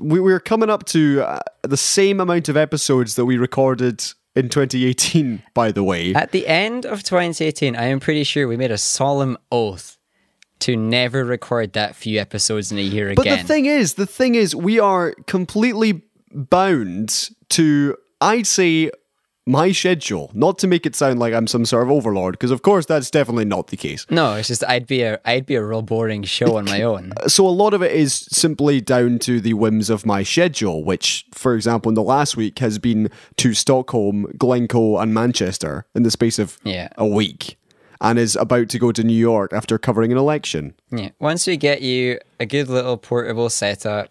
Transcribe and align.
we, 0.00 0.20
we're 0.20 0.40
coming 0.40 0.70
up 0.70 0.84
to 0.86 1.22
uh, 1.22 1.40
the 1.62 1.76
same 1.76 2.20
amount 2.20 2.48
of 2.48 2.56
episodes 2.56 3.14
that 3.16 3.24
we 3.24 3.36
recorded 3.36 4.02
in 4.34 4.48
2018, 4.48 5.42
by 5.54 5.72
the 5.72 5.82
way. 5.82 6.14
At 6.14 6.32
the 6.32 6.46
end 6.46 6.86
of 6.86 7.02
2018, 7.02 7.76
I 7.76 7.84
am 7.84 8.00
pretty 8.00 8.24
sure 8.24 8.46
we 8.46 8.56
made 8.56 8.70
a 8.70 8.78
solemn 8.78 9.36
oath 9.50 9.98
to 10.60 10.76
never 10.76 11.24
record 11.24 11.72
that 11.74 11.94
few 11.94 12.20
episodes 12.20 12.72
in 12.72 12.78
a 12.78 12.82
year 12.82 13.12
But 13.14 13.22
again. 13.22 13.36
But 13.36 13.42
the 13.42 13.48
thing 13.48 13.66
is, 13.66 13.94
the 13.94 14.06
thing 14.06 14.34
is, 14.34 14.54
we 14.54 14.78
are 14.78 15.14
completely 15.26 16.02
bound 16.32 17.30
to, 17.50 17.96
I'd 18.20 18.46
say, 18.46 18.90
my 19.48 19.72
schedule. 19.72 20.30
Not 20.34 20.58
to 20.58 20.66
make 20.66 20.84
it 20.86 20.94
sound 20.94 21.18
like 21.18 21.32
I'm 21.34 21.46
some 21.46 21.64
sort 21.64 21.82
of 21.84 21.90
overlord, 21.90 22.34
because 22.34 22.50
of 22.50 22.62
course 22.62 22.86
that's 22.86 23.10
definitely 23.10 23.46
not 23.46 23.68
the 23.68 23.76
case. 23.76 24.06
no, 24.10 24.34
it's 24.34 24.48
just 24.48 24.62
I'd 24.68 24.86
be 24.86 25.02
a 25.02 25.18
I'd 25.24 25.46
be 25.46 25.54
a 25.56 25.64
real 25.64 25.82
boring 25.82 26.22
show 26.24 26.56
on 26.58 26.66
my 26.66 26.82
own. 26.82 27.12
So 27.28 27.46
a 27.46 27.50
lot 27.50 27.74
of 27.74 27.82
it 27.82 27.92
is 27.92 28.12
simply 28.30 28.80
down 28.80 29.18
to 29.20 29.40
the 29.40 29.54
whims 29.54 29.90
of 29.90 30.04
my 30.06 30.22
schedule, 30.22 30.84
which, 30.84 31.24
for 31.32 31.54
example, 31.54 31.88
in 31.88 31.94
the 31.94 32.02
last 32.02 32.36
week 32.36 32.58
has 32.60 32.78
been 32.78 33.10
to 33.38 33.54
Stockholm, 33.54 34.26
Glencoe, 34.36 34.98
and 34.98 35.12
Manchester 35.14 35.84
in 35.94 36.02
the 36.04 36.10
space 36.10 36.38
of 36.38 36.58
Yeah. 36.64 36.88
a 36.96 37.06
week, 37.06 37.56
and 38.00 38.18
is 38.18 38.36
about 38.36 38.68
to 38.70 38.78
go 38.78 38.92
to 38.92 39.02
New 39.02 39.16
York 39.16 39.52
after 39.52 39.78
covering 39.78 40.12
an 40.12 40.18
election. 40.18 40.74
Yeah. 40.90 41.10
Once 41.18 41.46
we 41.46 41.56
get 41.56 41.82
you 41.82 42.18
a 42.40 42.46
good 42.46 42.68
little 42.68 42.96
portable 42.96 43.50
setup, 43.50 44.10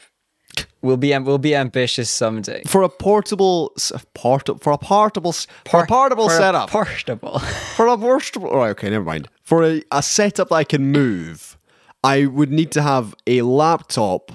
we'll 0.87 0.97
be 0.97 1.15
we'll 1.19 1.37
be 1.37 1.55
ambitious 1.55 2.09
someday. 2.09 2.61
For 2.65 2.81
a 2.81 2.89
portable, 2.89 3.73
port, 4.13 4.49
for 4.63 4.71
a 4.73 4.77
portable, 4.77 5.33
for 5.33 5.83
a 5.83 5.87
portable 5.87 6.27
For 6.29 6.33
a 6.35 6.37
setup, 6.37 6.69
portable. 6.69 7.39
for 7.75 7.87
a 7.87 7.97
portable. 7.97 8.51
Right, 8.51 8.69
okay, 8.69 8.89
never 8.89 9.05
mind. 9.05 9.27
For 9.43 9.63
a, 9.63 9.83
a 9.91 10.01
setup 10.01 10.49
that 10.49 10.55
I 10.55 10.63
can 10.63 10.91
move, 10.91 11.57
I 12.03 12.25
would 12.25 12.51
need 12.51 12.71
to 12.71 12.81
have 12.81 13.13
a 13.27 13.41
laptop 13.43 14.31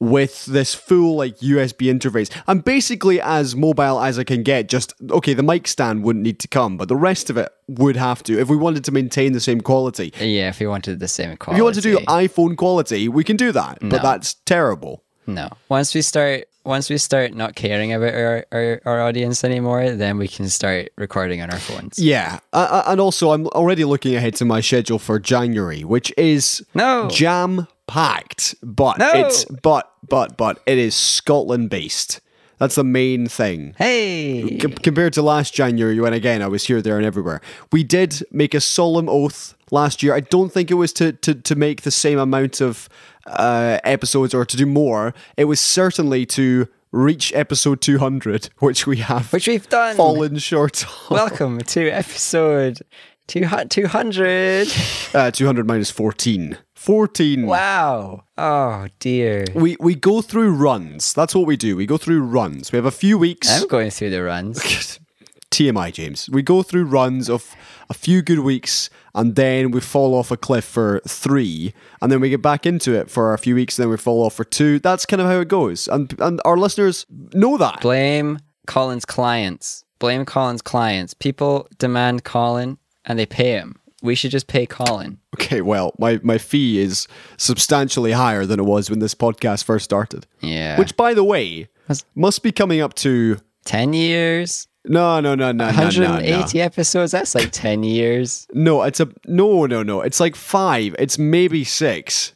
with 0.00 0.46
this 0.46 0.74
full 0.74 1.16
like 1.16 1.38
USB 1.38 1.92
interface. 1.92 2.30
I'm 2.46 2.60
basically 2.60 3.20
as 3.20 3.56
mobile 3.56 4.00
as 4.00 4.16
I 4.18 4.24
can 4.24 4.42
get. 4.44 4.68
Just 4.68 4.94
okay, 5.10 5.34
the 5.34 5.42
mic 5.42 5.66
stand 5.66 6.04
wouldn't 6.04 6.22
need 6.22 6.38
to 6.40 6.48
come, 6.48 6.76
but 6.76 6.88
the 6.88 6.96
rest 6.96 7.30
of 7.30 7.36
it 7.36 7.48
would 7.66 7.96
have 7.96 8.22
to 8.24 8.38
if 8.38 8.48
we 8.48 8.56
wanted 8.56 8.84
to 8.84 8.92
maintain 8.92 9.32
the 9.32 9.40
same 9.40 9.60
quality. 9.60 10.12
yeah, 10.20 10.48
if 10.50 10.60
we 10.60 10.66
wanted 10.68 11.00
the 11.00 11.08
same 11.08 11.36
quality. 11.36 11.56
If 11.56 11.58
you 11.58 11.64
want 11.64 11.74
to 11.76 11.80
do 11.82 11.98
iPhone 12.06 12.56
quality, 12.56 13.08
we 13.08 13.24
can 13.24 13.36
do 13.36 13.50
that, 13.52 13.82
No. 13.82 13.90
but 13.90 14.02
that's 14.02 14.34
terrible. 14.46 15.02
No. 15.28 15.50
Once 15.68 15.94
we 15.94 16.00
start 16.02 16.48
once 16.64 16.90
we 16.90 16.98
start 16.98 17.32
not 17.34 17.54
caring 17.54 17.92
about 17.94 18.14
our, 18.14 18.44
our, 18.52 18.80
our 18.84 19.00
audience 19.02 19.42
anymore, 19.44 19.90
then 19.90 20.18
we 20.18 20.26
can 20.28 20.48
start 20.48 20.88
recording 20.96 21.40
on 21.40 21.50
our 21.50 21.58
phones. 21.58 21.98
Yeah, 21.98 22.40
uh, 22.52 22.66
uh, 22.70 22.82
and 22.90 23.00
also 23.00 23.32
I'm 23.32 23.46
already 23.48 23.84
looking 23.84 24.14
ahead 24.16 24.34
to 24.36 24.44
my 24.44 24.60
schedule 24.60 24.98
for 24.98 25.18
January, 25.18 25.84
which 25.84 26.12
is 26.16 26.64
No. 26.74 27.08
jam 27.10 27.68
packed. 27.86 28.54
But 28.62 28.98
No. 28.98 29.10
it's 29.14 29.44
but 29.44 29.90
but 30.08 30.36
but 30.38 30.60
it 30.66 30.78
is 30.78 30.94
Scotland 30.94 31.68
based. 31.70 32.20
That's 32.58 32.74
the 32.74 32.84
main 32.84 33.28
thing. 33.28 33.74
Hey. 33.78 34.58
Com- 34.60 34.72
compared 34.72 35.12
to 35.12 35.22
last 35.22 35.54
January, 35.54 36.00
when 36.00 36.12
again 36.12 36.42
I 36.42 36.48
was 36.48 36.66
here, 36.66 36.82
there, 36.82 36.96
and 36.96 37.06
everywhere. 37.06 37.40
We 37.70 37.84
did 37.84 38.22
make 38.32 38.52
a 38.52 38.60
solemn 38.60 39.08
oath 39.08 39.54
last 39.70 40.02
year. 40.02 40.12
I 40.14 40.20
don't 40.20 40.52
think 40.52 40.70
it 40.70 40.74
was 40.74 40.92
to 40.94 41.12
to, 41.12 41.34
to 41.34 41.54
make 41.54 41.82
the 41.82 41.90
same 41.92 42.18
amount 42.18 42.60
of 42.60 42.88
uh, 43.28 43.78
episodes 43.84 44.34
or 44.34 44.44
to 44.44 44.56
do 44.56 44.66
more. 44.66 45.14
It 45.36 45.44
was 45.44 45.60
certainly 45.60 46.26
to 46.26 46.68
reach 46.92 47.32
episode 47.34 47.80
200, 47.80 48.50
which 48.58 48.86
we 48.86 48.96
have 48.98 49.32
Which 49.32 49.46
we've 49.48 49.68
done. 49.68 49.96
fallen 49.96 50.38
short 50.38 50.82
of. 50.84 51.10
Welcome 51.10 51.58
to 51.60 51.88
episode 51.90 52.80
two 53.26 53.44
hu- 53.46 53.64
200. 53.64 54.68
Uh, 55.14 55.30
200 55.30 55.66
minus 55.66 55.90
14. 55.90 56.58
14. 56.74 57.46
Wow. 57.46 58.24
Oh 58.36 58.86
dear. 58.98 59.46
We 59.54 59.76
we 59.80 59.94
go 59.94 60.20
through 60.20 60.52
runs. 60.52 61.14
That's 61.14 61.34
what 61.34 61.46
we 61.46 61.56
do. 61.56 61.76
We 61.76 61.86
go 61.86 61.96
through 61.96 62.20
runs. 62.24 62.72
We 62.72 62.76
have 62.76 62.84
a 62.84 62.90
few 62.90 63.16
weeks. 63.16 63.48
I'm 63.50 63.66
going 63.68 63.90
through 63.90 64.10
the 64.10 64.22
runs. 64.22 64.58
TMI, 65.50 65.92
James. 65.94 66.28
We 66.30 66.42
go 66.42 66.62
through 66.62 66.84
runs 66.84 67.30
of 67.30 67.54
a 67.88 67.94
few 67.94 68.20
good 68.20 68.40
weeks 68.40 68.90
and 69.18 69.34
then 69.34 69.72
we 69.72 69.80
fall 69.80 70.14
off 70.14 70.30
a 70.30 70.36
cliff 70.36 70.64
for 70.64 71.00
three 71.06 71.74
and 72.00 72.10
then 72.10 72.20
we 72.20 72.30
get 72.30 72.40
back 72.40 72.64
into 72.64 72.94
it 72.94 73.10
for 73.10 73.34
a 73.34 73.38
few 73.38 73.56
weeks 73.56 73.76
and 73.76 73.84
then 73.84 73.90
we 73.90 73.96
fall 73.96 74.24
off 74.24 74.34
for 74.34 74.44
two. 74.44 74.78
That's 74.78 75.04
kind 75.04 75.20
of 75.20 75.26
how 75.26 75.40
it 75.40 75.48
goes. 75.48 75.88
And 75.88 76.14
and 76.20 76.40
our 76.44 76.56
listeners 76.56 77.04
know 77.34 77.56
that. 77.58 77.80
Blame 77.80 78.38
Colin's 78.68 79.04
clients. 79.04 79.84
Blame 79.98 80.24
Colin's 80.24 80.62
clients. 80.62 81.14
People 81.14 81.66
demand 81.78 82.22
Colin 82.22 82.78
and 83.04 83.18
they 83.18 83.26
pay 83.26 83.52
him. 83.52 83.80
We 84.00 84.14
should 84.14 84.30
just 84.30 84.46
pay 84.46 84.64
Colin. 84.64 85.18
Okay, 85.34 85.60
well, 85.60 85.92
my, 85.98 86.20
my 86.22 86.38
fee 86.38 86.78
is 86.78 87.08
substantially 87.36 88.12
higher 88.12 88.46
than 88.46 88.60
it 88.60 88.64
was 88.64 88.88
when 88.90 89.00
this 89.00 89.14
podcast 89.14 89.64
first 89.64 89.84
started. 89.84 90.24
Yeah. 90.40 90.78
Which, 90.78 90.96
by 90.96 91.14
the 91.14 91.24
way, 91.24 91.68
That's- 91.88 92.04
must 92.14 92.44
be 92.44 92.52
coming 92.52 92.80
up 92.80 92.94
to 92.94 93.38
10 93.64 93.92
years? 93.94 94.68
No, 94.88 95.20
no, 95.20 95.34
no, 95.34 95.52
no, 95.52 95.70
no, 95.70 95.70
no, 95.70 95.90
no. 95.90 96.10
180 96.10 96.60
episodes? 96.60 97.12
That's 97.12 97.34
like 97.34 97.50
10 97.52 97.82
years. 97.82 98.46
No, 98.52 98.82
it's 98.82 99.00
a 99.00 99.08
no, 99.26 99.66
no, 99.66 99.82
no. 99.82 100.00
It's 100.00 100.20
like 100.20 100.36
five. 100.36 100.94
It's 100.98 101.18
maybe 101.18 101.64
six, 101.64 102.34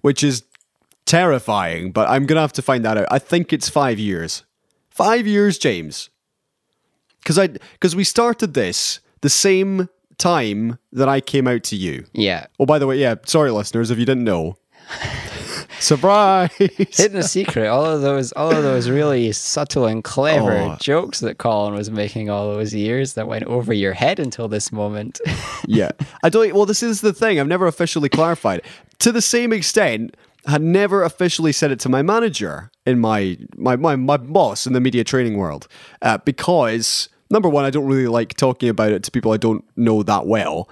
which 0.00 0.22
is 0.22 0.42
terrifying. 1.06 1.92
But 1.92 2.08
I'm 2.08 2.26
gonna 2.26 2.40
have 2.40 2.52
to 2.54 2.62
find 2.62 2.84
that 2.84 2.98
out. 2.98 3.06
I 3.10 3.18
think 3.18 3.52
it's 3.52 3.68
five 3.68 3.98
years. 3.98 4.44
Five 4.90 5.26
years, 5.26 5.58
James. 5.58 6.10
Because 7.20 7.38
I 7.38 7.48
because 7.48 7.96
we 7.96 8.04
started 8.04 8.54
this 8.54 9.00
the 9.22 9.30
same 9.30 9.88
time 10.18 10.78
that 10.92 11.08
I 11.08 11.20
came 11.20 11.46
out 11.46 11.62
to 11.64 11.76
you. 11.76 12.04
Yeah. 12.12 12.46
Oh, 12.58 12.66
by 12.66 12.78
the 12.78 12.86
way, 12.86 12.98
yeah. 12.98 13.16
Sorry, 13.26 13.50
listeners, 13.50 13.90
if 13.90 13.98
you 13.98 14.06
didn't 14.06 14.24
know. 14.24 14.56
Surprise! 15.80 16.50
Hidden 16.56 17.16
a 17.18 17.22
secret, 17.22 17.66
all 17.68 17.84
of 17.84 18.02
those 18.02 18.32
all 18.32 18.50
of 18.50 18.62
those 18.62 18.88
really 18.90 19.30
subtle 19.32 19.86
and 19.86 20.02
clever 20.02 20.56
Oh. 20.58 20.76
jokes 20.80 21.20
that 21.20 21.38
Colin 21.38 21.74
was 21.74 21.90
making 21.90 22.30
all 22.30 22.52
those 22.54 22.74
years 22.74 23.14
that 23.14 23.28
went 23.28 23.44
over 23.44 23.72
your 23.72 23.92
head 23.92 24.18
until 24.18 24.48
this 24.48 24.72
moment. 24.72 25.20
yeah. 25.66 25.90
I 26.22 26.28
don't. 26.28 26.54
Well, 26.54 26.66
this 26.66 26.82
is 26.82 27.00
the 27.00 27.12
thing. 27.12 27.38
I've 27.38 27.46
never 27.48 27.66
officially 27.66 28.08
clarified. 28.08 28.62
To 29.00 29.12
the 29.12 29.22
same 29.22 29.52
extent, 29.52 30.16
had 30.46 30.62
never 30.62 31.02
officially 31.02 31.52
said 31.52 31.70
it 31.70 31.80
to 31.80 31.88
my 31.88 32.02
manager 32.02 32.70
in 32.86 32.98
my 32.98 33.36
my 33.56 33.76
my, 33.76 33.96
my 33.96 34.16
boss 34.16 34.66
in 34.66 34.72
the 34.72 34.80
media 34.80 35.04
training 35.04 35.36
world, 35.36 35.68
uh, 36.02 36.18
because 36.18 37.08
number 37.30 37.48
one, 37.48 37.64
I 37.64 37.70
don't 37.70 37.86
really 37.86 38.06
like 38.08 38.34
talking 38.34 38.68
about 38.68 38.92
it 38.92 39.02
to 39.04 39.10
people 39.10 39.32
I 39.32 39.36
don't 39.36 39.64
know 39.76 40.02
that 40.04 40.26
well, 40.26 40.68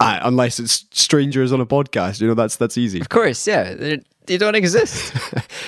uh, 0.00 0.18
unless 0.22 0.58
it's 0.58 0.84
strangers 0.90 1.52
on 1.52 1.60
a 1.60 1.66
podcast. 1.66 2.20
You 2.20 2.26
know, 2.28 2.34
that's 2.34 2.56
that's 2.56 2.76
easy. 2.76 3.00
of 3.00 3.08
course, 3.08 3.46
yeah. 3.46 3.96
They 4.26 4.38
don't 4.38 4.54
exist. 4.54 5.14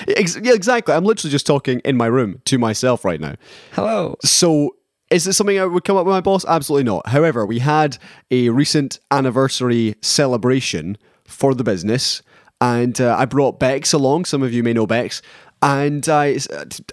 Yeah, 0.07 0.53
exactly. 0.53 0.93
I'm 0.93 1.03
literally 1.03 1.31
just 1.31 1.45
talking 1.45 1.79
in 1.81 1.97
my 1.97 2.05
room 2.05 2.41
to 2.45 2.57
myself 2.57 3.03
right 3.03 3.19
now. 3.19 3.35
Hello. 3.73 4.15
So, 4.23 4.75
is 5.09 5.25
this 5.25 5.35
something 5.35 5.59
I 5.59 5.65
would 5.65 5.83
come 5.83 5.97
up 5.97 6.05
with 6.05 6.13
my 6.13 6.21
boss? 6.21 6.45
Absolutely 6.45 6.85
not. 6.85 7.07
However, 7.07 7.45
we 7.45 7.59
had 7.59 7.97
a 8.31 8.49
recent 8.49 8.99
anniversary 9.11 9.95
celebration 10.01 10.97
for 11.25 11.53
the 11.53 11.63
business, 11.63 12.21
and 12.61 12.99
uh, 13.01 13.15
I 13.17 13.25
brought 13.25 13.59
Bex 13.59 13.91
along. 13.91 14.25
Some 14.25 14.43
of 14.43 14.53
you 14.53 14.63
may 14.63 14.71
know 14.73 14.87
Bex, 14.87 15.21
and 15.61 16.07
I, 16.07 16.37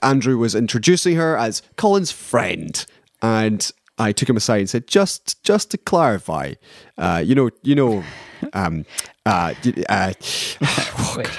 Andrew 0.02 0.38
was 0.38 0.54
introducing 0.56 1.14
her 1.16 1.36
as 1.36 1.62
Colin's 1.76 2.10
friend, 2.10 2.84
and 3.22 3.70
I 3.98 4.10
took 4.12 4.28
him 4.28 4.36
aside 4.36 4.58
and 4.58 4.70
said, 4.70 4.88
"Just, 4.88 5.42
just 5.44 5.70
to 5.70 5.78
clarify, 5.78 6.54
uh, 6.98 7.22
you 7.24 7.34
know, 7.34 7.50
you 7.62 7.74
know." 7.76 8.02
Um, 8.52 8.84
uh, 9.26 9.54
uh, 9.88 10.12
oh, 10.62 11.14
Wait. 11.16 11.30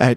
Uh, 0.00 0.14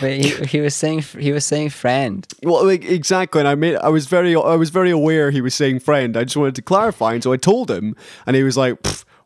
Wait, 0.00 0.24
he, 0.24 0.44
he 0.46 0.60
was 0.60 0.74
saying 0.74 1.02
he 1.18 1.32
was 1.32 1.44
saying 1.44 1.70
friend. 1.70 2.26
well, 2.42 2.64
like, 2.64 2.84
exactly, 2.84 3.40
and 3.40 3.48
I 3.48 3.54
made 3.54 3.76
I 3.76 3.88
was 3.88 4.06
very 4.06 4.34
I 4.36 4.54
was 4.56 4.70
very 4.70 4.90
aware 4.90 5.30
he 5.30 5.40
was 5.40 5.54
saying 5.54 5.80
friend. 5.80 6.16
I 6.16 6.24
just 6.24 6.36
wanted 6.36 6.54
to 6.56 6.62
clarify, 6.62 7.14
and 7.14 7.22
so 7.22 7.32
I 7.32 7.36
told 7.36 7.70
him, 7.70 7.96
and 8.26 8.36
he 8.36 8.42
was 8.42 8.56
like, 8.56 8.78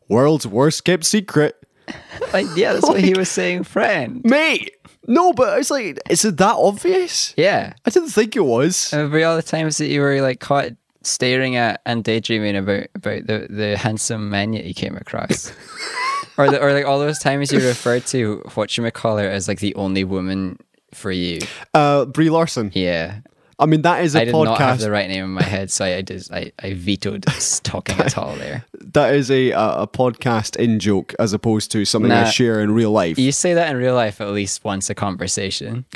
"World's 0.07 0.47
worst 0.47 0.83
kept 0.83 1.05
secret, 1.05 1.55
Like, 2.33 2.47
yeah, 2.55 2.73
that's 2.73 2.87
what 2.87 3.01
he 3.03 3.13
was 3.13 3.29
saying 3.29 3.63
friend. 3.63 4.21
mate." 4.23 4.73
No, 5.09 5.31
but 5.31 5.57
it's 5.57 5.71
like, 5.71 5.99
is 6.09 6.25
it 6.25 6.35
that 6.37 6.55
obvious? 6.57 7.33
Yeah. 7.37 7.73
I 7.85 7.89
didn't 7.89 8.09
think 8.09 8.35
it 8.35 8.41
was. 8.41 8.91
I 8.93 8.97
remember 8.97 9.25
all 9.25 9.37
the 9.37 9.41
times 9.41 9.77
that 9.77 9.87
you 9.87 10.01
were 10.01 10.21
like 10.21 10.41
caught 10.41 10.71
staring 11.01 11.55
at 11.55 11.79
and 11.85 12.03
daydreaming 12.03 12.57
about 12.57 12.87
about 12.93 13.25
the, 13.25 13.47
the 13.49 13.77
handsome 13.77 14.29
man 14.29 14.51
that 14.51 14.65
you 14.65 14.73
came 14.73 14.97
across. 14.97 15.53
or 16.37 16.49
the, 16.49 16.61
or 16.61 16.73
like 16.73 16.85
all 16.85 16.99
those 16.99 17.19
times 17.19 17.51
you 17.51 17.59
referred 17.59 18.05
to 18.07 18.41
what 18.55 18.75
you 18.77 18.89
call 18.91 19.17
her 19.17 19.29
as 19.29 19.47
like 19.47 19.59
the 19.59 19.75
only 19.75 20.03
woman 20.03 20.57
for 20.93 21.11
you. 21.11 21.39
Uh, 21.73 22.05
Brie 22.05 22.29
Larson. 22.29 22.71
Yeah. 22.73 23.19
I 23.59 23.65
mean, 23.65 23.81
that 23.81 24.03
is 24.03 24.15
a 24.15 24.21
I 24.21 24.25
did 24.25 24.33
not 24.33 24.59
have 24.59 24.77
podcast. 24.77 24.81
the 24.81 24.91
right 24.91 25.09
name 25.09 25.23
in 25.23 25.31
my 25.31 25.41
head, 25.41 25.71
so 25.71 25.83
I 25.83 26.03
just 26.03 26.31
I, 26.31 26.51
I 26.61 26.75
vetoed 26.75 27.25
talking 27.63 27.99
at 27.99 28.15
all 28.15 28.35
there. 28.35 28.65
that 28.93 29.15
is 29.15 29.31
a 29.31 29.49
a 29.49 29.81
a 29.81 29.87
podcast 29.87 30.55
in 30.57 30.79
joke 30.79 31.15
as 31.17 31.33
opposed 31.33 31.71
to 31.71 31.83
something 31.83 32.11
I 32.11 32.29
share 32.29 32.61
in 32.61 32.71
real 32.71 32.91
life. 32.91 33.17
You 33.17 33.31
say 33.31 33.55
that 33.55 33.71
in 33.71 33.77
real 33.77 33.95
life 33.95 34.21
at 34.21 34.29
least 34.29 34.63
once 34.63 34.89
a 34.91 34.95
conversation. 34.95 35.85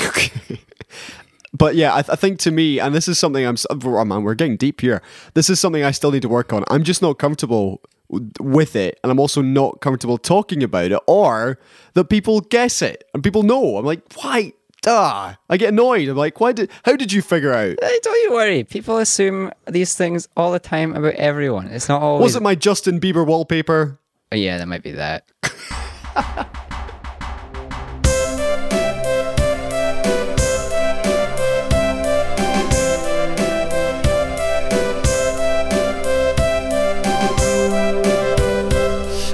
But 1.53 1.75
yeah, 1.75 1.93
I, 1.93 2.01
th- 2.01 2.11
I 2.11 2.15
think 2.15 2.39
to 2.39 2.51
me, 2.51 2.79
and 2.79 2.95
this 2.95 3.07
is 3.09 3.19
something 3.19 3.45
I'm. 3.45 3.57
Oh 3.69 4.05
man, 4.05 4.23
we're 4.23 4.35
getting 4.35 4.55
deep 4.55 4.79
here. 4.79 5.01
This 5.33 5.49
is 5.49 5.59
something 5.59 5.83
I 5.83 5.91
still 5.91 6.11
need 6.11 6.21
to 6.21 6.29
work 6.29 6.53
on. 6.53 6.63
I'm 6.69 6.83
just 6.83 7.01
not 7.01 7.19
comfortable 7.19 7.81
with 8.39 8.75
it, 8.75 8.99
and 9.03 9.11
I'm 9.11 9.19
also 9.19 9.41
not 9.41 9.81
comfortable 9.81 10.17
talking 10.17 10.63
about 10.63 10.91
it, 10.91 10.99
or 11.07 11.59
that 11.93 12.05
people 12.05 12.41
guess 12.41 12.81
it 12.81 13.03
and 13.13 13.23
people 13.23 13.43
know. 13.43 13.77
I'm 13.77 13.85
like, 13.85 14.01
why? 14.21 14.53
ah, 14.87 15.37
I 15.49 15.57
get 15.57 15.69
annoyed. 15.69 16.07
I'm 16.09 16.17
like, 16.17 16.39
why 16.39 16.53
did? 16.53 16.69
How 16.83 16.95
did 16.95 17.11
you 17.11 17.21
figure 17.21 17.53
out? 17.53 17.77
Hey, 17.81 17.99
don't 18.01 18.23
you 18.23 18.31
worry. 18.33 18.63
People 18.63 18.97
assume 18.97 19.51
these 19.67 19.95
things 19.95 20.27
all 20.35 20.51
the 20.51 20.59
time 20.59 20.95
about 20.95 21.15
everyone. 21.15 21.67
It's 21.67 21.89
not 21.89 22.01
always. 22.01 22.23
Was 22.23 22.35
it 22.35 22.43
my 22.43 22.55
Justin 22.55 22.99
Bieber 22.99 23.25
wallpaper? 23.25 23.99
Oh, 24.31 24.35
yeah, 24.35 24.57
that 24.57 24.67
might 24.67 24.83
be 24.83 24.91
that. 24.91 25.25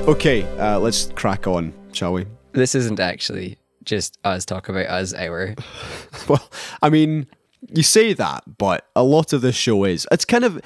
Okay, 0.07 0.43
uh, 0.57 0.79
let's 0.79 1.11
crack 1.15 1.47
on, 1.47 1.73
shall 1.91 2.13
we? 2.13 2.25
This 2.53 2.75
isn't 2.75 2.97
actually 3.01 3.57
just 3.83 4.17
us 4.23 4.45
talk 4.45 4.69
about 4.69 4.85
us 4.85 5.13
hour. 5.13 5.53
Well, 6.29 6.49
I 6.81 6.89
mean, 6.89 7.27
you 7.73 7.83
say 7.83 8.13
that, 8.13 8.43
but 8.57 8.87
a 8.95 9.03
lot 9.03 9.33
of 9.33 9.41
this 9.41 9.55
show 9.55 9.83
is. 9.83 10.07
It's 10.09 10.23
kind 10.23 10.45
of 10.45 10.61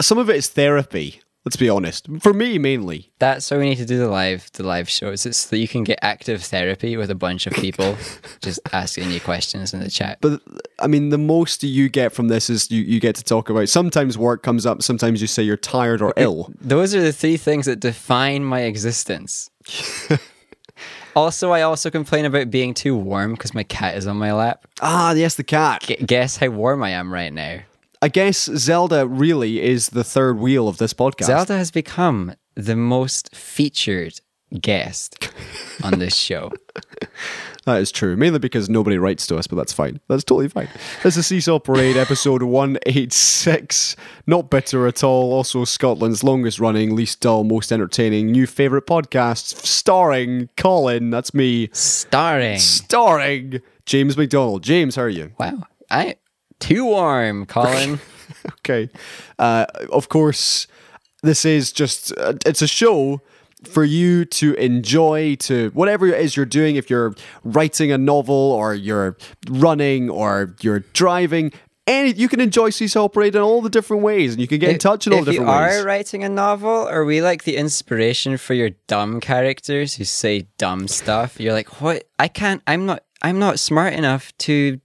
some 0.00 0.18
of 0.18 0.30
it 0.30 0.36
is 0.36 0.48
therapy. 0.48 1.20
Let's 1.46 1.54
be 1.54 1.68
honest. 1.68 2.08
For 2.22 2.34
me, 2.34 2.58
mainly. 2.58 3.12
That's 3.20 3.48
why 3.52 3.58
we 3.58 3.68
need 3.68 3.76
to 3.76 3.86
do 3.86 3.98
the 3.98 4.08
live 4.08 4.50
the 4.54 4.64
live 4.64 4.88
shows. 4.88 5.24
It's 5.24 5.38
so 5.38 5.50
that 5.50 5.58
you 5.58 5.68
can 5.68 5.84
get 5.84 6.00
active 6.02 6.42
therapy 6.42 6.96
with 6.96 7.08
a 7.08 7.14
bunch 7.14 7.46
of 7.46 7.52
people 7.52 7.96
just 8.40 8.58
asking 8.72 9.12
you 9.12 9.20
questions 9.20 9.72
in 9.72 9.78
the 9.78 9.88
chat. 9.88 10.18
But 10.20 10.42
I 10.80 10.88
mean, 10.88 11.10
the 11.10 11.18
most 11.18 11.62
you 11.62 11.88
get 11.88 12.12
from 12.12 12.26
this 12.26 12.50
is 12.50 12.68
you, 12.72 12.82
you 12.82 12.98
get 12.98 13.14
to 13.14 13.22
talk 13.22 13.48
about. 13.48 13.68
Sometimes 13.68 14.18
work 14.18 14.42
comes 14.42 14.66
up. 14.66 14.82
Sometimes 14.82 15.20
you 15.20 15.28
say 15.28 15.44
you're 15.44 15.56
tired 15.56 16.02
or 16.02 16.12
ill. 16.16 16.52
Those 16.60 16.96
are 16.96 17.00
the 17.00 17.12
three 17.12 17.36
things 17.36 17.66
that 17.66 17.78
define 17.78 18.42
my 18.42 18.62
existence. 18.62 19.48
also, 21.14 21.52
I 21.52 21.62
also 21.62 21.90
complain 21.90 22.24
about 22.24 22.50
being 22.50 22.74
too 22.74 22.96
warm 22.96 23.34
because 23.34 23.54
my 23.54 23.62
cat 23.62 23.96
is 23.96 24.08
on 24.08 24.16
my 24.16 24.32
lap. 24.32 24.66
Ah, 24.80 25.12
yes, 25.12 25.36
the 25.36 25.44
cat. 25.44 25.82
G- 25.82 25.94
guess 25.94 26.38
how 26.38 26.48
warm 26.48 26.82
I 26.82 26.90
am 26.90 27.12
right 27.12 27.32
now. 27.32 27.60
I 28.02 28.08
guess 28.08 28.44
Zelda 28.44 29.06
really 29.06 29.62
is 29.62 29.90
the 29.90 30.04
third 30.04 30.38
wheel 30.38 30.68
of 30.68 30.78
this 30.78 30.92
podcast. 30.92 31.26
Zelda 31.26 31.56
has 31.56 31.70
become 31.70 32.34
the 32.54 32.76
most 32.76 33.34
featured 33.34 34.20
guest 34.60 35.30
on 35.82 35.98
this 35.98 36.14
show. 36.28 36.52
That 37.64 37.80
is 37.80 37.90
true. 37.90 38.16
Mainly 38.16 38.38
because 38.38 38.68
nobody 38.68 38.96
writes 38.96 39.26
to 39.26 39.36
us, 39.36 39.46
but 39.46 39.56
that's 39.56 39.72
fine. 39.72 39.98
That's 40.08 40.22
totally 40.22 40.48
fine. 40.48 40.68
This 41.02 41.16
is 41.16 41.26
Seesaw 41.26 41.58
Parade, 41.58 41.96
episode 41.96 42.42
186. 42.42 43.96
Not 44.26 44.50
bitter 44.50 44.86
at 44.86 45.02
all. 45.02 45.32
Also, 45.32 45.64
Scotland's 45.64 46.22
longest 46.22 46.60
running, 46.60 46.94
least 46.94 47.20
dull, 47.20 47.42
most 47.44 47.72
entertaining, 47.72 48.30
new 48.30 48.46
favourite 48.46 48.86
podcast, 48.86 49.64
starring 49.66 50.48
Colin. 50.56 51.10
That's 51.10 51.34
me. 51.34 51.70
Starring. 51.72 52.58
Starring 52.58 53.62
James 53.84 54.16
McDonald. 54.16 54.62
James, 54.62 54.94
how 54.94 55.02
are 55.02 55.08
you? 55.08 55.32
Wow. 55.40 55.64
I 55.90 56.16
too 56.60 56.84
warm, 56.84 57.46
Colin. 57.46 58.00
Okay. 58.60 58.90
Uh, 59.38 59.66
of 59.92 60.08
course, 60.08 60.66
this 61.22 61.44
is 61.44 61.72
just, 61.72 62.12
uh, 62.18 62.34
it's 62.44 62.60
a 62.60 62.66
show 62.66 63.20
for 63.64 63.84
you 63.84 64.24
to 64.24 64.54
enjoy, 64.54 65.36
to 65.36 65.70
whatever 65.74 66.08
it 66.08 66.20
is 66.20 66.36
you're 66.36 66.44
doing. 66.44 66.74
If 66.76 66.90
you're 66.90 67.14
writing 67.44 67.92
a 67.92 67.98
novel 67.98 68.34
or 68.34 68.74
you're 68.74 69.16
running 69.48 70.10
or 70.10 70.54
you're 70.60 70.80
driving, 70.92 71.52
any, 71.86 72.12
you 72.14 72.28
can 72.28 72.40
enjoy 72.40 72.70
Seesaw 72.70 73.08
Parade 73.08 73.36
in 73.36 73.42
all 73.42 73.62
the 73.62 73.70
different 73.70 74.02
ways 74.02 74.32
and 74.32 74.40
you 74.40 74.48
can 74.48 74.58
get 74.58 74.70
in 74.70 74.78
touch 74.78 75.06
in 75.06 75.12
all 75.12 75.24
different 75.24 75.48
ways. 75.48 75.66
If 75.68 75.72
you 75.74 75.82
are 75.82 75.86
writing 75.86 76.24
a 76.24 76.28
novel, 76.28 76.88
are 76.88 77.04
we 77.04 77.22
like 77.22 77.44
the 77.44 77.56
inspiration 77.56 78.36
for 78.38 78.54
your 78.54 78.70
dumb 78.88 79.20
characters 79.20 79.94
who 79.94 80.04
say 80.04 80.48
dumb 80.58 80.88
stuff? 80.88 81.38
You're 81.38 81.52
like, 81.52 81.80
what? 81.80 82.08
I 82.18 82.26
can't. 82.28 82.60
I'm 82.66 82.86
not. 82.86 83.04
I'm 83.22 83.38
not 83.38 83.58
smart 83.58 83.94
enough 83.94 84.36
to 84.38 84.80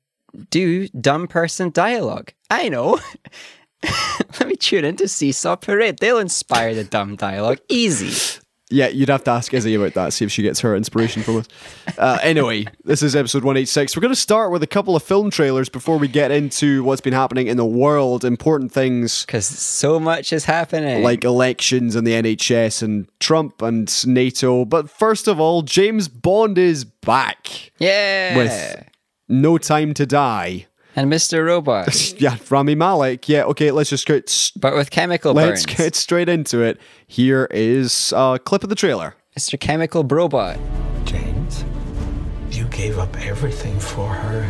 do 0.50 0.88
dumb 0.89 1.28
person 1.28 1.72
dialogue. 1.72 2.33
I 2.50 2.69
know. 2.69 3.00
Let 4.39 4.48
me 4.48 4.56
tune 4.56 4.86
into 4.86 5.07
Seesaw 5.07 5.56
Parade. 5.56 5.98
They'll 6.00 6.19
inspire 6.19 6.75
the 6.75 6.83
dumb 6.83 7.16
dialogue. 7.16 7.60
Easy. 7.69 8.39
Yeah, 8.74 8.88
you'd 8.88 9.10
have 9.10 9.25
to 9.25 9.31
ask 9.31 9.54
Izzy 9.54 9.75
about 9.75 9.95
that, 9.95 10.13
see 10.13 10.24
if 10.24 10.31
she 10.31 10.44
gets 10.44 10.62
her 10.62 10.78
inspiration 10.78 11.24
from 11.24 11.38
us. 11.38 11.48
Uh, 11.98 12.18
anyway, 12.22 12.66
this 12.86 13.04
is 13.04 13.18
episode 13.18 13.44
186. 13.44 13.98
We're 13.98 14.01
going 14.01 14.13
to 14.13 14.19
start 14.19 14.50
with 14.50 14.63
a 14.63 14.68
couple 14.68 14.95
of 14.95 15.04
film 15.04 15.30
trailers 15.30 15.68
before 15.68 15.98
we 15.98 16.07
get 16.07 16.31
into 16.31 16.81
what's 16.86 17.01
been 17.01 17.12
happening 17.12 17.48
in 17.48 17.57
the 17.57 17.66
world, 17.66 18.24
important 18.24 18.72
things 18.72 19.25
Because 19.25 19.45
so 19.45 20.00
much 20.00 20.31
is 20.31 20.45
happening. 20.45 21.04
like 21.04 21.25
elections 21.25 21.98
and 21.98 22.07
the 22.07 22.13
NHS 22.13 22.81
and 22.81 23.10
Trump 23.19 23.62
and 23.62 24.07
NATO. 24.07 24.63
But 24.63 24.89
first 24.89 25.28
of 25.28 25.38
all, 25.38 25.63
James 25.63 26.07
Bond 26.07 26.57
is 26.57 26.86
back 26.86 27.72
yeah. 27.78 28.38
with 28.38 28.86
No 29.31 29.57
Time 29.57 29.94
to 29.95 30.06
Die. 30.06 30.68
and 30.95 31.12
Mr. 31.12 31.45
Robot. 31.45 32.13
Yeah, 32.22 32.38
Rami 32.50 32.75
Malek. 32.75 33.30
Yeah, 33.30 33.45
okay, 33.45 33.72
let's 33.72 33.89
just 33.89 34.06
get, 34.06 34.51
but 34.57 34.75
with 34.75 34.92
chemical 34.92 35.33
let's 35.33 35.66
burns. 35.66 35.78
get 35.78 35.95
straight 35.95 36.28
into 36.30 36.62
it. 36.62 36.80
Here 37.07 37.48
is 37.50 38.13
a 38.16 38.39
clip 38.44 38.63
of 38.63 38.69
the 38.69 38.75
trailer. 38.75 39.16
Mr. 39.39 39.57
Chemical 39.60 40.04
Brobot. 40.04 40.60
James, 41.06 41.63
you 42.51 42.66
gave 42.66 43.00
up 43.00 43.16
everything 43.25 43.80
for 43.80 44.10
her. 44.10 44.44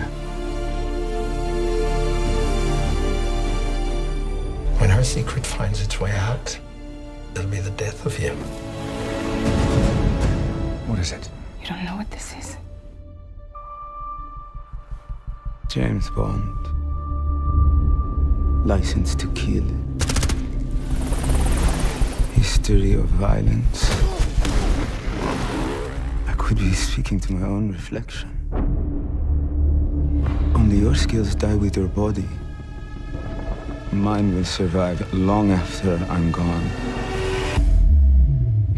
When 4.79 4.89
her 4.89 5.03
secret 5.03 5.45
finds 5.45 5.81
its 5.81 5.99
way 5.99 6.11
out, 6.11 6.59
it'll 7.35 7.45
be 7.47 7.59
the 7.59 7.69
death 7.71 8.03
of 8.05 8.17
you. 8.19 8.31
What 10.89 10.97
is 10.97 11.11
it? 11.11 11.29
You 11.61 11.67
don't 11.67 11.85
know 11.85 11.95
what 11.97 12.09
this 12.09 12.33
is. 12.35 12.57
James 15.73 16.09
Bond. 16.09 16.57
License 18.67 19.15
to 19.15 19.25
kill. 19.27 19.63
History 22.33 22.95
of 22.95 23.05
violence. 23.05 23.89
I 26.27 26.33
could 26.33 26.57
be 26.57 26.73
speaking 26.73 27.21
to 27.21 27.31
my 27.31 27.47
own 27.47 27.71
reflection. 27.71 28.29
Only 30.55 30.79
your 30.79 30.95
skills 30.95 31.35
die 31.35 31.55
with 31.55 31.77
your 31.77 31.87
body. 31.87 32.27
Mine 33.93 34.35
will 34.35 34.43
survive 34.43 35.01
long 35.13 35.51
after 35.51 35.95
I'm 36.09 36.33
gone. 36.33 36.90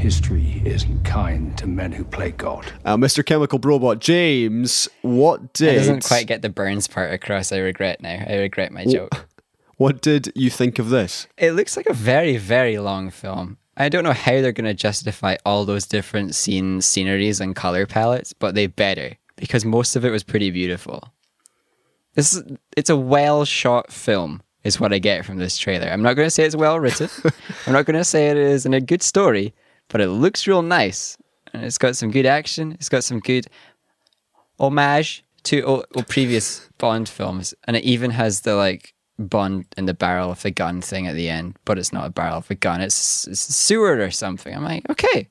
History 0.03 0.61
isn't 0.65 1.05
kind 1.05 1.57
to 1.57 1.65
men 1.65 1.94
who 1.94 2.03
play 2.03 2.31
God. 2.31 2.65
Uh, 2.83 2.97
Mr. 2.97 3.25
Chemical 3.25 3.57
Robot 3.57 4.00
James, 4.00 4.89
what 5.01 5.53
did 5.53 5.69
I 5.69 5.75
doesn't 5.75 6.03
quite 6.03 6.27
get 6.27 6.41
the 6.41 6.50
burns 6.50 6.89
part 6.89 7.13
across. 7.13 7.53
I 7.53 7.59
regret 7.59 8.01
now. 8.01 8.21
I 8.27 8.35
regret 8.35 8.73
my 8.73 8.83
joke. 8.83 9.29
what 9.77 10.01
did 10.01 10.33
you 10.36 10.50
think 10.50 10.77
of 10.77 10.89
this? 10.89 11.27
It 11.38 11.53
looks 11.53 11.77
like 11.77 11.86
a 11.86 11.93
very, 11.93 12.36
very 12.36 12.77
long 12.79 13.12
film. 13.12 13.57
I 13.77 13.88
don't 13.88 14.03
know 14.03 14.12
how 14.12 14.41
they're 14.41 14.51
going 14.51 14.65
to 14.65 14.74
justify 14.74 15.38
all 15.45 15.63
those 15.63 15.86
different 15.86 16.36
scenes, 16.36 16.86
sceneries, 16.86 17.39
and 17.39 17.55
color 17.55 17.86
palettes, 17.86 18.33
but 18.33 18.55
they 18.55 18.67
better 18.67 19.15
because 19.38 19.63
most 19.63 19.95
of 19.95 20.03
it 20.03 20.12
was 20.12 20.22
pretty 20.22 20.51
beautiful. 20.51 21.13
This 22.15 22.33
is, 22.33 22.43
it's 22.75 22.89
a 22.89 22.98
well 22.98 23.45
shot 23.45 23.89
film, 23.89 24.43
is 24.65 24.81
what 24.81 24.91
I 24.91 25.00
get 25.00 25.24
from 25.24 25.38
this 25.38 25.57
trailer. 25.57 25.88
I'm 25.88 26.01
not 26.01 26.17
going 26.17 26.25
to 26.25 26.29
say 26.29 26.43
it's 26.43 26.57
well 26.57 26.77
written. 26.77 27.07
I'm 27.67 27.72
not 27.72 27.86
going 27.86 27.95
to 27.95 28.03
say 28.03 28.27
it 28.27 28.36
is 28.36 28.65
in 28.65 28.74
a 28.74 28.81
good 28.81 29.01
story, 29.01 29.53
but 29.93 30.01
it 30.01 30.09
looks 30.09 30.47
real 30.47 30.63
nice. 30.63 31.15
And 31.53 31.63
it's 31.63 31.77
got 31.77 31.95
some 31.95 32.09
good 32.09 32.25
action. 32.25 32.71
It's 32.73 32.89
got 32.89 33.03
some 33.03 33.19
good 33.19 33.45
homage 34.59 35.23
to 35.43 35.62
o- 35.62 35.83
o- 35.95 36.01
previous 36.01 36.67
Bond 36.79 37.07
films, 37.07 37.53
and 37.65 37.77
it 37.77 37.83
even 37.83 38.09
has 38.09 38.41
the 38.41 38.55
like 38.55 38.95
Bond 39.19 39.65
in 39.77 39.85
the 39.85 39.93
barrel 39.93 40.31
of 40.31 40.41
the 40.41 40.50
gun 40.50 40.81
thing 40.81 41.05
at 41.05 41.13
the 41.13 41.29
end, 41.29 41.57
but 41.63 41.77
it's 41.77 41.93
not 41.93 42.07
a 42.07 42.09
barrel 42.09 42.39
of 42.39 42.50
a 42.50 42.55
gun. 42.55 42.81
It's, 42.81 43.27
it's 43.27 43.47
a 43.47 43.53
sewer 43.53 44.00
or 44.00 44.09
something. 44.09 44.53
I'm 44.53 44.63
like, 44.63 44.89
okay. 44.89 45.29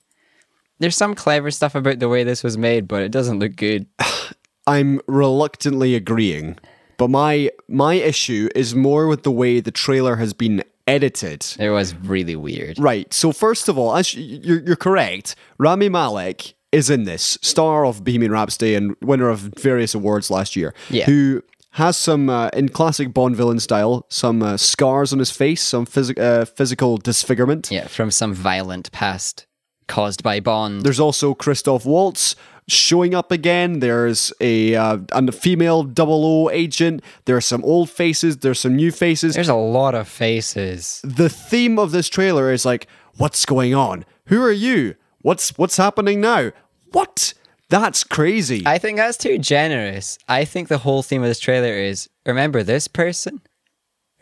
There's 0.78 0.96
some 0.96 1.16
clever 1.16 1.50
stuff 1.50 1.74
about 1.74 1.98
the 1.98 2.08
way 2.08 2.22
this 2.22 2.44
was 2.44 2.56
made, 2.56 2.86
but 2.86 3.02
it 3.02 3.10
doesn't 3.10 3.40
look 3.40 3.56
good. 3.56 3.86
I'm 4.68 5.00
reluctantly 5.08 5.96
agreeing, 5.96 6.56
but 6.98 7.10
my 7.10 7.50
my 7.66 7.94
issue 7.94 8.48
is 8.54 8.76
more 8.76 9.08
with 9.08 9.24
the 9.24 9.32
way 9.32 9.58
the 9.58 9.72
trailer 9.72 10.16
has 10.16 10.32
been 10.32 10.62
edited. 10.86 11.46
It 11.58 11.70
was 11.70 11.94
really 11.94 12.36
weird. 12.36 12.78
Right. 12.78 13.12
So 13.12 13.32
first 13.32 13.68
of 13.68 13.78
all, 13.78 13.98
you're, 14.12 14.60
you're 14.62 14.76
correct, 14.76 15.34
Rami 15.58 15.88
Malek 15.88 16.54
is 16.70 16.88
in 16.88 17.04
this, 17.04 17.38
star 17.42 17.84
of 17.84 18.02
Bohemian 18.02 18.32
Rhapsody 18.32 18.74
and 18.74 18.96
winner 19.02 19.28
of 19.28 19.40
various 19.58 19.94
awards 19.94 20.30
last 20.30 20.56
year. 20.56 20.74
Yeah. 20.88 21.04
Who 21.04 21.42
has 21.72 21.96
some, 21.96 22.28
uh, 22.30 22.48
in 22.54 22.68
classic 22.70 23.12
Bond 23.14 23.36
villain 23.36 23.60
style, 23.60 24.06
some 24.08 24.42
uh, 24.42 24.56
scars 24.56 25.12
on 25.12 25.18
his 25.18 25.30
face, 25.30 25.62
some 25.62 25.86
phys- 25.86 26.18
uh, 26.18 26.44
physical 26.44 26.96
disfigurement. 26.96 27.70
Yeah, 27.70 27.86
from 27.86 28.10
some 28.10 28.34
violent 28.34 28.90
past 28.92 29.46
caused 29.88 30.22
by 30.22 30.40
Bond. 30.40 30.82
There's 30.82 31.00
also 31.00 31.34
Christoph 31.34 31.84
Waltz 31.84 32.34
showing 32.72 33.14
up 33.14 33.30
again. 33.30 33.80
There's 33.80 34.32
a, 34.40 34.74
uh, 34.74 34.98
a 35.10 35.32
female 35.32 35.82
double 35.82 36.24
O 36.24 36.50
agent. 36.50 37.02
There 37.24 37.36
are 37.36 37.40
some 37.42 37.64
old 37.64 37.90
faces. 37.90 38.38
There's 38.38 38.60
some 38.60 38.76
new 38.76 38.90
faces. 38.90 39.34
There's 39.34 39.48
a 39.48 39.54
lot 39.54 39.94
of 39.94 40.08
faces. 40.08 41.00
the 41.04 41.28
theme 41.28 41.78
of 41.78 41.90
this 41.92 42.08
trailer 42.08 42.52
is 42.52 42.64
like, 42.64 42.86
what's 43.16 43.44
going 43.46 43.74
on? 43.74 44.04
Who 44.26 44.42
are 44.42 44.52
you? 44.52 44.96
What's 45.22 45.56
what's 45.56 45.76
happening 45.76 46.20
now? 46.20 46.50
What? 46.90 47.34
That's 47.68 48.04
crazy. 48.04 48.62
I 48.66 48.76
think 48.78 48.98
that's 48.98 49.16
too 49.16 49.38
generous. 49.38 50.18
I 50.28 50.44
think 50.44 50.68
the 50.68 50.78
whole 50.78 51.02
theme 51.02 51.22
of 51.22 51.28
this 51.28 51.40
trailer 51.40 51.72
is 51.72 52.10
remember 52.26 52.62
this 52.62 52.86
person, 52.86 53.40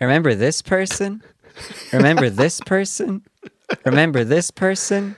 remember 0.01 0.37
this 0.37 0.63
person, 0.63 1.23
remember 1.93 2.31
this 2.31 2.61
person, 2.61 3.23
remember 3.85 4.23
this 4.23 4.53
person. 4.53 5.17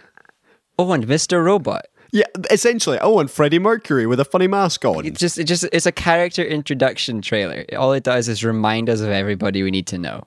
Oh, 0.79 0.93
and 0.93 1.07
Mr. 1.07 1.45
Robot. 1.45 1.87
Yeah, 2.13 2.27
essentially. 2.51 2.99
Oh, 3.01 3.19
and 3.19 3.31
Freddie 3.31 3.59
Mercury 3.59 4.07
with 4.07 4.21
a 4.21 4.25
funny 4.25 4.47
mask 4.47 4.85
on. 4.85 5.07
It's 5.07 5.19
just, 5.19 5.39
it 5.39 5.45
just, 5.45 5.65
it's 5.73 5.87
a 5.87 5.93
character 5.93 6.45
introduction 6.45 7.23
trailer. 7.23 7.65
All 7.77 7.93
it 7.93 8.05
does 8.05 8.29
is 8.29 8.45
remind 8.45 8.91
us 8.91 9.01
of 9.01 9.09
everybody 9.09 9.63
we 9.63 9.71
need 9.71 9.87
to 9.89 9.99
know. 9.99 10.25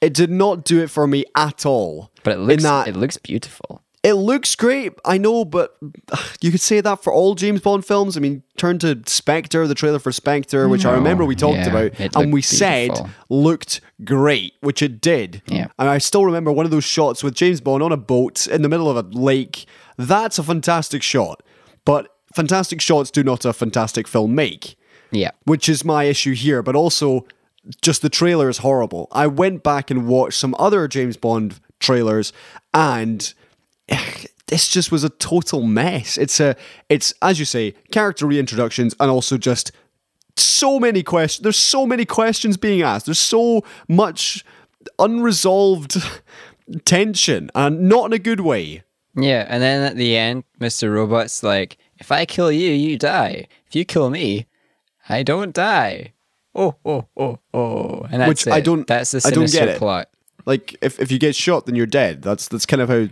It 0.00 0.14
did 0.14 0.30
not 0.30 0.64
do 0.64 0.82
it 0.82 0.90
for 0.90 1.06
me 1.06 1.24
at 1.34 1.66
all. 1.66 2.10
But 2.24 2.34
it 2.34 2.38
looks, 2.38 2.62
that 2.62 2.88
it 2.88 2.96
looks 2.96 3.18
beautiful. 3.18 3.82
It 4.06 4.14
looks 4.14 4.54
great, 4.54 4.92
I 5.04 5.18
know, 5.18 5.44
but 5.44 5.76
you 6.40 6.52
could 6.52 6.60
say 6.60 6.80
that 6.80 7.02
for 7.02 7.12
all 7.12 7.34
James 7.34 7.60
Bond 7.60 7.84
films. 7.84 8.16
I 8.16 8.20
mean, 8.20 8.44
turn 8.56 8.78
to 8.78 9.02
Spectre, 9.06 9.66
the 9.66 9.74
trailer 9.74 9.98
for 9.98 10.12
Spectre, 10.12 10.68
which 10.68 10.86
I 10.86 10.92
remember 10.92 11.24
we 11.24 11.34
talked 11.34 11.58
yeah, 11.58 11.68
about, 11.70 12.16
and 12.16 12.32
we 12.32 12.40
said 12.40 12.92
looked 13.28 13.80
great, 14.04 14.54
which 14.60 14.80
it 14.80 15.00
did. 15.00 15.42
Yeah. 15.48 15.66
And 15.76 15.88
I 15.88 15.98
still 15.98 16.24
remember 16.24 16.52
one 16.52 16.64
of 16.64 16.70
those 16.70 16.84
shots 16.84 17.24
with 17.24 17.34
James 17.34 17.60
Bond 17.60 17.82
on 17.82 17.90
a 17.90 17.96
boat 17.96 18.46
in 18.46 18.62
the 18.62 18.68
middle 18.68 18.88
of 18.88 18.96
a 18.96 19.08
lake. 19.08 19.66
That's 19.96 20.38
a 20.38 20.44
fantastic 20.44 21.02
shot, 21.02 21.42
but 21.84 22.08
fantastic 22.32 22.80
shots 22.80 23.10
do 23.10 23.24
not 23.24 23.44
a 23.44 23.52
fantastic 23.52 24.06
film 24.06 24.36
make 24.36 24.76
Yeah. 25.10 25.32
which 25.46 25.68
is 25.68 25.84
my 25.84 26.04
issue 26.04 26.34
here, 26.34 26.62
but 26.62 26.76
also 26.76 27.26
just 27.82 28.02
the 28.02 28.08
trailer 28.08 28.48
is 28.48 28.58
horrible. 28.58 29.08
I 29.10 29.26
went 29.26 29.64
back 29.64 29.90
and 29.90 30.06
watched 30.06 30.38
some 30.38 30.54
other 30.60 30.86
James 30.86 31.16
Bond 31.16 31.58
trailers 31.80 32.32
and 32.72 33.34
this 34.46 34.68
just 34.68 34.92
was 34.92 35.04
a 35.04 35.08
total 35.08 35.62
mess. 35.62 36.16
It's 36.16 36.40
a 36.40 36.56
it's 36.88 37.12
as 37.22 37.38
you 37.38 37.44
say, 37.44 37.72
character 37.90 38.26
reintroductions 38.26 38.94
and 39.00 39.10
also 39.10 39.36
just 39.38 39.72
so 40.36 40.78
many 40.78 41.02
questions. 41.02 41.42
There's 41.42 41.56
so 41.56 41.86
many 41.86 42.04
questions 42.04 42.56
being 42.56 42.82
asked. 42.82 43.06
There's 43.06 43.18
so 43.18 43.64
much 43.88 44.44
unresolved 44.98 45.96
tension 46.84 47.50
and 47.54 47.88
not 47.88 48.06
in 48.06 48.12
a 48.12 48.18
good 48.18 48.40
way. 48.40 48.82
Yeah, 49.18 49.46
and 49.48 49.62
then 49.62 49.82
at 49.82 49.96
the 49.96 50.16
end, 50.16 50.44
Mr. 50.60 50.92
Robot's 50.92 51.42
like, 51.42 51.78
if 51.98 52.12
I 52.12 52.26
kill 52.26 52.52
you, 52.52 52.70
you 52.70 52.98
die. 52.98 53.46
If 53.66 53.74
you 53.74 53.86
kill 53.86 54.10
me, 54.10 54.46
I 55.08 55.22
don't 55.22 55.54
die. 55.54 56.12
Oh, 56.54 56.76
oh, 56.84 57.06
oh, 57.16 57.38
oh. 57.54 58.06
And 58.10 58.20
that's 58.20 58.44
Which 58.44 58.48
I 58.52 58.60
don't- 58.60 58.86
That's 58.86 59.12
the 59.12 59.22
I 59.24 59.30
don't 59.30 59.48
sinister 59.48 59.58
get 59.60 59.68
it. 59.76 59.78
plot. 59.78 60.08
Like 60.44 60.76
if, 60.82 61.00
if 61.00 61.10
you 61.10 61.18
get 61.18 61.34
shot 61.34 61.66
then 61.66 61.74
you're 61.74 61.86
dead. 61.86 62.22
That's 62.22 62.46
that's 62.46 62.66
kind 62.66 62.80
of 62.80 62.88
how 62.88 63.08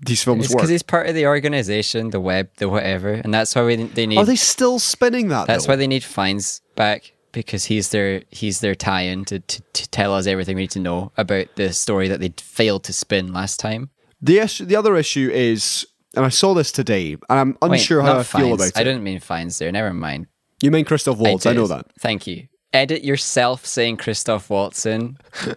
these 0.00 0.22
films 0.22 0.44
It's 0.44 0.54
work. 0.54 0.58
because 0.58 0.70
he's 0.70 0.82
part 0.82 1.08
of 1.08 1.14
the 1.14 1.26
organization, 1.26 2.10
the 2.10 2.20
web, 2.20 2.50
the 2.56 2.68
whatever, 2.68 3.12
and 3.12 3.32
that's 3.32 3.54
why 3.54 3.64
we, 3.64 3.76
they 3.76 4.06
need. 4.06 4.18
Are 4.18 4.24
they 4.24 4.36
still 4.36 4.78
spinning 4.78 5.28
that? 5.28 5.46
that's 5.46 5.66
though? 5.66 5.72
why 5.72 5.76
they 5.76 5.86
need 5.86 6.04
Fiennes 6.04 6.60
back 6.74 7.12
because 7.32 7.66
he's 7.66 7.90
their 7.90 8.22
he's 8.30 8.60
their 8.60 8.74
tie-in 8.74 9.24
to, 9.26 9.40
to, 9.40 9.62
to 9.72 9.88
tell 9.90 10.14
us 10.14 10.26
everything 10.26 10.56
we 10.56 10.62
need 10.62 10.70
to 10.72 10.80
know 10.80 11.12
about 11.16 11.46
the 11.56 11.72
story 11.72 12.08
that 12.08 12.20
they 12.20 12.32
failed 12.38 12.84
to 12.84 12.92
spin 12.92 13.32
last 13.32 13.60
time. 13.60 13.90
The 14.20 14.38
issue, 14.40 14.64
the 14.64 14.76
other 14.76 14.96
issue 14.96 15.30
is, 15.32 15.86
and 16.16 16.24
I 16.24 16.30
saw 16.30 16.54
this 16.54 16.72
today, 16.72 17.12
and 17.12 17.56
I'm 17.62 17.70
Wait, 17.70 17.78
unsure 17.78 18.02
how 18.02 18.14
not 18.14 18.18
I 18.18 18.22
feel 18.24 18.40
Fiennes. 18.40 18.54
about 18.54 18.66
it. 18.68 18.76
I 18.76 18.84
didn't 18.84 19.04
mean 19.04 19.20
Fiennes 19.20 19.58
there. 19.58 19.70
Never 19.70 19.94
mind. 19.94 20.26
You 20.60 20.72
mean 20.72 20.84
Christoph 20.84 21.18
Waltz? 21.18 21.46
I, 21.46 21.52
did. 21.52 21.58
know 21.60 21.66
that. 21.68 21.86
Thank 22.00 22.26
you. 22.26 22.48
Edit 22.72 23.04
yourself 23.04 23.64
saying 23.64 23.98
Christoph 23.98 24.50
Waltz 24.50 24.84
in. 24.86 25.16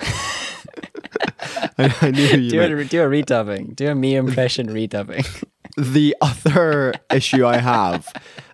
I, 1.78 1.96
I 2.02 2.12
knew 2.12 2.24
you 2.24 2.50
Do 2.50 2.62
a, 2.62 2.86
do 2.86 3.02
a 3.02 3.06
redubbing. 3.06 3.76
Do 3.76 3.90
a 3.90 3.96
me 3.96 4.16
impression 4.16 4.68
redubbing. 4.68 5.26
The 5.78 6.16
other 6.22 6.94
issue 7.14 7.46
I 7.46 7.58
have, 7.58 8.08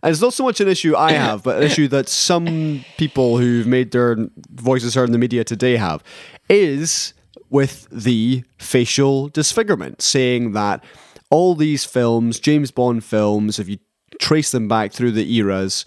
and 0.04 0.12
it's 0.12 0.22
not 0.22 0.34
so 0.36 0.44
much 0.44 0.62
an 0.62 0.68
issue 0.68 0.96
I 0.96 1.14
have, 1.14 1.42
but 1.42 1.58
an 1.58 1.64
issue 1.64 1.88
that 1.88 2.08
some 2.08 2.86
people 2.98 3.40
who've 3.40 3.66
made 3.66 3.92
their 3.92 4.18
voices 4.52 4.94
heard 4.94 5.10
in 5.10 5.14
the 5.14 5.18
media 5.18 5.44
today 5.44 5.78
have, 5.78 6.04
is 6.48 7.16
with 7.50 7.88
the 7.92 8.44
facial 8.60 9.30
disfigurement, 9.30 10.02
saying 10.02 10.52
that 10.52 10.84
all 11.32 11.56
these 11.56 11.86
films, 11.86 12.40
James 12.40 12.70
Bond 12.70 13.04
films, 13.04 13.58
if 13.58 13.68
you 13.68 13.80
trace 14.22 14.52
them 14.52 14.68
back 14.68 14.92
through 14.94 15.12
the 15.14 15.34
eras, 15.36 15.86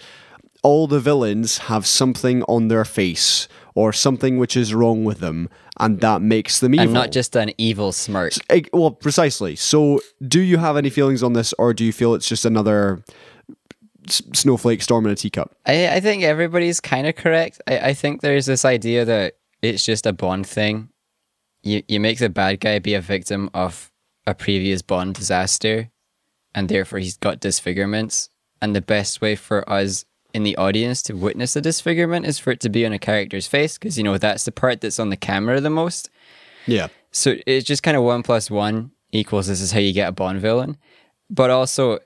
all 0.63 0.87
the 0.87 1.01
villains 1.01 1.59
have 1.59 1.87
something 1.87 2.43
on 2.45 2.69
their 2.69 2.85
face 2.85 3.49
or 3.75 3.93
something 3.93 4.37
which 4.39 4.57
is 4.57 4.75
wrong 4.75 5.05
with 5.05 5.21
them, 5.21 5.49
and 5.79 6.01
that 6.01 6.21
makes 6.21 6.59
them 6.61 6.75
evil. 6.75 6.85
and 6.87 6.93
not 6.93 7.13
just 7.13 7.37
an 7.37 7.53
evil 7.57 7.93
smirk. 7.93 8.33
Well, 8.73 8.91
precisely. 8.91 9.57
So, 9.57 10.01
do 10.27 10.41
you 10.41 10.59
have 10.59 10.77
any 10.77 10.91
feelings 10.91 11.23
on 11.23 11.33
this, 11.35 11.53
or 11.59 11.73
do 11.73 11.85
you 11.85 11.93
feel 11.93 12.15
it's 12.15 12.29
just 12.29 12.45
another 12.45 13.03
s- 14.09 14.23
snowflake 14.35 14.83
storm 14.83 15.07
in 15.07 15.13
a 15.13 15.17
teacup? 15.17 15.55
I, 15.67 15.89
I 15.97 16.01
think 16.01 16.23
everybody's 16.25 16.81
kind 16.81 17.07
of 17.07 17.15
correct. 17.17 17.61
I, 17.67 17.79
I 17.79 17.95
think 17.95 18.21
there's 18.21 18.47
this 18.47 18.65
idea 18.65 19.05
that 19.05 19.35
it's 19.63 19.85
just 19.85 20.05
a 20.07 20.13
Bond 20.13 20.47
thing. 20.47 20.89
You 21.63 21.83
you 21.89 22.01
make 22.01 22.19
the 22.19 22.29
bad 22.29 22.61
guy 22.61 22.79
be 22.81 22.95
a 22.95 23.01
victim 23.01 23.51
of 23.55 23.91
a 24.27 24.35
previous 24.35 24.83
Bond 24.83 25.15
disaster, 25.15 25.91
and 26.55 26.69
therefore 26.69 26.99
he's 26.99 27.17
got 27.17 27.41
disfigurements. 27.41 28.31
And 28.63 28.77
the 28.77 28.83
best 28.83 29.23
way 29.23 29.37
for 29.37 29.69
us 29.71 30.05
in 30.33 30.43
the 30.43 30.57
audience 30.57 31.03
to 31.03 31.15
witness 31.15 31.55
the 31.55 31.61
disfigurement 31.61 32.27
is 32.27 32.39
for 32.39 32.51
it 32.51 32.61
to 32.61 32.69
be 32.69 32.87
on 32.87 32.93
a 32.93 32.99
character's 32.99 33.47
face, 33.47 33.79
because 33.79 33.99
you 33.99 34.05
know 34.05 34.19
that's 34.19 34.45
the 34.45 34.53
part 34.53 34.81
that's 34.81 34.99
on 34.99 35.11
the 35.11 35.17
camera 35.17 35.61
the 35.61 35.71
most. 35.71 36.11
Yeah. 36.67 36.89
So 37.11 37.37
it's 37.47 37.67
just 37.67 37.83
kind 37.83 37.97
of 37.97 38.03
one 38.03 38.23
plus 38.23 38.51
one 38.51 38.93
equals 39.13 39.49
this 39.49 39.61
is 39.61 39.73
how 39.73 39.81
you 39.81 39.93
get 39.93 40.09
a 40.09 40.13
Bond 40.13 40.41
villain. 40.41 40.77
But 41.29 41.51
also, 41.51 41.99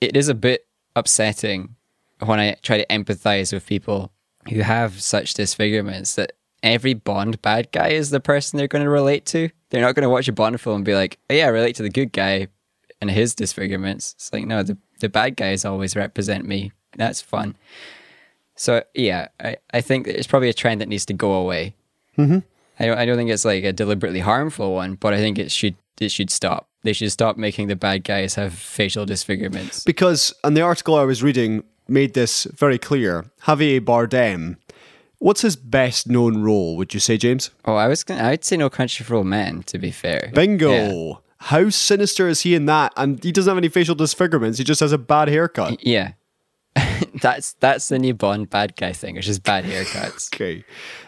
it 0.00 0.16
is 0.16 0.28
a 0.28 0.34
bit 0.34 0.66
upsetting 0.96 1.76
when 2.24 2.40
I 2.40 2.56
try 2.62 2.78
to 2.78 2.86
empathize 2.86 3.52
with 3.52 3.66
people 3.66 4.12
who 4.48 4.60
have 4.60 5.00
such 5.00 5.34
disfigurements 5.34 6.14
that 6.14 6.32
every 6.62 6.94
Bond 6.94 7.40
bad 7.42 7.70
guy 7.72 7.88
is 7.88 8.10
the 8.10 8.20
person 8.20 8.56
they're 8.56 8.68
going 8.68 8.84
to 8.84 8.90
relate 8.90 9.26
to. 9.26 9.50
They're 9.70 9.82
not 9.82 9.94
going 9.94 10.02
to 10.02 10.08
watch 10.08 10.28
a 10.28 10.32
Bond 10.32 10.60
film 10.60 10.76
and 10.76 10.84
be 10.84 10.94
like, 10.94 11.18
oh, 11.30 11.34
yeah, 11.34 11.46
I 11.46 11.50
relate 11.50 11.76
to 11.76 11.82
the 11.82 11.90
good 11.90 12.12
guy 12.12 12.48
and 13.00 13.10
his 13.10 13.34
disfigurements. 13.34 14.14
It's 14.14 14.32
like, 14.32 14.46
no, 14.46 14.62
the, 14.62 14.76
the 15.00 15.08
bad 15.08 15.36
guys 15.36 15.64
always 15.64 15.94
represent 15.94 16.46
me. 16.46 16.72
That's 16.98 17.22
fun. 17.22 17.56
So, 18.54 18.82
yeah, 18.92 19.28
I, 19.40 19.56
I 19.72 19.80
think 19.80 20.06
it's 20.06 20.26
probably 20.26 20.50
a 20.50 20.52
trend 20.52 20.80
that 20.82 20.88
needs 20.88 21.06
to 21.06 21.14
go 21.14 21.32
away. 21.32 21.74
Mm-hmm. 22.18 22.40
I 22.80 22.86
don't, 22.86 22.98
I 22.98 23.06
don't 23.06 23.16
think 23.16 23.30
it's 23.30 23.44
like 23.44 23.64
a 23.64 23.72
deliberately 23.72 24.20
harmful 24.20 24.74
one, 24.74 24.96
but 24.96 25.14
I 25.14 25.18
think 25.18 25.38
it 25.38 25.50
should 25.50 25.76
it 26.00 26.10
should 26.10 26.30
stop. 26.30 26.68
They 26.82 26.92
should 26.92 27.10
stop 27.10 27.36
making 27.36 27.68
the 27.68 27.76
bad 27.76 28.04
guys 28.04 28.34
have 28.36 28.54
facial 28.54 29.04
disfigurements. 29.04 29.84
Because, 29.84 30.32
and 30.44 30.56
the 30.56 30.60
article 30.60 30.94
I 30.94 31.04
was 31.04 31.22
reading 31.22 31.64
made 31.88 32.14
this 32.14 32.44
very 32.44 32.78
clear. 32.78 33.24
Javier 33.42 33.80
Bardem, 33.80 34.56
what's 35.18 35.40
his 35.40 35.56
best 35.56 36.08
known 36.08 36.42
role, 36.42 36.76
would 36.76 36.94
you 36.94 37.00
say, 37.00 37.16
James? 37.16 37.50
Oh, 37.64 37.74
I 37.74 37.88
was 37.88 38.04
gonna, 38.04 38.22
I'd 38.22 38.44
say 38.44 38.56
No 38.56 38.70
Country 38.70 39.04
for 39.04 39.16
Old 39.16 39.26
Men. 39.26 39.62
To 39.64 39.78
be 39.78 39.90
fair, 39.90 40.30
Bingo. 40.34 40.70
Yeah. 40.70 41.14
How 41.40 41.70
sinister 41.70 42.28
is 42.28 42.40
he 42.40 42.54
in 42.56 42.66
that? 42.66 42.92
And 42.96 43.22
he 43.22 43.30
doesn't 43.30 43.50
have 43.50 43.58
any 43.58 43.68
facial 43.68 43.94
disfigurements, 43.94 44.58
he 44.58 44.64
just 44.64 44.80
has 44.80 44.92
a 44.92 44.98
bad 44.98 45.28
haircut. 45.28 45.84
Yeah, 45.84 46.12
that's 47.20 47.52
that's 47.54 47.88
the 47.88 47.98
new 47.98 48.14
Bond 48.14 48.50
bad 48.50 48.76
guy 48.76 48.92
thing. 48.92 49.16
It's 49.16 49.26
just 49.26 49.42
bad 49.42 49.64
haircuts. 49.64 50.28
Okay. 50.38 50.64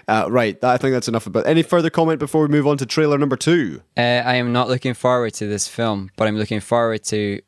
Uh, 0.08 0.26
right. 0.28 0.62
I 0.64 0.76
think 0.76 0.92
that's 0.92 1.06
enough 1.08 1.26
about 1.26 1.46
Any 1.46 1.62
further 1.62 1.88
comment 1.88 2.18
before 2.18 2.42
we 2.42 2.48
move 2.48 2.66
on 2.66 2.76
to 2.78 2.86
trailer 2.86 3.16
number 3.16 3.36
two? 3.36 3.80
uh, 3.96 4.00
I 4.00 4.34
am 4.36 4.52
not 4.52 4.68
looking 4.68 4.94
forward 4.94 5.34
to 5.34 5.46
this 5.46 5.68
film, 5.68 6.10
but 6.16 6.26
I'm 6.26 6.36
looking 6.36 6.58
forward 6.60 7.04
to 7.04 7.40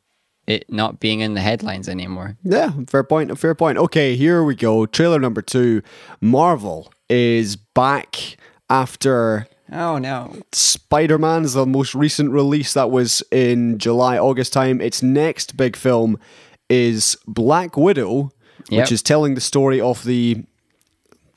it 0.47 0.65
not 0.69 0.99
being 0.99 1.19
in 1.21 1.33
the 1.33 1.41
headlines 1.41 1.89
anymore. 1.89 2.37
Yeah, 2.43 2.71
fair 2.87 3.03
point. 3.03 3.37
Fair 3.37 3.55
point. 3.55 3.77
Okay, 3.77 4.15
here 4.15 4.43
we 4.43 4.55
go. 4.55 4.85
Trailer 4.85 5.19
number 5.19 5.41
two. 5.41 5.81
Marvel 6.21 6.91
is 7.09 7.55
back 7.55 8.37
after 8.69 9.47
Oh 9.71 9.97
no! 9.97 10.35
Spider 10.51 11.17
Man's 11.17 11.53
the 11.53 11.65
most 11.65 11.95
recent 11.95 12.31
release 12.31 12.73
that 12.73 12.91
was 12.91 13.23
in 13.31 13.77
July, 13.79 14.17
August 14.19 14.53
time. 14.53 14.79
Its 14.81 15.01
next 15.01 15.57
big 15.57 15.75
film 15.75 16.19
is 16.69 17.17
Black 17.27 17.77
Widow, 17.77 18.31
Yep. 18.69 18.83
which 18.83 18.91
is 18.91 19.01
telling 19.03 19.35
the 19.35 19.41
story 19.41 19.81
of 19.81 20.03
the 20.05 20.43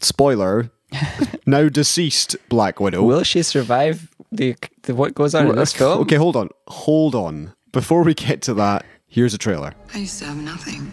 spoiler, 0.00 0.70
now 1.46 1.68
deceased 1.68 2.36
Black 2.48 2.78
Widow. 2.80 3.02
Will 3.02 3.22
she 3.24 3.42
survive 3.42 4.08
the, 4.30 4.54
the 4.82 4.94
what 4.94 5.14
goes 5.14 5.34
on 5.34 5.48
in 5.48 5.56
this 5.56 5.72
film? 5.72 6.00
Okay, 6.02 6.16
hold 6.16 6.36
on. 6.36 6.50
Hold 6.68 7.14
on. 7.14 7.52
Before 7.72 8.02
we 8.02 8.14
get 8.14 8.42
to 8.42 8.54
that, 8.54 8.84
here's 9.08 9.34
a 9.34 9.38
trailer. 9.38 9.74
I 9.94 9.98
used 9.98 10.18
to 10.20 10.26
have 10.26 10.36
nothing. 10.36 10.90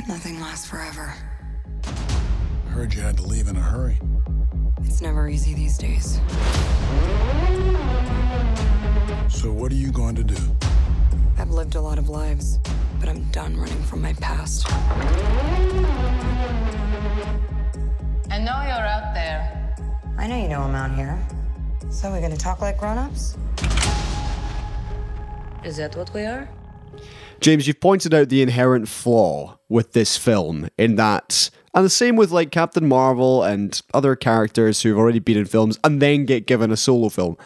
But 0.00 0.08
nothing 0.08 0.40
lasts 0.40 0.66
forever. 0.66 1.12
Heard 2.70 2.94
you 2.94 3.02
had 3.02 3.18
to 3.18 3.22
leave 3.22 3.48
in 3.48 3.56
a 3.58 3.60
hurry. 3.60 4.00
It's 4.82 5.02
never 5.02 5.28
easy 5.28 5.52
these 5.52 5.76
days. 5.76 6.14
So 9.28 9.52
what 9.52 9.70
are 9.70 9.74
you 9.74 9.92
going 9.92 10.14
to 10.14 10.24
do? 10.24 10.38
I've 11.36 11.50
lived 11.50 11.74
a 11.74 11.82
lot 11.82 11.98
of 11.98 12.08
lives. 12.08 12.58
but 12.98 13.10
I'm 13.10 13.24
done 13.30 13.58
running 13.58 13.82
from 13.82 14.00
my 14.00 14.14
past. 14.14 14.64
I 18.30 18.38
know 18.38 18.56
you're 18.62 18.88
out 18.96 19.12
there. 19.12 19.76
I 20.16 20.26
know 20.26 20.36
you 20.40 20.48
know 20.48 20.62
I'm 20.62 20.74
out 20.74 20.94
here. 20.96 21.18
So 21.90 22.10
we're 22.10 22.22
gonna 22.22 22.38
talk 22.38 22.62
like 22.62 22.78
grown-ups? 22.78 23.36
Is 25.62 25.76
that 25.76 25.94
what 25.94 26.14
we 26.14 26.22
are? 26.22 26.48
James, 27.40 27.66
you've 27.66 27.80
pointed 27.80 28.12
out 28.12 28.28
the 28.28 28.42
inherent 28.42 28.88
flaw 28.88 29.58
with 29.68 29.92
this 29.92 30.16
film 30.16 30.68
in 30.76 30.96
that, 30.96 31.50
and 31.74 31.84
the 31.84 31.90
same 31.90 32.16
with 32.16 32.30
like 32.30 32.50
Captain 32.50 32.86
Marvel 32.86 33.42
and 33.42 33.80
other 33.94 34.14
characters 34.14 34.82
who've 34.82 34.98
already 34.98 35.20
been 35.20 35.38
in 35.38 35.46
films 35.46 35.78
and 35.82 36.02
then 36.02 36.26
get 36.26 36.46
given 36.46 36.70
a 36.70 36.76
solo 36.76 37.08
film. 37.08 37.36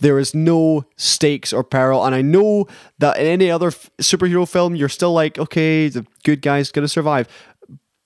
There 0.00 0.18
is 0.18 0.34
no 0.34 0.84
stakes 0.96 1.52
or 1.52 1.62
peril, 1.62 2.04
and 2.04 2.14
I 2.14 2.22
know 2.22 2.66
that 2.98 3.16
in 3.18 3.26
any 3.26 3.50
other 3.50 3.68
f- 3.68 3.90
superhero 3.98 4.48
film, 4.48 4.74
you're 4.74 4.88
still 4.88 5.12
like, 5.12 5.38
okay, 5.38 5.88
the 5.88 6.04
good 6.24 6.42
guy's 6.42 6.72
gonna 6.72 6.88
survive. 6.88 7.28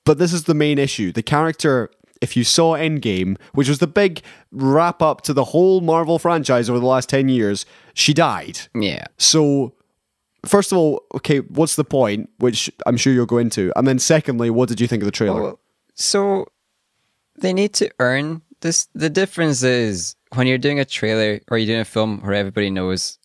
But 0.05 0.19
this 0.19 0.33
is 0.33 0.45
the 0.45 0.55
main 0.55 0.79
issue. 0.79 1.13
The 1.13 1.23
character, 1.23 1.91
if 2.21 2.37
you 2.37 2.45
saw 2.45 2.77
Endgame, 2.77 3.37
which 3.53 3.69
was 3.69 3.79
the 3.79 3.87
big 3.87 4.21
wrap 4.53 5.01
up 5.03 5.23
to 5.23 5.33
the 5.33 5.45
whole 5.45 5.81
Marvel 5.81 6.19
franchise 6.19 6.69
over 6.69 6.79
the 6.79 6.87
last 6.87 7.09
10 7.09 7.29
years, 7.29 7.65
she 7.95 8.15
died. 8.15 8.61
Yeah. 8.75 9.05
So, 9.19 9.75
first 10.47 10.73
of 10.73 10.79
all, 10.79 11.05
okay, 11.15 11.39
what's 11.41 11.77
the 11.77 11.85
point? 11.85 12.31
Which 12.39 12.71
I'm 12.87 12.97
sure 12.97 13.13
you'll 13.13 13.27
go 13.27 13.39
into. 13.39 13.73
And 13.77 13.87
then, 13.87 13.99
secondly, 13.99 14.51
what 14.51 14.69
did 14.69 14.81
you 14.81 14.87
think 14.87 15.03
of 15.03 15.07
the 15.07 15.13
trailer? 15.13 15.43
Well, 15.43 15.61
so 15.95 16.47
they 17.37 17.53
need 17.53 17.75
to 17.75 17.91
earn 17.99 18.43
this. 18.61 18.89
The 18.95 19.11
difference 19.11 19.63
is 19.63 20.17
when 20.35 20.47
you're 20.47 20.59
doing 20.59 20.81
a 20.81 20.85
trailer 20.85 21.41
or 21.51 21.59
you're 21.59 21.67
doing 21.67 21.81
a 21.81 21.85
film 21.85 22.21
where 22.21 22.35
everybody 22.35 22.71
knows 22.71 23.19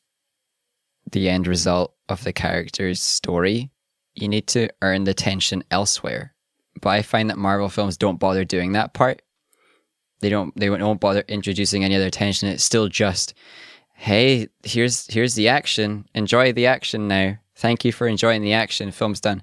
the 1.12 1.30
end 1.30 1.48
result 1.48 1.94
of 2.10 2.24
the 2.24 2.34
character's 2.34 3.02
story, 3.02 3.70
you 4.16 4.28
need 4.28 4.48
to 4.48 4.70
earn 4.82 5.04
the 5.04 5.14
tension 5.14 5.64
elsewhere. 5.72 6.34
But 6.82 6.90
I 6.90 7.02
find 7.02 7.30
that 7.30 7.38
Marvel 7.38 7.70
films 7.70 7.98
don't 7.98 8.20
bother 8.20 8.46
doing 8.46 8.74
that 8.74 8.94
part. 8.94 9.22
They 10.22 10.30
don't. 10.30 10.56
They 10.56 10.70
won't 10.70 11.02
bother 11.02 11.24
introducing 11.28 11.84
any 11.84 11.96
other 11.96 12.10
tension. 12.10 12.50
It's 12.50 12.64
still 12.64 12.88
just, 12.88 13.34
hey, 14.04 14.50
here's 14.64 15.08
here's 15.08 15.36
the 15.36 15.48
action. 15.48 16.06
Enjoy 16.14 16.52
the 16.52 16.68
action 16.68 17.08
now. 17.08 17.38
Thank 17.56 17.86
you 17.86 17.94
for 17.94 18.06
enjoying 18.06 18.42
the 18.42 18.52
action. 18.52 18.92
Film's 18.92 19.22
done. 19.22 19.42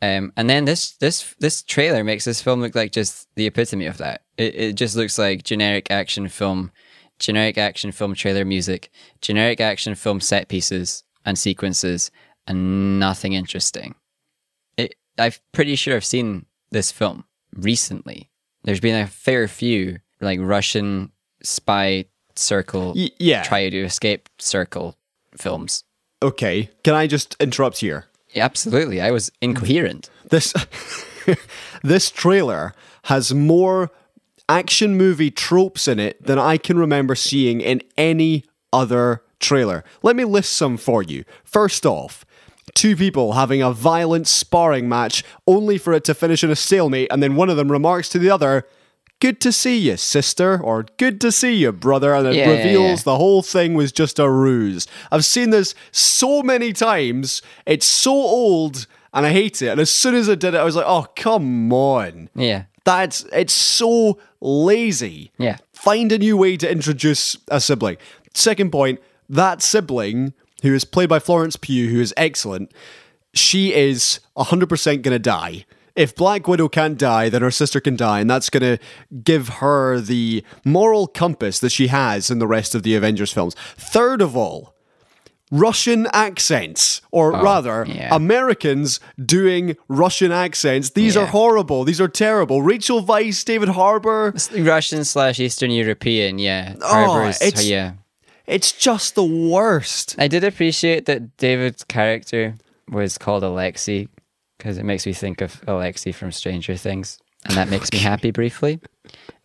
Um, 0.00 0.32
and 0.36 0.48
then 0.48 0.64
this 0.64 0.92
this 0.92 1.34
this 1.40 1.64
trailer 1.64 2.04
makes 2.04 2.24
this 2.24 2.40
film 2.40 2.60
look 2.60 2.76
like 2.76 2.92
just 2.92 3.28
the 3.34 3.46
epitome 3.46 3.86
of 3.86 3.98
that. 3.98 4.22
It 4.36 4.54
it 4.54 4.72
just 4.74 4.94
looks 4.94 5.18
like 5.18 5.42
generic 5.42 5.90
action 5.90 6.28
film, 6.28 6.70
generic 7.18 7.58
action 7.58 7.90
film 7.90 8.14
trailer 8.14 8.44
music, 8.44 8.90
generic 9.20 9.60
action 9.60 9.96
film 9.96 10.20
set 10.20 10.48
pieces 10.48 11.02
and 11.24 11.36
sequences, 11.36 12.12
and 12.46 13.00
nothing 13.00 13.32
interesting. 13.32 13.96
It 14.76 14.94
I'm 15.18 15.32
pretty 15.50 15.74
sure 15.74 15.96
I've 15.96 16.04
seen 16.04 16.46
this 16.70 16.92
film 16.92 17.24
recently. 17.56 18.30
There's 18.62 18.80
been 18.80 19.02
a 19.02 19.08
fair 19.08 19.48
few 19.48 19.98
like 20.20 20.38
Russian 20.40 21.10
spy 21.42 22.04
circle, 22.38 22.92
Y- 22.94 23.10
yeah. 23.18 23.42
try 23.42 23.68
to 23.68 23.82
escape 23.84 24.28
circle 24.38 24.96
films. 25.36 25.84
okay, 26.22 26.70
can 26.84 26.94
I 26.94 27.06
just 27.06 27.36
interrupt 27.40 27.78
here? 27.78 28.06
Yeah, 28.30 28.44
absolutely, 28.44 29.00
I 29.00 29.10
was 29.10 29.30
incoherent. 29.40 30.10
This 30.30 30.52
this 31.82 32.10
trailer 32.10 32.74
has 33.04 33.32
more 33.34 33.90
action 34.48 34.96
movie 34.96 35.30
tropes 35.30 35.88
in 35.88 35.98
it 35.98 36.22
than 36.24 36.38
I 36.38 36.56
can 36.56 36.78
remember 36.78 37.14
seeing 37.14 37.60
in 37.60 37.82
any 37.96 38.44
other 38.72 39.22
trailer. 39.40 39.84
Let 40.02 40.16
me 40.16 40.24
list 40.24 40.52
some 40.52 40.76
for 40.76 41.02
you. 41.02 41.24
First 41.44 41.84
off, 41.86 42.24
two 42.74 42.96
people 42.96 43.32
having 43.32 43.62
a 43.62 43.72
violent 43.72 44.26
sparring 44.28 44.88
match 44.88 45.24
only 45.46 45.78
for 45.78 45.92
it 45.92 46.04
to 46.04 46.14
finish 46.14 46.44
in 46.44 46.50
a 46.50 46.56
stalemate 46.56 47.08
and 47.10 47.22
then 47.22 47.36
one 47.36 47.48
of 47.50 47.56
them 47.56 47.70
remarks 47.72 48.08
to 48.10 48.18
the 48.18 48.30
other, 48.30 48.66
Good 49.18 49.40
to 49.40 49.52
see 49.52 49.78
you, 49.78 49.96
sister, 49.96 50.60
or 50.62 50.84
good 50.98 51.20
to 51.22 51.32
see 51.32 51.54
you, 51.54 51.72
brother, 51.72 52.14
and 52.14 52.26
it 52.28 52.34
Yeah, 52.34 52.50
yeah, 52.50 52.56
reveals 52.58 53.00
yeah. 53.00 53.04
the 53.04 53.16
whole 53.16 53.40
thing 53.42 53.74
was 53.74 53.90
just 53.90 54.18
a 54.18 54.28
ruse. 54.28 54.86
I've 55.10 55.24
seen 55.24 55.50
this 55.50 55.74
so 55.90 56.42
many 56.42 56.72
times. 56.74 57.40
It's 57.64 57.86
so 57.86 58.12
old, 58.12 58.86
and 59.14 59.24
I 59.24 59.30
hate 59.32 59.62
it. 59.62 59.68
And 59.68 59.80
as 59.80 59.90
soon 59.90 60.14
as 60.14 60.28
I 60.28 60.34
did 60.34 60.52
it, 60.54 60.58
I 60.58 60.64
was 60.64 60.76
like, 60.76 60.84
"Oh, 60.86 61.06
come 61.16 61.72
on!" 61.72 62.28
Yeah, 62.34 62.64
That's 62.84 63.24
it's 63.32 63.54
so 63.54 64.18
lazy. 64.42 65.32
Yeah. 65.38 65.56
Find 65.72 66.12
a 66.12 66.18
new 66.18 66.36
way 66.36 66.56
to 66.58 66.70
introduce 66.70 67.36
a 67.48 67.60
sibling. 67.60 67.96
Second 68.34 68.70
point, 68.70 69.00
that 69.30 69.62
sibling 69.62 70.34
who 70.62 70.74
is 70.74 70.84
played 70.84 71.08
by 71.08 71.20
Florence 71.20 71.56
Pugh, 71.56 71.88
who 71.88 72.00
is 72.00 72.12
excellent, 72.18 72.70
she 73.34 73.72
is 73.74 74.20
100% 74.36 75.02
going 75.02 75.14
to 75.14 75.18
die. 75.18 75.64
If 75.96 76.14
Black 76.14 76.46
Widow 76.46 76.68
can't 76.68 76.98
die, 76.98 77.28
then 77.30 77.40
her 77.42 77.50
sister 77.50 77.80
can 77.80 77.96
die, 77.96 78.20
and 78.20 78.28
that's 78.30 78.50
going 78.50 78.76
to 78.76 78.78
give 79.24 79.48
her 79.48 79.98
the 79.98 80.44
moral 80.64 81.06
compass 81.06 81.58
that 81.60 81.70
she 81.72 81.86
has 81.88 82.30
in 82.30 82.38
the 82.38 82.46
rest 82.46 82.74
of 82.74 82.82
the 82.82 82.94
Avengers 82.94 83.32
films. 83.32 83.54
Third 83.76 84.20
of 84.20 84.36
all, 84.36 84.74
Russian 85.50 86.06
accents, 86.12 87.00
or 87.12 87.34
oh, 87.34 87.42
rather, 87.42 87.86
Oh, 87.86 87.88
yeah. 87.88 88.14
Americans 88.14 89.00
doing 89.24 89.76
Russian 89.88 90.32
accents. 90.32 90.90
These 90.90 91.16
are 91.16 91.26
horrible. 91.26 91.84
These 91.84 92.00
are 92.00 92.08
terrible. 92.08 92.62
Rachel 92.62 93.02
Weisz, 93.02 93.44
David 93.44 93.68
Harbour. 93.70 94.34
Russian 94.54 95.04
slash 95.04 95.38
Eastern 95.40 95.70
European. 95.70 96.38
Yeah, 96.38 96.74
Oh, 96.82 97.26
it's- 97.40 97.64
yeah. 97.64 97.92
It's 98.46 98.70
just 98.70 99.14
the 99.16 99.24
worst. 99.24 100.14
I 100.18 100.28
did 100.28 100.44
appreciate 100.44 101.06
that 101.06 101.36
David's 101.36 101.82
character 101.82 102.54
was 102.88 103.18
called 103.18 103.42
Alexi 103.42 104.08
because 104.58 104.78
it 104.78 104.84
makes 104.84 105.06
me 105.06 105.12
think 105.12 105.40
of 105.40 105.60
Alexi 105.66 106.14
from 106.14 106.32
Stranger 106.32 106.76
Things, 106.76 107.18
and 107.44 107.56
that 107.56 107.68
makes 107.68 107.92
me 107.92 107.98
happy 107.98 108.30
briefly. 108.30 108.80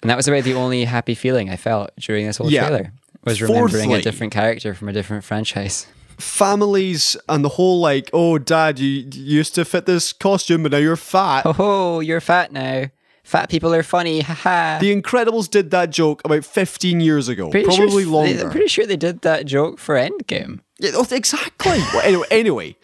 And 0.02 0.10
that 0.10 0.18
was 0.18 0.28
about 0.28 0.44
the 0.44 0.54
only 0.56 0.86
happy 0.86 1.14
feeling 1.16 1.50
I 1.50 1.56
felt 1.58 1.92
during 2.00 2.26
this 2.26 2.38
whole 2.38 2.52
Yeah. 2.52 2.68
trailer 2.68 2.94
was 3.24 3.42
remembering 3.42 3.86
Fourthly- 3.90 4.00
a 4.00 4.02
different 4.02 4.34
character 4.34 4.74
from 4.74 4.90
a 4.90 4.94
different 4.94 5.24
franchise. 5.24 5.86
Families 6.18 7.16
and 7.30 7.44
the 7.44 7.50
whole 7.50 7.80
like, 7.80 8.10
oh, 8.14 8.38
dad, 8.38 8.80
you, 8.80 8.88
you 9.14 9.38
used 9.38 9.54
to 9.56 9.66
fit 9.66 9.86
this 9.86 10.14
costume, 10.14 10.64
but 10.64 10.72
now 10.72 10.78
you're 10.80 10.96
fat. 10.96 11.44
Oh, 11.46 12.00
you're 12.00 12.22
fat 12.22 12.52
now. 12.52 12.86
Fat 13.24 13.50
people 13.50 13.74
are 13.74 13.84
funny. 13.84 14.22
Haha. 14.22 14.80
The 14.80 14.96
Incredibles 14.96 15.50
did 15.50 15.72
that 15.72 15.90
joke 15.92 16.22
about 16.26 16.44
15 16.46 17.00
years 17.02 17.28
ago, 17.28 17.50
Pretty 17.52 17.70
sure 17.70 17.86
probably 17.86 18.04
they- 18.06 18.10
longer. 18.10 18.46
I'm 18.46 18.52
pretty 18.52 18.68
sure 18.70 18.86
they 18.88 18.98
did 18.98 19.22
that 19.22 19.46
joke 19.46 19.78
for 19.78 19.96
Endgame. 19.96 20.60
Yeah, 20.80 20.92
oh, 20.96 21.06
exactly. 21.12 21.78
well, 21.94 22.02
anyway, 22.02 22.26
anyway, 22.32 22.76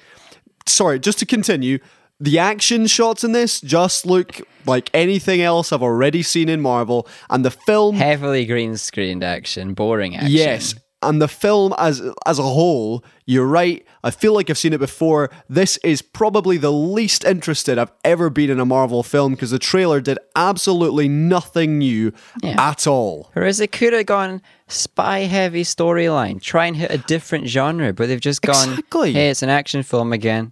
sorry, 0.68 1.00
just 1.00 1.18
to 1.20 1.26
continue, 1.26 1.80
the 2.20 2.40
action 2.40 2.88
shots 2.88 3.24
in 3.24 3.32
this 3.32 3.62
just 3.62 4.06
look 4.06 4.42
like 4.66 4.90
anything 4.94 5.42
else 5.42 5.72
I've 5.72 5.84
already 5.84 6.24
seen 6.24 6.50
in 6.50 6.62
Marvel, 6.62 7.08
and 7.30 7.46
the 7.46 7.52
film, 7.52 7.96
Heavily 7.96 8.46
green 8.46 8.76
screened 8.78 9.24
action, 9.24 9.74
boring 9.74 10.16
action. 10.16 10.32
yes, 10.32 10.76
and 11.04 11.22
the 11.22 11.28
film 11.28 11.74
as 11.78 12.02
as 12.26 12.40
a 12.40 12.44
whole, 12.44 13.04
you're 13.28 13.46
right. 13.46 13.86
I 14.04 14.10
feel 14.10 14.34
like 14.34 14.50
I've 14.50 14.58
seen 14.58 14.74
it 14.74 14.80
before. 14.80 15.30
This 15.48 15.78
is 15.84 16.02
probably 16.02 16.58
the 16.58 16.72
least 16.72 17.24
interested 17.24 17.78
I've 17.78 17.92
ever 18.04 18.30
been 18.32 18.50
in 18.50 18.60
a 18.60 18.66
Marvel 18.66 19.04
film 19.04 19.34
because 19.34 19.52
the 19.52 19.60
trailer 19.60 20.02
did 20.02 20.18
absolutely 20.36 21.08
nothing 21.08 21.78
new 21.78 22.14
Yeah. 22.42 22.56
at 22.58 22.88
all. 22.88 23.30
Whereas 23.34 23.60
they 23.60 23.68
could 23.68 23.94
have 23.94 24.06
gone 24.08 24.42
spy 24.68 25.20
heavy 25.20 25.64
storyline, 25.64 26.42
try 26.42 26.66
and 26.66 26.76
hit 26.76 26.90
a 26.92 26.98
different 26.98 27.48
genre, 27.48 27.94
but 27.94 28.08
they've 28.08 28.20
just 28.20 28.42
gone, 28.42 28.70
Exactly. 28.70 29.14
hey, 29.14 29.30
it's 29.30 29.44
an 29.44 29.50
action 29.50 29.84
film 29.84 30.12
again. 30.14 30.52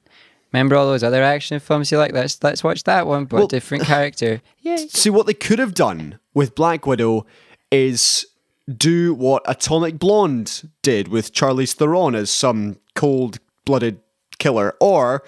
Remember 0.56 0.78
all 0.78 0.86
those 0.88 1.04
other 1.04 1.22
action 1.22 1.60
films 1.60 1.92
you 1.92 1.98
like? 1.98 2.14
Let's 2.14 2.42
let's 2.42 2.64
watch 2.64 2.84
that 2.86 3.06
one, 3.06 3.26
but 3.26 3.38
Well- 3.38 3.48
different 3.48 3.84
character. 3.84 4.42
Yay. 4.62 4.88
See, 4.88 5.10
what 5.10 5.26
they 5.28 5.34
could 5.34 5.60
have 5.60 5.74
done 5.74 6.18
with 6.34 6.56
Black 6.56 6.88
Widow 6.88 7.26
is 7.72 8.26
do 8.74 9.14
what 9.14 9.44
Atomic 9.48 10.00
Blonde 10.00 10.70
did 10.82 11.10
with 11.10 11.34
Charlize 11.34 11.74
Theron 11.74 12.16
as 12.16 12.32
some 12.32 12.78
cold 12.96 13.40
blooded 13.66 14.00
killer, 14.40 14.76
or 14.80 15.24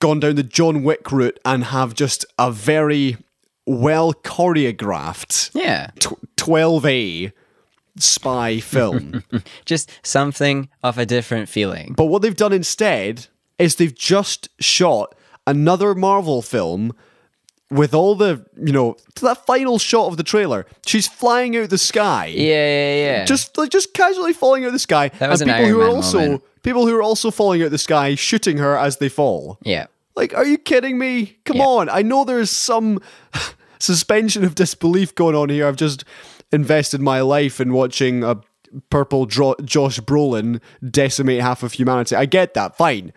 gone 0.00 0.20
down 0.20 0.34
the 0.34 0.42
John 0.42 0.82
Wick 0.82 1.10
route 1.10 1.40
and 1.46 1.64
have 1.64 1.94
just 1.94 2.26
a 2.38 2.52
very 2.52 3.16
well 3.66 4.12
choreographed 4.12 5.50
Yeah. 5.54 5.88
tw- 5.98 6.18
12A 6.36 7.32
spy 7.98 8.58
film. 8.60 9.22
Just 9.64 9.90
something 10.02 10.68
of 10.82 10.98
a 10.98 11.06
different 11.06 11.48
feeling. 11.48 11.94
But 11.96 12.06
what 12.06 12.22
they've 12.22 12.34
done 12.36 12.52
instead 12.52 13.26
is 13.62 13.76
they've 13.76 13.94
just 13.94 14.48
shot 14.60 15.14
another 15.46 15.94
Marvel 15.94 16.42
film 16.42 16.92
with 17.70 17.94
all 17.94 18.14
the, 18.14 18.44
you 18.62 18.72
know, 18.72 18.96
to 19.14 19.24
that 19.24 19.46
final 19.46 19.78
shot 19.78 20.06
of 20.08 20.16
the 20.18 20.22
trailer. 20.22 20.66
She's 20.86 21.08
flying 21.08 21.56
out 21.56 21.70
the 21.70 21.78
sky. 21.78 22.26
Yeah, 22.26 22.42
yeah, 22.44 22.94
yeah. 23.06 23.24
Just 23.24 23.56
like 23.56 23.70
just 23.70 23.94
casually 23.94 24.34
falling 24.34 24.64
out 24.66 24.72
the 24.72 24.78
sky. 24.78 25.08
That 25.18 25.30
was 25.30 25.40
and 25.40 25.50
an 25.50 25.56
people 25.56 25.70
who 25.72 25.80
are 25.80 25.88
also 25.88 26.18
moment. 26.20 26.42
people 26.62 26.86
who 26.86 26.94
are 26.94 27.02
also 27.02 27.30
falling 27.30 27.62
out 27.62 27.70
the 27.70 27.78
sky 27.78 28.14
shooting 28.14 28.58
her 28.58 28.76
as 28.76 28.98
they 28.98 29.08
fall. 29.08 29.58
yeah. 29.62 29.86
Like, 30.14 30.34
are 30.34 30.44
you 30.44 30.58
kidding 30.58 30.98
me? 30.98 31.38
Come 31.46 31.56
Yeah. 31.56 31.64
on. 31.64 31.88
I 31.88 32.02
know 32.02 32.24
there's 32.24 32.50
some 32.50 33.00
suspension 33.78 34.44
of 34.44 34.54
disbelief 34.54 35.14
going 35.14 35.34
on 35.34 35.48
here. 35.48 35.66
I've 35.66 35.76
just 35.76 36.04
invested 36.52 37.00
my 37.00 37.22
life 37.22 37.60
in 37.60 37.72
watching 37.72 38.22
a 38.22 38.36
purple 38.90 39.24
dro- 39.24 39.56
Josh 39.64 40.00
Brolin 40.00 40.60
decimate 40.88 41.40
half 41.40 41.62
of 41.62 41.72
humanity. 41.72 42.14
I 42.14 42.26
get 42.26 42.52
that. 42.54 42.76
Fine. 42.76 43.14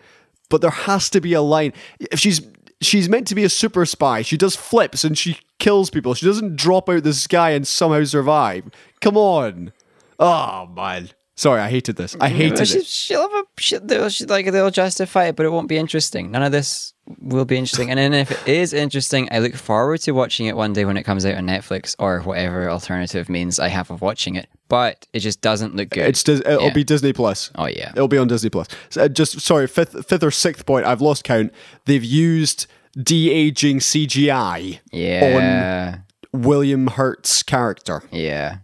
But 0.48 0.60
there 0.60 0.70
has 0.70 1.10
to 1.10 1.20
be 1.20 1.32
a 1.32 1.42
line. 1.42 1.72
If 2.00 2.20
she's 2.20 2.40
she's 2.80 3.08
meant 3.08 3.26
to 3.28 3.34
be 3.34 3.44
a 3.44 3.48
super 3.48 3.86
spy, 3.86 4.22
she 4.22 4.36
does 4.36 4.56
flips 4.56 5.04
and 5.04 5.16
she 5.16 5.38
kills 5.58 5.90
people. 5.90 6.14
She 6.14 6.26
doesn't 6.26 6.56
drop 6.56 6.88
out 6.88 7.02
the 7.02 7.14
sky 7.14 7.50
and 7.50 7.66
somehow 7.66 8.04
survive. 8.04 8.70
Come 9.00 9.16
on. 9.16 9.72
Oh 10.18 10.66
man. 10.74 11.10
Sorry, 11.38 11.60
I 11.60 11.68
hated 11.68 11.96
this. 11.96 12.16
I 12.18 12.30
hated 12.30 12.66
she, 12.66 12.78
it. 12.78 12.86
she'll 12.86 13.20
have 13.20 13.30
a 13.32 13.44
she, 13.60 13.76
they'll, 13.78 14.08
she, 14.08 14.24
like 14.24 14.50
they'll 14.50 14.70
justify 14.70 15.26
it, 15.26 15.36
but 15.36 15.44
it 15.44 15.50
won't 15.50 15.68
be 15.68 15.76
interesting. 15.76 16.30
None 16.30 16.42
of 16.42 16.50
this 16.50 16.94
will 17.20 17.44
be 17.44 17.58
interesting. 17.58 17.90
And 17.90 17.98
then 17.98 18.14
if 18.14 18.30
it 18.48 18.56
is 18.56 18.72
interesting, 18.72 19.28
I 19.30 19.40
look 19.40 19.54
forward 19.54 20.00
to 20.00 20.12
watching 20.12 20.46
it 20.46 20.56
one 20.56 20.72
day 20.72 20.86
when 20.86 20.96
it 20.96 21.02
comes 21.02 21.26
out 21.26 21.34
on 21.34 21.46
Netflix 21.46 21.94
or 21.98 22.20
whatever 22.22 22.70
alternative 22.70 23.28
means 23.28 23.60
I 23.60 23.68
have 23.68 23.90
of 23.90 24.00
watching 24.00 24.34
it. 24.34 24.48
But 24.68 25.06
it 25.12 25.20
just 25.20 25.42
doesn't 25.42 25.76
look 25.76 25.90
good. 25.90 26.08
It's 26.08 26.22
Dis- 26.24 26.40
it'll 26.40 26.62
Yeah. 26.68 26.72
be 26.72 26.84
Disney 26.84 27.12
Plus. 27.12 27.50
oh 27.54 27.66
yeah, 27.66 27.90
It'll 27.94 28.08
be 28.08 28.18
on 28.18 28.28
Disney 28.28 28.48
Plus. 28.50 28.68
So, 28.88 29.02
uh, 29.02 29.08
just 29.08 29.38
sorry, 29.40 29.66
fifth, 29.66 30.06
fifth 30.06 30.22
or 30.24 30.30
sixth 30.30 30.64
point. 30.64 30.86
I've 30.86 31.02
lost 31.02 31.22
count. 31.22 31.52
They've 31.84 32.02
used 32.02 32.66
de 32.98 33.30
aging 33.30 33.80
CGI 33.80 34.80
yeah, 34.90 35.98
William 36.32 36.86
Hurt's 36.86 37.42
character. 37.42 38.02
yeah, 38.10 38.58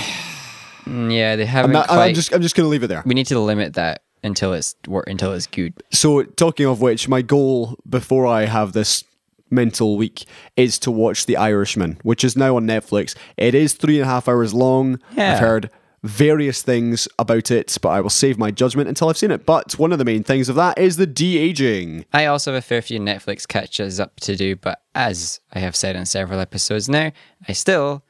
yeah. 0.88 1.36
They 1.36 1.46
haven't 1.46 1.72
I'm, 1.72 1.74
not- 1.74 1.88
quite. 1.88 2.08
I'm 2.10 2.14
just 2.16 2.34
I'm 2.34 2.42
just 2.42 2.56
going 2.56 2.66
to 2.66 2.70
leave 2.70 2.84
it 2.84 2.88
there. 2.88 3.04
we 3.06 3.14
need 3.16 3.28
to 3.28 3.40
limit 3.40 3.74
that 3.76 4.04
until 4.24 4.54
it's 4.54 4.76
until 5.08 5.34
it's 5.34 5.48
good. 5.48 5.74
So, 5.92 6.24
talking 6.24 6.66
of 6.66 6.82
which, 6.82 7.08
my 7.08 7.22
goal 7.22 7.78
before 7.90 8.26
I 8.26 8.46
have 8.46 8.74
this 8.74 9.04
mental 9.50 9.98
week 9.98 10.26
is 10.58 10.80
to 10.80 10.90
watch 10.92 11.26
The 11.28 11.38
Irishman, 11.38 12.00
which 12.04 12.24
is 12.24 12.36
now 12.36 12.56
on 12.56 12.66
Netflix. 12.66 13.16
It 13.38 13.54
is 13.54 13.74
three 13.74 13.98
and 14.00 14.04
a 14.04 14.12
half 14.12 14.28
hours 14.28 14.54
long. 14.54 15.00
Yeah. 15.16 15.34
I've 15.34 15.40
heard 15.40 15.70
various 16.02 16.62
things 16.62 17.08
about 17.18 17.50
it, 17.52 17.78
but 17.82 17.90
I 17.90 18.02
will 18.02 18.10
save 18.10 18.38
my 18.38 18.52
judgment 18.52 18.90
until 18.90 19.10
I've 19.10 19.18
seen 19.18 19.32
it. 19.32 19.46
But 19.46 19.74
one 19.80 19.92
of 19.94 20.00
the 20.00 20.06
main 20.06 20.24
things 20.24 20.50
of 20.50 20.56
that 20.56 20.78
is 20.78 20.98
the 20.98 21.06
de 21.08 21.38
aging. 21.38 22.06
I 22.12 22.26
also 22.26 22.52
have 22.54 22.60
a 22.60 22.66
fair 22.66 22.82
few 22.82 23.00
Netflix 23.00 23.48
catches 23.48 24.00
up 24.00 24.20
to 24.22 24.36
do, 24.36 24.56
but 24.58 24.82
as 24.96 25.40
I 25.54 25.60
have 25.60 25.76
said 25.76 25.96
in 25.96 26.06
several 26.06 26.40
episodes 26.40 26.90
now, 26.90 27.12
I 27.48 27.54
still 27.54 28.04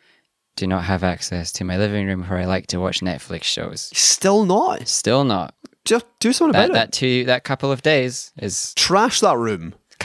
do 0.56 0.68
not 0.68 0.84
have 0.84 1.04
access 1.04 1.52
to 1.54 1.63
my 1.63 1.78
living 1.78 2.06
room 2.08 2.24
where 2.24 2.39
I 2.39 2.46
like 2.46 2.68
to 2.68 2.78
watch 2.80 3.02
Netflix 3.02 3.44
shows. 3.44 3.89
Still 3.94 4.46
not. 4.46 4.88
Still 4.88 5.24
not. 5.24 5.56
Just 5.86 6.06
do 6.20 6.32
something 6.32 6.54
That 6.54 6.66
about 6.70 6.74
that 6.76 6.88
it. 6.89 6.92
two 6.94 7.26
that 7.26 7.44
couple 7.44 7.72
of 7.72 7.82
days 7.82 8.32
is 8.38 8.74
Trash 8.76 9.20
that 9.22 9.38
room. 9.38 9.74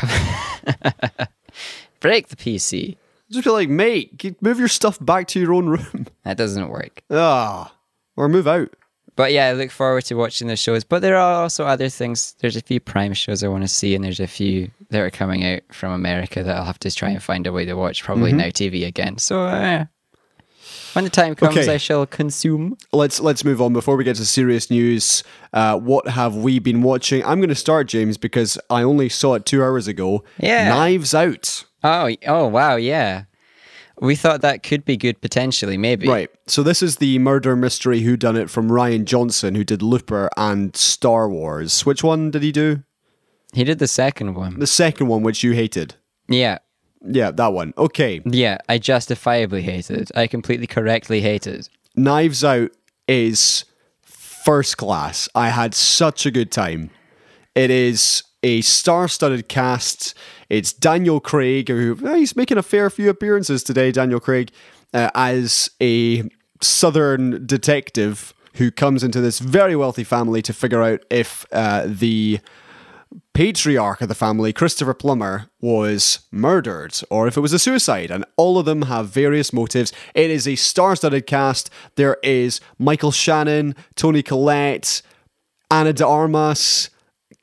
break 2.00 2.28
the 2.28 2.36
PC. 2.36 2.96
Just 3.30 3.44
be 3.44 3.50
like, 3.50 3.68
mate, 3.68 4.40
move 4.40 4.58
your 4.58 4.68
stuff 4.68 4.98
back 5.00 5.26
to 5.28 5.40
your 5.40 5.52
own 5.52 5.66
room. 5.68 6.06
That 6.24 6.36
doesn't 6.36 6.68
work. 6.68 7.02
Ah, 7.10 7.72
or 8.16 8.28
move 8.28 8.46
out. 8.46 8.70
But 9.16 9.32
yeah, 9.32 9.46
I 9.46 9.52
look 9.54 9.70
forward 9.70 10.04
to 10.04 10.14
watching 10.14 10.46
the 10.46 10.56
shows. 10.56 10.84
But 10.84 11.00
there 11.02 11.16
are 11.16 11.42
also 11.42 11.64
other 11.64 11.88
things. 11.88 12.34
There's 12.40 12.54
a 12.56 12.60
few 12.60 12.80
Prime 12.80 13.14
shows 13.14 13.42
I 13.42 13.48
want 13.48 13.64
to 13.64 13.68
see, 13.68 13.94
and 13.94 14.04
there's 14.04 14.20
a 14.20 14.26
few 14.26 14.70
that 14.90 15.00
are 15.00 15.10
coming 15.10 15.44
out 15.44 15.62
from 15.72 15.92
America 15.92 16.42
that 16.44 16.54
I'll 16.56 16.64
have 16.64 16.78
to 16.80 16.90
try 16.94 17.08
and 17.10 17.22
find 17.22 17.46
a 17.46 17.52
way 17.52 17.64
to 17.64 17.74
watch. 17.74 18.04
Probably 18.04 18.30
Mm-hmm. 18.30 18.38
Now 18.38 18.44
TV 18.48 18.86
again. 18.86 19.16
So 19.18 19.42
uh, 19.44 19.86
when 20.94 21.04
the 21.04 21.10
time 21.10 21.34
comes, 21.34 21.56
Okay. 21.56 21.72
I 21.72 21.76
shall 21.76 22.06
consume. 22.06 22.76
Let's 22.92 23.20
let's 23.20 23.44
move 23.44 23.60
on 23.60 23.72
before 23.72 23.96
we 23.96 24.04
get 24.04 24.16
to 24.16 24.26
serious 24.26 24.70
news. 24.70 25.22
Uh, 25.52 25.78
what 25.78 26.08
have 26.08 26.36
we 26.36 26.58
been 26.58 26.82
watching? 26.82 27.24
I'm 27.24 27.38
going 27.38 27.48
to 27.48 27.54
start, 27.54 27.88
James, 27.88 28.16
because 28.16 28.58
I 28.70 28.82
only 28.82 29.08
saw 29.08 29.34
it 29.34 29.46
two 29.46 29.62
hours 29.62 29.86
ago. 29.88 30.24
Yeah. 30.38 30.68
Knives 30.68 31.14
Out. 31.14 31.64
Oh, 31.84 32.10
oh 32.26 32.46
wow, 32.48 32.76
yeah. 32.76 33.24
We 34.00 34.14
thought 34.14 34.42
that 34.42 34.62
could 34.62 34.84
be 34.84 34.96
good 34.96 35.20
potentially, 35.20 35.76
maybe. 35.76 36.06
Right. 36.06 36.30
So 36.46 36.62
this 36.62 36.82
is 36.82 36.96
the 36.96 37.18
murder 37.18 37.56
mystery 37.56 38.00
Who 38.00 38.16
Done 38.16 38.36
It 38.36 38.48
from 38.48 38.68
Rian 38.68 39.04
Johnson, 39.04 39.56
who 39.56 39.64
did 39.64 39.82
Looper 39.82 40.30
and 40.36 40.76
Star 40.76 41.28
Wars. 41.28 41.84
Which 41.84 42.04
one 42.04 42.30
did 42.30 42.42
he 42.44 42.52
do? 42.52 42.84
He 43.52 43.64
did 43.64 43.78
the 43.80 43.88
second 43.88 44.34
one. 44.34 44.58
The 44.60 44.66
second 44.68 45.08
one, 45.08 45.22
which 45.22 45.42
you 45.42 45.52
hated. 45.52 45.96
Yeah. 46.28 46.58
Yeah, 47.04 47.30
that 47.30 47.52
one. 47.52 47.72
Okay. 47.78 48.20
Yeah, 48.24 48.58
I 48.68 48.78
justifiably 48.78 49.62
hate 49.62 49.90
It. 49.90 50.10
I 50.14 50.26
completely 50.26 50.66
correctly 50.66 51.20
hate 51.20 51.46
It. 51.46 51.68
Knives 51.96 52.44
Out 52.44 52.70
is 53.06 53.64
first 54.02 54.76
class. 54.76 55.28
I 55.34 55.48
had 55.48 55.74
such 55.74 56.26
a 56.26 56.30
good 56.30 56.50
time. 56.50 56.90
It 57.54 57.70
is 57.70 58.22
a 58.42 58.60
star-studded 58.60 59.48
cast. 59.48 60.14
It's 60.48 60.72
Daniel 60.72 61.20
Craig, 61.20 61.68
who 61.68 61.98
eh, 62.06 62.18
he's 62.18 62.36
making 62.36 62.58
a 62.58 62.62
fair 62.62 62.88
few 62.90 63.10
appearances 63.10 63.62
today. 63.62 63.90
Daniel 63.92 64.20
Craig 64.20 64.50
uh, 64.94 65.10
as 65.14 65.70
a 65.80 66.28
southern 66.60 67.46
detective 67.46 68.34
who 68.54 68.70
comes 68.70 69.04
into 69.04 69.20
this 69.20 69.38
very 69.38 69.76
wealthy 69.76 70.04
family 70.04 70.42
to 70.42 70.52
figure 70.52 70.82
out 70.82 71.04
if 71.10 71.46
uh, 71.52 71.84
the 71.86 72.40
patriarch 73.34 74.00
of 74.00 74.08
the 74.08 74.14
family, 74.14 74.52
Christopher 74.52 74.94
Plummer, 74.94 75.50
was 75.60 76.20
murdered 76.30 76.94
or 77.10 77.28
if 77.28 77.36
it 77.36 77.40
was 77.40 77.52
a 77.52 77.58
suicide. 77.58 78.10
And 78.10 78.24
all 78.36 78.58
of 78.58 78.66
them 78.66 78.82
have 78.82 79.08
various 79.08 79.52
motives. 79.52 79.92
It 80.14 80.30
is 80.30 80.46
a 80.46 80.56
star 80.56 80.96
studded 80.96 81.26
cast. 81.26 81.70
There 81.96 82.18
is 82.22 82.60
Michael 82.78 83.12
Shannon, 83.12 83.74
Toni 83.94 84.22
Collette, 84.22 85.02
Ana 85.70 85.92
de 85.92 86.06
Armas, 86.06 86.90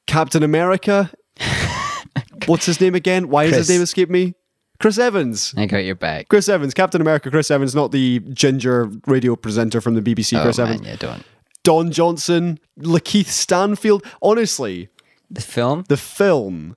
Captain 0.08 0.43
America. 0.43 1.12
What's 2.45 2.65
his 2.65 2.80
name 2.82 2.95
again? 2.95 3.30
Why 3.30 3.45
does 3.45 3.54
Chris. 3.54 3.67
his 3.67 3.75
name 3.75 3.82
escape 3.82 4.10
me? 4.10 4.36
Chris 4.80 4.97
Evans. 4.97 5.54
I 5.58 5.65
got 5.65 5.78
your 5.86 5.95
back. 5.95 6.28
Chris 6.28 6.49
Evans, 6.49 6.73
Captain 6.73 7.01
America, 7.01 7.32
Chris 7.32 7.49
Evans, 7.49 7.73
not 7.73 7.91
the 7.91 8.19
ginger 8.34 8.91
radio 9.08 9.36
presenter 9.36 9.80
from 9.82 9.95
the 9.95 10.01
BBC, 10.01 10.38
oh, 10.38 10.43
Chris 10.43 10.60
oh, 10.60 10.65
man, 10.65 10.73
Evans. 10.75 10.88
yeah, 10.88 10.95
don't. 10.97 11.23
Don 11.63 11.91
Johnson, 11.91 12.60
Lakeith 12.80 13.25
Stanfield. 13.25 14.06
Honestly, 14.21 14.89
The 15.30 15.42
film? 15.42 15.84
the 15.90 15.98
film 15.98 16.76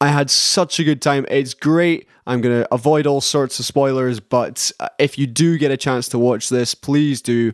i 0.00 0.08
had 0.08 0.30
such 0.30 0.80
a 0.80 0.84
good 0.84 1.02
time 1.02 1.26
it's 1.28 1.52
great 1.54 2.08
i'm 2.26 2.40
going 2.40 2.62
to 2.62 2.74
avoid 2.74 3.06
all 3.06 3.20
sorts 3.20 3.58
of 3.58 3.66
spoilers 3.66 4.18
but 4.20 4.72
uh, 4.80 4.88
if 4.98 5.18
you 5.18 5.26
do 5.26 5.58
get 5.58 5.70
a 5.70 5.76
chance 5.76 6.08
to 6.08 6.18
watch 6.18 6.48
this 6.48 6.74
please 6.74 7.20
do 7.20 7.52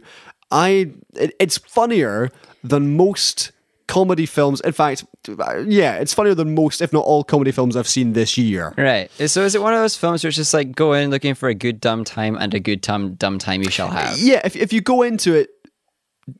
i 0.50 0.90
it, 1.14 1.34
it's 1.40 1.58
funnier 1.58 2.30
than 2.62 2.96
most 2.96 3.50
comedy 3.88 4.26
films 4.26 4.60
in 4.62 4.72
fact 4.72 5.04
uh, 5.28 5.58
yeah 5.66 5.96
it's 5.96 6.14
funnier 6.14 6.34
than 6.34 6.54
most 6.54 6.80
if 6.80 6.92
not 6.92 7.04
all 7.04 7.22
comedy 7.24 7.50
films 7.52 7.76
i've 7.76 7.88
seen 7.88 8.12
this 8.12 8.36
year 8.38 8.74
Right. 8.76 9.10
So 9.28 9.42
is 9.42 9.54
it 9.54 9.62
one 9.62 9.74
of 9.74 9.80
those 9.80 9.96
films 9.96 10.22
where 10.24 10.28
it's 10.28 10.36
just 10.36 10.52
like 10.54 10.74
go 10.74 10.92
in 10.92 11.10
looking 11.10 11.34
for 11.34 11.48
a 11.48 11.54
good 11.54 11.80
dumb 11.80 12.04
time 12.04 12.36
and 12.36 12.52
a 12.54 12.60
good 12.60 12.80
dumb 12.80 13.14
dumb 13.14 13.38
time 13.38 13.62
you 13.62 13.70
shall 13.70 13.88
have? 13.88 14.18
yeah 14.18 14.40
if, 14.44 14.56
if 14.56 14.72
you 14.72 14.80
go 14.80 15.02
into 15.02 15.34
it 15.34 15.50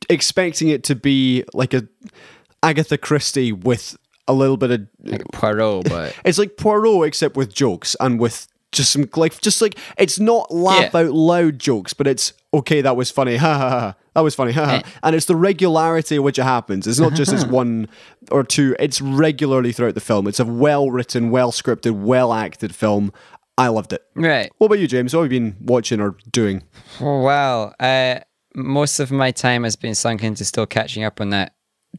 expecting 0.09 0.67
it 0.67 0.83
to 0.83 0.95
be 0.95 1.43
like 1.53 1.73
a 1.73 1.87
agatha 2.63 2.97
christie 2.97 3.51
with 3.51 3.97
a 4.27 4.33
little 4.33 4.57
bit 4.57 4.71
of 4.71 4.87
Like 5.03 5.23
Poirot, 5.31 5.87
but 5.89 6.13
It's 6.25 6.37
like 6.37 6.57
Poirot 6.57 7.07
except 7.07 7.37
with 7.37 7.53
jokes 7.53 7.95
and 7.99 8.19
with 8.19 8.47
just 8.73 8.91
some 8.91 9.07
like 9.15 9.39
just 9.39 9.61
like 9.61 9.77
it's 9.97 10.19
not 10.19 10.53
laugh 10.53 10.91
Yeah. 10.93 10.99
out 10.99 11.11
loud 11.13 11.59
jokes, 11.59 11.93
but 11.93 12.05
it's 12.07 12.33
okay. 12.53 12.81
That 12.81 12.97
was 12.97 13.09
funny. 13.09 13.37
Ha 13.45 13.57
ha 13.57 13.69
ha. 13.69 13.95
That 14.15 14.21
was 14.21 14.35
funny. 14.35 14.51
Ha 14.51 14.65
ha. 14.65 14.71
Eh. 14.73 14.81
And 15.01 15.15
it's 15.15 15.27
the 15.27 15.35
regularity 15.37 16.19
which 16.19 16.37
it 16.37 16.43
happens. 16.43 16.85
It's 16.87 16.99
not 16.99 17.13
just 17.13 17.31
as 17.31 17.45
one 17.61 17.87
or 18.29 18.43
two. 18.43 18.75
It's 18.79 18.99
regularly 18.99 19.71
throughout 19.71 19.93
the 19.95 20.01
film. 20.01 20.27
It's 20.27 20.41
a 20.41 20.45
well 20.45 20.91
written, 20.91 21.29
well 21.31 21.53
scripted, 21.53 21.93
well 21.93 22.33
acted 22.33 22.75
film. 22.75 23.13
I 23.57 23.69
loved 23.69 23.93
it. 23.93 24.03
right. 24.13 24.51
What 24.57 24.67
about 24.67 24.79
you, 24.79 24.87
James? 24.87 25.15
What 25.15 25.23
have 25.23 25.31
you 25.31 25.39
been 25.39 25.55
watching 25.61 26.01
or 26.01 26.17
doing? 26.29 26.63
Wow. 26.99 27.73
Uh, 27.79 28.19
most 28.53 28.99
of 28.99 29.09
my 29.11 29.31
time 29.31 29.63
has 29.63 29.75
been 29.77 29.95
sunk 29.95 30.21
into 30.23 30.43
still 30.43 30.65
catching 30.65 31.03
up 31.05 31.21
on 31.21 31.29
that 31.29 31.53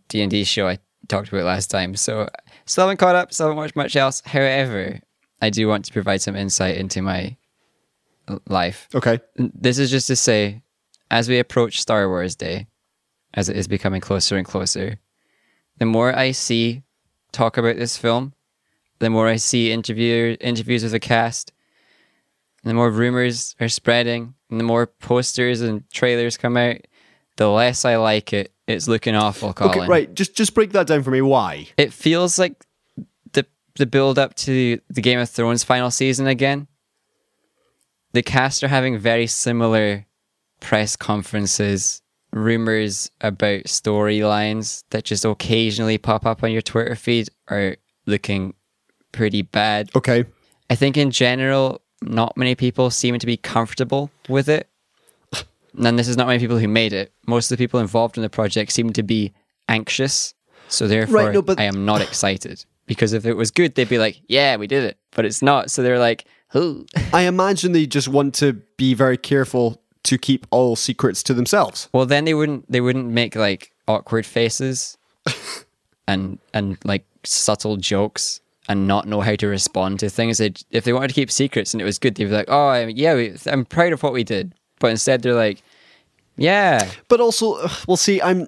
D 0.08 0.22
and 0.22 0.30
D 0.30 0.44
show 0.44 0.68
I 0.68 0.78
talked 1.08 1.28
about 1.28 1.44
last 1.44 1.70
time. 1.70 1.96
So 1.96 2.28
still 2.66 2.84
haven't 2.84 2.98
caught 2.98 3.14
up. 3.14 3.32
Still 3.32 3.46
haven't 3.46 3.58
watched 3.58 3.76
much 3.76 3.96
else. 3.96 4.22
However, 4.24 5.00
I 5.40 5.50
do 5.50 5.68
want 5.68 5.84
to 5.86 5.92
provide 5.92 6.22
some 6.22 6.36
insight 6.36 6.76
into 6.76 7.02
my 7.02 7.36
life. 8.46 8.88
Okay. 8.94 9.20
This 9.36 9.78
is 9.78 9.90
just 9.90 10.06
to 10.08 10.16
say, 10.16 10.62
as 11.10 11.28
we 11.28 11.38
approach 11.38 11.80
Star 11.80 12.08
Wars 12.08 12.34
Day, 12.34 12.66
as 13.34 13.48
it 13.48 13.56
is 13.56 13.68
becoming 13.68 14.00
closer 14.00 14.36
and 14.36 14.46
closer, 14.46 14.98
the 15.78 15.86
more 15.86 16.14
I 16.14 16.32
see 16.32 16.82
talk 17.32 17.56
about 17.56 17.76
this 17.76 17.96
film, 17.96 18.34
the 18.98 19.10
more 19.10 19.28
I 19.28 19.36
see 19.36 19.70
interview 19.70 20.36
interviews 20.40 20.82
with 20.82 20.92
the 20.92 21.00
cast, 21.00 21.52
the 22.64 22.74
more 22.74 22.90
rumors 22.90 23.54
are 23.60 23.68
spreading, 23.68 24.34
and 24.50 24.58
the 24.58 24.64
more 24.64 24.86
posters 24.86 25.60
and 25.60 25.88
trailers 25.90 26.36
come 26.36 26.56
out, 26.56 26.78
the 27.36 27.48
less 27.48 27.84
I 27.84 27.96
like 27.96 28.32
it. 28.32 28.52
It's 28.68 28.86
looking 28.86 29.14
awful, 29.14 29.52
Colin. 29.54 29.78
Okay, 29.78 29.88
right. 29.88 30.14
Just 30.14 30.34
just 30.34 30.54
break 30.54 30.72
that 30.72 30.86
down 30.86 31.02
for 31.02 31.10
me. 31.10 31.22
Why? 31.22 31.68
It 31.76 31.92
feels 31.92 32.38
like 32.38 32.64
the 33.32 33.46
the 33.76 33.86
build 33.86 34.18
up 34.18 34.34
to 34.36 34.78
the 34.90 35.00
Game 35.02 35.18
of 35.18 35.30
Thrones 35.30 35.64
final 35.64 35.90
season 35.90 36.26
again. 36.26 36.68
The 38.12 38.22
cast 38.22 38.62
are 38.62 38.68
having 38.68 38.98
very 38.98 39.26
similar 39.26 40.06
press 40.60 40.96
conferences, 40.96 42.02
rumors 42.32 43.10
about 43.20 43.64
storylines 43.64 44.84
that 44.90 45.04
just 45.04 45.24
occasionally 45.24 45.98
pop 45.98 46.26
up 46.26 46.42
on 46.42 46.52
your 46.52 46.62
Twitter 46.62 46.94
feed 46.94 47.28
are 47.48 47.76
looking 48.06 48.54
pretty 49.12 49.42
bad. 49.42 49.90
Okay. 49.96 50.24
I 50.68 50.74
think 50.74 50.96
in 50.96 51.10
general, 51.10 51.80
not 52.02 52.36
many 52.36 52.54
people 52.54 52.90
seem 52.90 53.18
to 53.18 53.26
be 53.26 53.36
comfortable 53.36 54.10
with 54.28 54.48
it. 54.48 54.68
And 55.86 55.98
this 55.98 56.08
is 56.08 56.16
not 56.16 56.26
many 56.26 56.38
people 56.38 56.58
who 56.58 56.68
made 56.68 56.92
it. 56.92 57.12
Most 57.26 57.50
of 57.50 57.56
the 57.58 57.62
people 57.62 57.80
involved 57.80 58.16
in 58.16 58.22
the 58.22 58.30
project 58.30 58.72
seem 58.72 58.92
to 58.94 59.02
be 59.02 59.32
anxious. 59.68 60.34
So 60.68 60.86
therefore, 60.86 61.32
no, 61.32 61.42
but- 61.42 61.60
I 61.60 61.64
am 61.64 61.84
not 61.84 62.02
excited 62.02 62.64
because 62.86 63.12
if 63.12 63.24
it 63.24 63.34
was 63.34 63.50
good, 63.50 63.74
they'd 63.74 63.88
be 63.88 63.98
like, 63.98 64.20
"Yeah, 64.28 64.56
we 64.56 64.66
did 64.66 64.84
it," 64.84 64.98
but 65.12 65.24
it's 65.24 65.42
not. 65.42 65.70
So 65.70 65.82
they're 65.82 65.98
like, 65.98 66.24
"Ooh." 66.54 66.86
I 67.12 67.22
imagine 67.22 67.72
they 67.72 67.86
just 67.86 68.08
want 68.08 68.34
to 68.36 68.54
be 68.76 68.94
very 68.94 69.16
careful 69.16 69.80
to 70.04 70.18
keep 70.18 70.46
all 70.50 70.76
secrets 70.76 71.22
to 71.24 71.34
themselves. 71.34 71.88
Well, 71.92 72.06
then 72.06 72.24
they 72.24 72.34
wouldn't 72.34 72.70
they 72.70 72.80
wouldn't 72.80 73.06
make 73.06 73.36
like 73.36 73.72
awkward 73.86 74.26
faces 74.26 74.98
and 76.08 76.38
and 76.52 76.78
like 76.84 77.04
subtle 77.24 77.76
jokes 77.76 78.40
and 78.68 78.86
not 78.86 79.06
know 79.06 79.20
how 79.22 79.34
to 79.36 79.46
respond 79.46 79.98
to 80.00 80.10
things. 80.10 80.38
They'd, 80.38 80.60
if 80.70 80.84
they 80.84 80.92
wanted 80.92 81.08
to 81.08 81.14
keep 81.14 81.30
secrets 81.30 81.72
and 81.72 81.80
it 81.80 81.86
was 81.86 81.98
good, 81.98 82.14
they'd 82.14 82.24
be 82.24 82.30
like, 82.30 82.48
"Oh, 82.48 82.86
yeah, 82.86 83.14
we, 83.14 83.34
I'm 83.46 83.64
proud 83.64 83.92
of 83.92 84.02
what 84.02 84.12
we 84.12 84.24
did." 84.24 84.54
But 84.80 84.90
instead, 84.90 85.22
they're 85.22 85.34
like, 85.34 85.62
"Yeah, 86.38 86.90
But 87.08 87.20
also, 87.20 87.68
well, 87.86 87.96
see, 87.96 88.22
I'm 88.22 88.46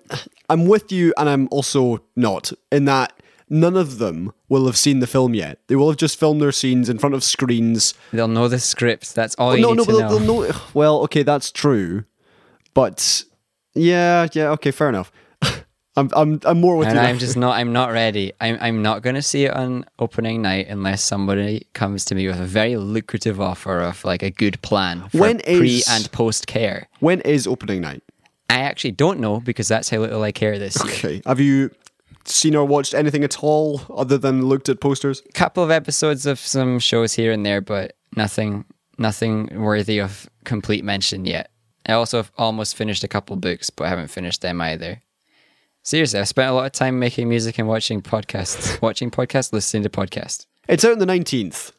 I'm 0.49 0.67
with 0.67 0.91
you, 0.91 1.13
and 1.19 1.29
I'm 1.29 1.49
also 1.51 2.03
not 2.17 2.53
in 2.73 2.85
that 2.87 3.13
none 3.49 3.77
of 3.77 3.99
them 3.99 4.33
will 4.49 4.67
have 4.67 4.77
seen 4.77 5.01
the 5.01 5.07
film 5.07 5.35
yet. 5.35 5.59
They 5.67 5.75
will 5.77 5.89
have 5.89 5.97
just 5.99 6.19
filmed 6.19 6.41
their 6.41 6.53
scenes 6.53 6.89
in 6.89 6.99
front 6.99 7.15
of 7.15 7.25
screens. 7.25 7.95
they'll 8.13 8.29
know 8.29 8.49
the 8.49 8.61
script. 8.61 9.15
That's 9.15 9.35
all 9.35 9.57
you 9.57 9.63
no, 9.63 9.71
need 9.71 9.79
no, 9.79 9.85
to 9.85 9.93
but 9.93 9.99
know." 9.99 10.09
they'll, 10.09 10.19
they'll 10.19 10.53
know. 10.53 10.61
Well, 10.73 11.01
okay, 11.03 11.23
that's 11.25 11.51
true, 11.51 12.05
but 12.75 13.25
yeah, 13.75 14.29
yeah, 14.33 14.51
okay, 14.51 14.71
fair 14.71 14.89
enough. 14.89 15.13
I'm 15.97 16.09
I'm 16.15 16.41
I'm 16.45 16.61
more 16.61 16.77
with 16.77 16.89
and 16.89 16.97
you. 16.97 17.03
I'm 17.03 17.19
just 17.19 17.37
not. 17.37 17.59
I'm 17.59 17.73
not 17.73 17.91
ready. 17.91 18.33
I'm. 18.41 18.57
I'm 18.61 18.81
not 18.83 19.03
going 19.03 19.17
to 19.17 19.23
see 19.23 19.45
it 19.47 19.53
on 19.53 19.85
opening 19.99 20.41
night 20.41 20.69
unless 20.69 21.03
somebody 21.03 21.67
comes 21.75 22.05
to 22.07 22.15
me 22.15 22.29
with 22.29 22.41
a 22.41 22.45
very 22.47 22.77
lucrative 22.77 23.41
offer 23.41 23.81
of 23.81 24.05
like 24.05 24.23
a 24.23 24.31
good 24.31 24.63
plan 24.63 25.09
for 25.09 25.19
When 25.19 25.41
pre 25.41 25.79
is- 25.79 25.89
and 25.91 26.11
post 26.13 26.47
care. 26.47 26.89
when 27.01 27.21
is 27.23 27.47
opening 27.47 27.81
night? 27.81 28.03
I 28.49 28.61
actually 28.61 28.93
don't 28.93 29.21
know 29.21 29.41
because 29.41 29.69
that's 29.69 29.89
how 29.91 29.99
little 29.99 30.23
I 30.23 30.33
care 30.33 30.59
this 30.59 30.77
year. 30.85 30.93
Okay, 30.95 31.23
have 31.27 31.41
you 31.41 31.71
seen 32.25 32.55
or 32.55 32.65
watched 32.65 32.95
anything 32.95 33.25
at 33.25 33.43
all 33.43 33.81
other 33.97 34.17
than 34.19 34.47
looked 34.47 34.69
at 34.69 34.81
posters? 34.81 35.23
A 35.29 35.33
couple 35.33 35.63
of 35.65 35.71
episodes 35.73 36.25
of 36.27 36.39
some 36.39 36.79
shows 36.79 37.15
here 37.15 37.33
and 37.33 37.45
there, 37.45 37.61
but 37.61 37.95
nothing 38.17 38.65
nothing 38.99 39.49
worthy 39.61 39.99
of 40.01 40.29
complete 40.45 40.85
mention 40.85 41.25
yet. 41.25 41.51
I 41.87 41.95
also 41.95 42.19
have 42.19 42.31
almost 42.39 42.77
finished 42.77 43.03
a 43.03 43.09
couple 43.09 43.35
books, 43.37 43.71
but 43.71 43.85
I 43.87 43.89
haven't 43.89 44.09
finished 44.09 44.41
them 44.43 44.61
either. 44.61 45.03
Seriously, 45.83 46.21
I 46.21 46.25
spent 46.25 46.51
a 46.51 46.55
lot 46.55 46.67
of 46.67 46.73
time 46.73 46.99
making 46.99 47.29
music 47.29 47.59
and 47.59 47.67
watching 47.67 48.03
podcasts, 48.03 48.81
watching 48.83 49.11
podcasts, 49.11 49.53
listening 49.53 49.83
to 49.85 49.89
podcasts. 49.91 50.47
It's 50.69 50.85
out 50.85 50.93
on 50.93 50.99
the 50.99 51.07
nineteenth. 51.07 51.73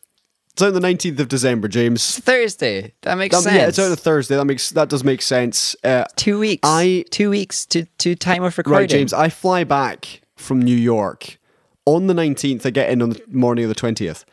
It's 0.54 0.62
out 0.62 0.70
on 0.70 0.74
the 0.74 0.80
nineteenth 0.80 1.20
of 1.20 1.28
December, 1.30 1.68
James. 1.68 2.20
Thursday, 2.20 2.94
that 3.04 3.16
makes 3.18 3.36
Um, 3.36 3.44
sense. 3.44 3.56
yeah, 3.56 3.68
it's 3.68 3.80
out 3.80 3.86
on 3.88 3.92
a 3.94 3.96
Thursday. 3.96 4.36
That 4.36 4.46
makes 4.46 4.72
that 4.72 4.90
does 4.90 5.04
make 5.04 5.22
sense. 5.22 5.76
Uh, 5.84 6.06
two 6.16 6.40
weeks. 6.40 6.62
I- 6.64 7.06
two 7.12 7.30
weeks 7.30 7.66
to 7.68 7.86
to 8.00 8.16
time 8.16 8.44
of 8.44 8.58
recording. 8.58 8.80
right, 8.82 8.90
James. 8.90 9.14
I 9.14 9.30
fly 9.30 9.64
back 9.64 10.22
from 10.36 10.62
New 10.62 10.76
York 10.76 11.38
on 11.86 12.08
the 12.08 12.14
nineteenth. 12.14 12.66
I 12.66 12.72
get 12.72 12.90
in 12.90 13.02
on 13.02 13.12
the 13.12 13.22
morning 13.30 13.66
of 13.66 13.70
the 13.70 13.76
twentieth. 13.76 14.26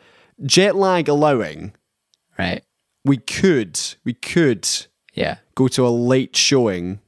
Jet 0.45 0.75
lag 0.75 1.07
allowing, 1.07 1.73
right. 2.37 2.63
we 3.05 3.17
could 3.17 3.79
we 4.03 4.13
could 4.13 4.67
Yeah. 5.13 5.37
go 5.55 5.67
to 5.69 5.85
a 5.85 5.89
late 5.89 6.35
showing 6.35 6.99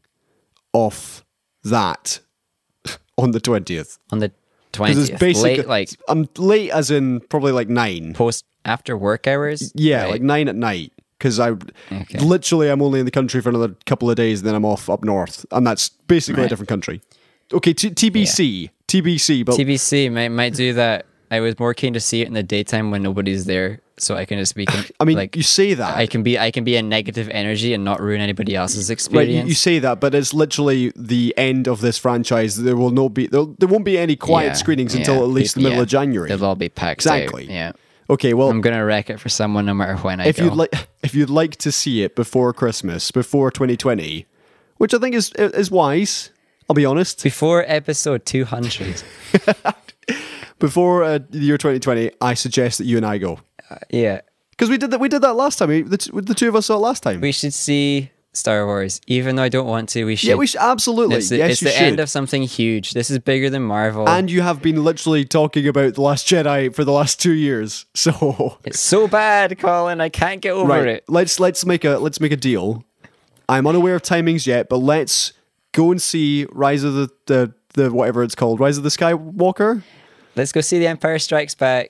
of 0.73 1.25
that 1.63 2.19
on 3.21 3.31
the 3.31 3.39
twentieth. 3.39 3.97
On 4.11 4.19
the 4.19 4.31
twentieth, 4.73 5.09
it's 5.09 5.19
basically 5.19 5.57
late 5.57 5.67
like 5.67 5.89
I'm 6.07 6.27
late 6.37 6.71
as 6.71 6.91
in 6.91 7.19
probably 7.21 7.51
like 7.51 7.69
nine. 7.69 8.13
post 8.13 8.45
after 8.65 8.95
work 8.97 9.27
hours. 9.27 9.71
Yeah, 9.75 10.03
Right. 10.03 10.11
like 10.11 10.21
nine 10.21 10.47
at 10.47 10.55
night. 10.55 10.93
Because 11.17 11.39
I 11.39 11.53
literally 12.19 12.69
I'm 12.69 12.81
only 12.81 12.99
in 12.99 13.05
the 13.05 13.11
country 13.11 13.41
for 13.41 13.49
another 13.49 13.75
couple 13.85 14.09
of 14.09 14.15
days, 14.15 14.39
and 14.39 14.47
then 14.47 14.55
I'm 14.55 14.65
off 14.65 14.89
up 14.89 15.03
north, 15.03 15.45
and 15.51 15.65
that's 15.67 15.89
basically 16.07 16.43
a 16.45 16.47
different 16.49 16.69
country. 16.69 16.99
Okay, 17.53 17.73
t- 17.73 17.91
TBC, 17.91 18.69
TBC, 18.87 19.45
but 19.45 19.55
TBC 19.55 20.11
might 20.11 20.29
might 20.29 20.53
do 20.55 20.73
that. 20.73 21.05
I 21.29 21.39
was 21.39 21.59
more 21.59 21.73
keen 21.75 21.93
to 21.93 21.99
see 21.99 22.21
it 22.21 22.27
in 22.27 22.33
the 22.33 22.41
daytime 22.43 22.89
when 22.91 23.03
nobody's 23.03 23.45
there, 23.45 23.81
so 24.01 24.15
I 24.15 24.25
can 24.25 24.39
just 24.39 24.55
be. 24.55 24.65
I 24.99 25.05
mean, 25.05 25.17
like 25.17 25.35
you 25.35 25.43
say 25.43 25.73
that, 25.73 25.95
I 25.97 26.07
can 26.07 26.23
be 26.23 26.37
I 26.39 26.51
can 26.51 26.63
be 26.63 26.75
a 26.75 26.81
negative 26.81 27.29
energy 27.29 27.73
and 27.73 27.83
not 27.83 28.01
ruin 28.01 28.21
anybody 28.21 28.55
else's 28.55 28.89
right? 28.89 28.93
experience. 28.93 29.45
You, 29.45 29.49
you 29.49 29.55
say 29.55 29.79
that, 29.79 29.99
but 29.99 30.15
it's 30.15 30.33
literally 30.33 30.91
the 30.95 31.33
end 31.37 31.67
of 31.67 31.81
this 31.81 31.97
franchise. 31.97 32.57
There 32.57 32.75
will 32.75 32.91
no 32.91 33.09
be 33.09 33.27
there, 33.27 33.45
there 33.59 33.69
won't 33.69 33.85
be 33.85 33.97
any 33.97 34.15
quiet 34.15 34.47
Yeah, 34.47 34.53
screenings 34.53 34.93
yeah, 34.93 35.01
until 35.01 35.23
at 35.23 35.29
least 35.29 35.55
the 35.55 35.61
middle 35.61 35.77
yeah. 35.77 35.83
of 35.83 35.87
January. 35.89 36.29
They'll 36.29 36.45
all 36.45 36.55
be 36.55 36.69
packed. 36.69 37.05
out, 37.07 37.15
Exactly. 37.17 37.45
Yeah. 37.51 37.71
Okay, 38.09 38.33
well, 38.33 38.49
I'm 38.49 38.59
gonna 38.61 38.83
wreck 38.83 39.09
it 39.09 39.19
for 39.19 39.29
someone 39.29 39.65
no 39.65 39.73
matter 39.73 39.95
when 39.97 40.19
I 40.19 40.27
if 40.27 40.37
go. 40.37 40.45
you'd 40.45 40.53
like 40.55 40.73
if 41.03 41.15
you'd 41.15 41.29
like 41.29 41.55
to 41.57 41.71
see 41.71 42.03
it 42.03 42.15
before 42.15 42.51
Christmas, 42.53 43.09
before 43.11 43.51
2020, 43.51 44.25
which 44.77 44.93
I 44.93 44.97
think 44.97 45.15
is 45.15 45.31
is 45.33 45.71
wise. 45.71 46.31
I'll 46.69 46.73
be 46.73 46.85
honest. 46.85 47.21
before 47.21 47.65
episode 47.67 48.25
200. 48.25 49.03
Before 50.59 51.03
uh, 51.03 51.17
the 51.27 51.39
year 51.39 51.57
2020, 51.57 52.11
I 52.21 52.35
suggest 52.35 52.77
that 52.77 52.85
you 52.85 52.95
and 52.95 53.05
I 53.05 53.17
go 53.17 53.39
yeah. 53.89 54.21
because 54.51 54.69
we 54.69 54.77
did 54.77 54.91
that. 54.91 54.99
We 54.99 55.09
did 55.09 55.21
that 55.21 55.33
last 55.33 55.57
time. 55.59 55.69
We, 55.69 55.81
the, 55.81 55.97
t- 55.97 56.11
the 56.13 56.33
two 56.33 56.47
of 56.49 56.55
us 56.55 56.67
saw 56.67 56.75
it 56.75 56.79
last 56.79 57.03
time. 57.03 57.21
We 57.21 57.31
should 57.31 57.53
see 57.53 58.11
Star 58.33 58.65
Wars, 58.65 59.01
even 59.07 59.35
though 59.35 59.43
I 59.43 59.49
don't 59.49 59.67
want 59.67 59.89
to. 59.89 60.05
We 60.05 60.15
should. 60.15 60.29
yeah, 60.29 60.35
we 60.35 60.47
should 60.47 60.61
absolutely. 60.61 61.17
It's 61.17 61.29
the, 61.29 61.37
yes, 61.37 61.51
it's 61.51 61.61
you 61.61 61.67
the 61.67 61.73
should. 61.73 61.83
end 61.83 61.99
of 61.99 62.09
something 62.09 62.43
huge. 62.43 62.91
This 62.91 63.09
is 63.09 63.19
bigger 63.19 63.49
than 63.49 63.63
Marvel. 63.63 64.07
and 64.07 64.31
you 64.31 64.41
have 64.41 64.61
been 64.61 64.83
literally 64.83 65.25
talking 65.25 65.67
about 65.67 65.95
the 65.95 66.01
Last 66.01 66.27
Jedi 66.27 66.73
for 66.73 66.85
the 66.85 66.91
last 66.93 67.19
two 67.19 67.33
years. 67.33 67.85
So 67.95 68.57
it's 68.63 68.79
so 68.79 69.07
bad, 69.07 69.59
Colin. 69.59 70.01
I 70.01 70.09
can't 70.09 70.41
get 70.41 70.51
over 70.51 70.69
right, 70.69 70.87
it. 70.87 71.03
let's 71.07 71.39
let's 71.39 71.65
make 71.65 71.83
a 71.83 71.97
let's 71.97 72.19
make 72.19 72.31
a 72.31 72.37
deal. 72.37 72.83
I'm 73.49 73.67
unaware 73.67 73.95
of 73.95 74.01
timings 74.01 74.47
yet, 74.47 74.69
but 74.69 74.77
let's 74.77 75.33
go 75.73 75.91
and 75.91 76.01
see 76.01 76.47
Rise 76.51 76.83
of 76.83 76.93
the 76.93 77.09
the, 77.25 77.53
the 77.73 77.91
whatever 77.93 78.23
it's 78.23 78.33
called, 78.35 78.59
Rise 78.59 78.77
of 78.77 78.83
the 78.83 78.89
Skywalker. 78.89 79.83
Let's 80.35 80.53
go 80.53 80.61
see 80.61 80.79
The 80.79 80.87
Empire 80.87 81.19
Strikes 81.19 81.53
Back. 81.55 81.89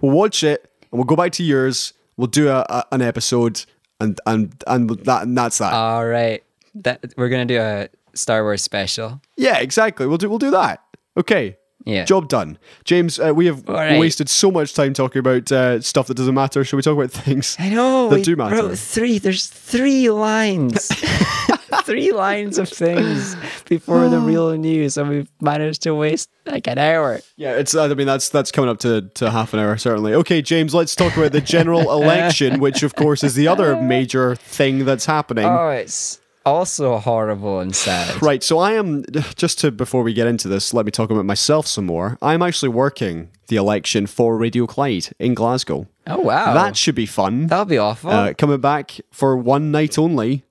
We'll 0.00 0.12
watch 0.16 0.44
it 0.44 0.70
and 0.90 0.98
we'll 0.98 1.04
go 1.04 1.16
back 1.16 1.32
to 1.32 1.42
yours. 1.44 1.92
We'll 2.16 2.28
do 2.28 2.48
a, 2.48 2.64
a 2.68 2.84
an 2.92 3.02
episode 3.02 3.64
and 4.00 4.18
and 4.26 4.62
and 4.66 4.90
that 4.90 5.22
and 5.22 5.36
that's 5.36 5.58
that. 5.58 5.72
All 5.72 6.06
right. 6.06 6.42
That 6.74 7.14
we're 7.16 7.28
gonna 7.28 7.44
do 7.44 7.60
a 7.60 7.88
Star 8.14 8.42
Wars 8.42 8.62
special. 8.62 9.20
yeah, 9.36 9.58
exactly. 9.58 10.06
We'll 10.06 10.18
do 10.18 10.28
we'll 10.28 10.38
do 10.38 10.50
that. 10.50 10.82
Okay. 11.16 11.56
Yeah. 11.84 12.04
Job 12.04 12.28
done. 12.28 12.58
James, 12.84 13.20
uh, 13.20 13.32
we 13.32 13.46
have 13.46 13.66
right. 13.68 14.00
wasted 14.00 14.28
so 14.28 14.50
much 14.50 14.74
time 14.74 14.92
talking 14.92 15.20
about 15.20 15.52
uh, 15.52 15.80
stuff 15.80 16.08
that 16.08 16.16
doesn't 16.16 16.34
matter. 16.34 16.64
Should 16.64 16.76
we 16.76 16.82
talk 16.82 16.98
about 16.98 17.12
things 17.12 17.56
I 17.60 17.68
know. 17.68 18.08
that 18.08 18.24
do 18.24 18.34
matter? 18.34 18.74
three. 18.74 19.20
There's 19.20 19.46
three 19.46 20.10
lines. 20.10 20.90
three 21.86 22.12
lines 22.12 22.58
of 22.58 22.68
things 22.68 23.36
before 23.68 24.08
the 24.08 24.18
real 24.32 24.56
news, 24.56 24.96
and 24.98 25.08
we've 25.08 25.30
managed 25.40 25.82
to 25.82 25.94
waste 25.94 26.28
like 26.44 26.66
an 26.66 26.78
hour. 26.78 27.20
Yeah, 27.36 27.52
it's. 27.56 27.74
I 27.74 27.88
mean, 27.94 28.06
that's 28.06 28.28
that's 28.28 28.50
coming 28.52 28.68
up 28.70 28.78
to, 28.80 29.02
to 29.14 29.30
half 29.30 29.54
an 29.54 29.60
hour 29.60 29.76
certainly. 29.78 30.12
Okay, 30.14 30.42
James, 30.42 30.74
let's 30.74 30.94
talk 30.94 31.16
about 31.16 31.32
the 31.32 31.40
general 31.40 31.90
election, 32.02 32.60
which 32.60 32.82
of 32.82 32.94
course 32.94 33.22
is 33.24 33.34
the 33.34 33.48
other 33.48 33.80
major 33.96 34.36
thing 34.36 34.84
that's 34.84 35.06
happening. 35.06 35.46
Oh, 35.46 35.68
it's 35.70 36.20
also 36.44 36.98
horrible 36.98 37.58
and 37.60 37.74
sad. 37.74 38.22
Right, 38.22 38.42
so 38.42 38.58
I 38.58 38.72
am 38.74 39.04
just 39.36 39.58
to 39.60 39.70
before 39.72 40.02
we 40.02 40.12
get 40.12 40.26
into 40.28 40.46
this, 40.48 40.72
let 40.74 40.86
me 40.86 40.92
talk 40.92 41.10
about 41.10 41.24
myself 41.24 41.66
some 41.66 41.86
more. 41.86 42.18
I'm 42.22 42.42
actually 42.42 42.68
working 42.68 43.30
the 43.48 43.56
election 43.56 44.06
for 44.06 44.36
Radio 44.36 44.66
Clyde 44.66 45.08
in 45.18 45.34
Glasgow. 45.34 45.86
Oh 46.06 46.20
wow, 46.20 46.54
That 46.54 46.76
should 46.76 46.94
be 46.94 47.06
fun. 47.06 47.48
that'll 47.48 47.64
be 47.64 47.78
awful. 47.78 48.10
Uh, 48.10 48.32
coming 48.34 48.60
back 48.60 49.00
for 49.10 49.36
one 49.36 49.72
night 49.72 49.98
only. 49.98 50.44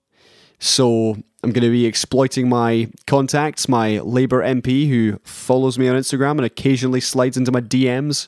So 0.59 1.17
I'm 1.43 1.51
going 1.51 1.63
to 1.63 1.69
be 1.69 1.85
exploiting 1.85 2.49
my 2.49 2.89
contacts, 3.05 3.69
my 3.69 3.99
Labour 3.99 4.41
MP 4.41 4.89
who 4.89 5.19
follows 5.23 5.77
me 5.77 5.87
on 5.87 5.95
Instagram 5.95 6.31
and 6.31 6.45
occasionally 6.45 7.01
slides 7.01 7.37
into 7.37 7.51
my 7.51 7.61
DMs. 7.61 8.27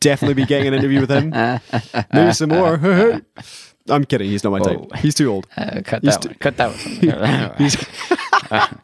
Definitely 0.00 0.34
be 0.34 0.44
getting 0.44 0.68
an 0.68 0.74
interview 0.74 1.00
with 1.00 1.10
him. 1.10 1.30
Maybe 2.12 2.32
some 2.32 2.50
more. 2.50 2.74
I'm 3.88 4.04
kidding. 4.04 4.28
He's 4.28 4.44
not 4.44 4.50
my 4.50 4.58
type. 4.58 4.96
He's 4.96 5.14
too 5.14 5.30
old. 5.30 5.46
Uh, 5.56 5.80
cut 5.84 6.02
that 6.02 6.20
t- 6.22 6.28
one. 6.28 6.36
Cut 6.40 6.56
that 6.58 6.70
one. 8.50 8.80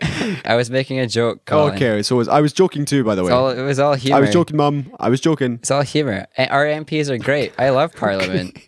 I 0.44 0.54
was 0.54 0.70
making 0.70 1.00
a 1.00 1.06
joke. 1.06 1.44
Colin. 1.44 1.74
Okay, 1.74 2.02
so 2.02 2.16
was, 2.16 2.28
I 2.28 2.40
was 2.40 2.52
joking 2.52 2.84
too, 2.84 3.04
by 3.04 3.14
the 3.14 3.24
way. 3.24 3.32
All, 3.32 3.50
it 3.50 3.62
was 3.62 3.78
all 3.78 3.94
humor. 3.94 4.16
I 4.16 4.20
was 4.20 4.30
joking, 4.30 4.56
Mum. 4.56 4.92
I 4.98 5.08
was 5.08 5.20
joking. 5.20 5.54
It's 5.54 5.70
all 5.70 5.82
humor. 5.82 6.26
Our 6.38 6.66
MPs 6.66 7.10
are 7.10 7.18
great. 7.18 7.52
I 7.58 7.70
love 7.70 7.94
Parliament. 7.94 8.58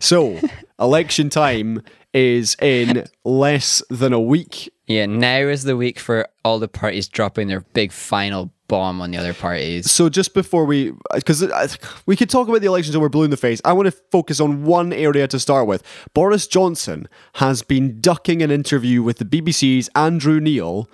So, 0.00 0.38
election 0.78 1.28
time 1.28 1.82
is 2.12 2.56
in 2.60 3.04
less 3.24 3.82
than 3.88 4.12
a 4.12 4.20
week. 4.20 4.72
yeah, 4.86 5.06
now 5.06 5.38
is 5.38 5.64
the 5.64 5.76
week 5.76 5.98
for 5.98 6.28
all 6.44 6.58
the 6.58 6.68
parties 6.68 7.08
dropping 7.08 7.48
their 7.48 7.60
big 7.60 7.92
final 7.92 8.52
bomb 8.68 9.00
on 9.02 9.10
the 9.10 9.18
other 9.18 9.34
parties. 9.34 9.90
So, 9.90 10.08
just 10.08 10.34
before 10.34 10.64
we, 10.64 10.90
uh, 10.90 11.16
because 11.16 11.42
uh, 11.42 11.68
we 12.06 12.16
could 12.16 12.30
talk 12.30 12.48
about 12.48 12.60
the 12.60 12.66
elections 12.66 12.94
until 12.94 13.02
we're 13.02 13.08
blue 13.10 13.24
in 13.24 13.30
the 13.30 13.36
face, 13.36 13.60
I 13.64 13.72
want 13.72 13.86
to 13.86 13.92
focus 14.10 14.40
on 14.40 14.64
one 14.64 14.92
area 14.92 15.28
to 15.28 15.38
start 15.38 15.66
with. 15.66 15.82
Boris 16.14 16.46
Johnson 16.46 17.08
has 17.34 17.62
been 17.62 18.00
ducking 18.00 18.42
an 18.42 18.50
interview 18.50 19.02
with 19.02 19.18
the 19.18 19.24
BBC's 19.24 19.88
Andrew 19.94 20.40
Neil. 20.40 20.88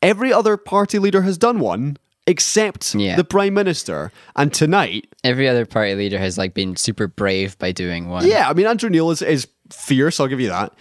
Every 0.00 0.32
other 0.32 0.56
party 0.56 0.98
leader 0.98 1.22
has 1.22 1.38
done 1.38 1.60
one 1.60 1.96
except 2.32 2.94
Yeah. 2.96 3.14
the 3.14 3.22
Prime 3.24 3.54
Minister. 3.54 4.10
And 4.34 4.52
tonight, 4.52 5.06
Every 5.22 5.48
other 5.48 5.64
party 5.64 5.94
leader 5.94 6.18
has 6.18 6.36
like 6.36 6.52
been 6.54 6.74
super 6.74 7.06
brave 7.06 7.56
by 7.60 7.70
doing 7.70 8.08
one. 8.08 8.26
Yeah, 8.26 8.48
I 8.50 8.54
mean 8.54 8.66
Andrew 8.66 8.90
Neil 8.90 9.12
is, 9.12 9.22
is 9.22 9.46
fierce, 9.70 10.18
I'll 10.18 10.26
give 10.26 10.40
you 10.40 10.48
that. 10.48 10.72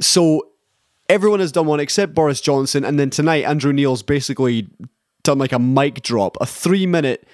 So 0.00 0.48
everyone 1.08 1.40
has 1.40 1.50
done 1.52 1.64
one 1.66 1.80
except 1.80 2.12
Boris 2.14 2.42
Johnson, 2.42 2.84
and 2.84 2.98
then 3.00 3.08
tonight 3.08 3.44
Andrew 3.44 3.72
Neil's 3.72 4.02
basically 4.02 4.68
done 5.22 5.38
like 5.38 5.52
a 5.52 5.58
mic 5.58 6.02
drop, 6.02 6.36
a 6.42 6.46
three 6.46 6.84
minute 6.86 7.26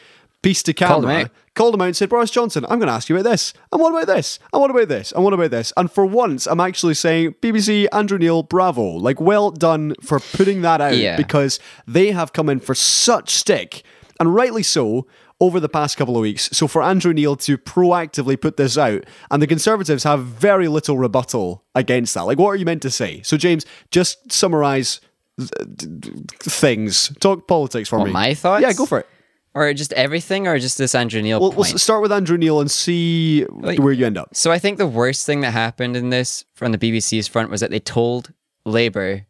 piece 0.43 0.63
to 0.65 0.73
Called 0.75 1.05
him 1.05 1.11
camera, 1.11 1.25
out. 1.25 1.31
called 1.55 1.75
him 1.75 1.81
out 1.83 1.87
and 1.87 1.97
said, 1.97 2.09
Boris 2.09 2.31
Johnson, 2.31 2.65
I'm 2.69 2.79
going 2.79 2.89
to 2.89 2.93
ask 2.93 3.09
you 3.09 3.17
about 3.17 3.31
this, 3.31 3.55
and 3.73 3.81
what 3.81 3.91
about 3.93 4.07
this, 4.15 4.39
and 4.53 4.61
what 4.61 4.71
about 4.71 4.89
this, 4.89 5.13
and 5.13 5.23
what 5.25 5.33
about 5.33 5.51
this. 5.51 5.73
And 5.77 5.91
for 5.91 6.05
once, 6.05 6.47
I'm 6.47 6.61
actually 6.61 6.95
saying, 6.95 7.35
BBC, 7.41 7.87
Andrew 7.93 8.19
Neil, 8.19 8.43
bravo. 8.43 8.83
Like, 8.83 9.21
well 9.21 9.51
done 9.51 9.95
for 10.03 10.19
putting 10.19 10.63
that 10.63 10.81
out 10.81 10.97
Yeah. 10.97 11.17
because 11.17 11.61
they 11.87 12.11
have 12.13 12.33
come 12.33 12.49
in 12.49 12.59
for 12.61 12.75
such 12.75 13.31
stick, 13.31 13.83
and 14.21 14.35
rightly 14.35 14.63
so. 14.63 15.07
Over 15.41 15.59
the 15.59 15.69
past 15.69 15.97
couple 15.97 16.15
of 16.17 16.23
weeks. 16.23 16.49
So, 16.53 16.69
for 16.69 16.83
Andrew 16.85 17.13
Neil 17.13 17.35
to 17.35 17.59
proactively 17.59 18.41
put 18.41 18.57
this 18.57 18.79
out, 18.79 19.03
and 19.29 19.43
the 19.43 19.49
Conservatives 19.49 20.05
have 20.05 20.25
very 20.25 20.69
little 20.69 20.97
rebuttal 20.97 21.65
against 21.75 22.15
that. 22.15 22.21
Like, 22.27 22.39
what 22.39 22.51
are 22.51 22.55
you 22.57 22.65
meant 22.65 22.83
to 22.83 22.93
say? 22.93 23.23
So, 23.23 23.37
James, 23.37 23.67
just 23.91 24.31
th- 24.31 26.15
things. 26.41 27.13
Talk 27.21 27.49
politics 27.49 27.89
for 27.89 27.99
What, 27.99 28.07
me. 28.07 28.13
my 28.13 28.35
thoughts? 28.35 28.63
Yeah, 28.63 28.73
go 28.73 28.87
for 28.87 29.01
it. 29.01 29.09
Or 29.55 29.73
just 29.75 29.93
everything, 29.93 30.47
or 30.49 30.59
just 30.59 30.79
this 30.79 30.95
Andrew 30.95 31.21
Neil 31.21 31.39
We'll, 31.39 31.51
point? 31.53 31.71
we'll 31.73 31.79
start 31.79 32.01
with 32.01 32.11
Andrew 32.11 32.39
Neil 32.39 32.61
and 32.61 32.71
see 32.71 33.43
where 33.45 33.93
you 33.93 34.07
end 34.07 34.17
up. 34.17 34.35
So 34.35 34.51
I 34.51 34.59
think 34.59 34.79
the 34.79 34.87
worst 34.87 35.27
thing 35.27 35.43
that 35.43 35.51
happened 35.51 35.95
in 35.95 36.09
this 36.09 36.45
from 36.55 36.73
the 36.73 36.79
BBC's 36.79 37.29
front 37.29 37.51
was 37.51 37.61
that 37.61 37.71
they 37.71 37.81
told 37.81 38.33
Labour 38.65 39.27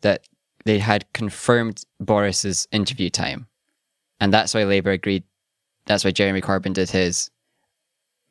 that 0.00 0.26
they 0.64 0.78
had 0.78 1.10
confirmed 1.12 1.84
Boris's 2.00 2.66
interview 2.72 3.10
time. 3.10 3.46
And 4.18 4.32
that's 4.32 4.54
why 4.54 4.64
Labour 4.64 4.92
agreed. 4.92 5.24
That's 5.84 6.04
why 6.04 6.10
Jeremy 6.10 6.40
Corbyn 6.40 6.72
did 6.72 6.88
his 6.90 7.30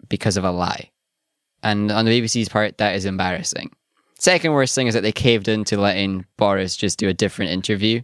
because 0.09 0.37
of 0.37 0.43
a 0.43 0.51
lie. 0.51 0.89
And 1.61 1.91
on 1.91 2.05
the 2.05 2.21
BBC's 2.21 2.49
part, 2.49 2.79
that 2.79 2.95
is 2.95 3.05
embarrassing. 3.05 3.71
Second 4.17 4.53
worst 4.53 4.73
thing 4.73 4.87
is 4.87 4.93
that 4.95 5.01
they 5.03 5.11
caved 5.11 5.47
into 5.47 5.77
letting 5.77 6.25
Boris 6.37 6.75
just 6.75 6.97
do 6.97 7.07
a 7.07 7.13
different 7.13 7.51
interview 7.51 8.01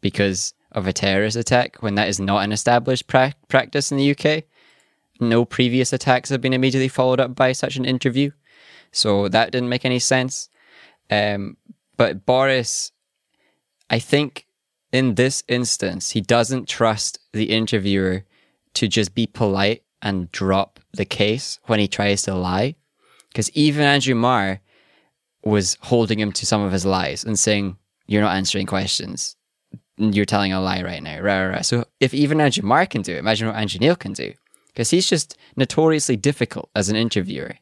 because 0.00 0.54
of 0.72 0.86
a 0.86 0.92
terrorist 0.92 1.36
attack 1.36 1.82
when 1.82 1.94
that 1.96 2.08
is 2.08 2.20
not 2.20 2.44
an 2.44 2.52
established 2.52 3.06
pra- 3.06 3.34
practice 3.48 3.90
in 3.90 3.98
the 3.98 4.10
UK. 4.16 4.44
No 5.20 5.44
previous 5.44 5.92
attacks 5.92 6.30
have 6.30 6.40
been 6.40 6.52
immediately 6.52 6.88
followed 6.88 7.20
up 7.20 7.34
by 7.34 7.52
such 7.52 7.76
an 7.76 7.84
interview. 7.84 8.30
So 8.92 9.28
that 9.28 9.52
didn't 9.52 9.68
make 9.68 9.84
any 9.84 9.98
sense. 9.98 10.48
Um, 11.10 11.56
but 11.96 12.24
Boris, 12.24 12.92
I 13.88 13.98
think 13.98 14.46
in 14.92 15.14
this 15.14 15.42
instance, 15.48 16.10
he 16.10 16.20
doesn't 16.20 16.68
trust 16.68 17.18
the 17.32 17.50
interviewer 17.50 18.24
to 18.74 18.88
just 18.88 19.14
be 19.14 19.26
polite 19.26 19.82
and 20.02 20.30
drop 20.32 20.80
the 20.92 21.04
case 21.04 21.58
when 21.66 21.78
he 21.78 21.88
tries 21.88 22.22
to 22.22 22.34
lie. 22.34 22.76
Because 23.28 23.50
even 23.50 23.82
Andrew 23.82 24.14
Marr 24.14 24.60
was 25.44 25.76
holding 25.82 26.18
him 26.18 26.32
to 26.32 26.46
some 26.46 26.62
of 26.62 26.72
his 26.72 26.86
lies 26.86 27.24
and 27.24 27.38
saying, 27.38 27.76
You're 28.06 28.22
not 28.22 28.34
answering 28.34 28.66
questions. 28.66 29.36
You're 30.00 30.24
telling 30.24 30.52
a 30.52 30.60
lie 30.60 30.82
right 30.82 31.02
now. 31.02 31.20
Rah, 31.20 31.40
rah, 31.40 31.48
rah. 31.48 31.60
So 31.60 31.84
if 32.00 32.14
even 32.14 32.40
Andrew 32.40 32.66
Marr 32.66 32.86
can 32.86 33.02
do 33.02 33.14
it, 33.14 33.18
imagine 33.18 33.48
what 33.48 33.56
Andrew 33.56 33.78
Neil 33.78 33.96
can 33.96 34.12
do. 34.12 34.32
Because 34.68 34.90
he's 34.90 35.08
just 35.08 35.36
notoriously 35.56 36.16
difficult 36.16 36.70
as 36.74 36.88
an 36.88 36.96
interviewer. 36.96 37.56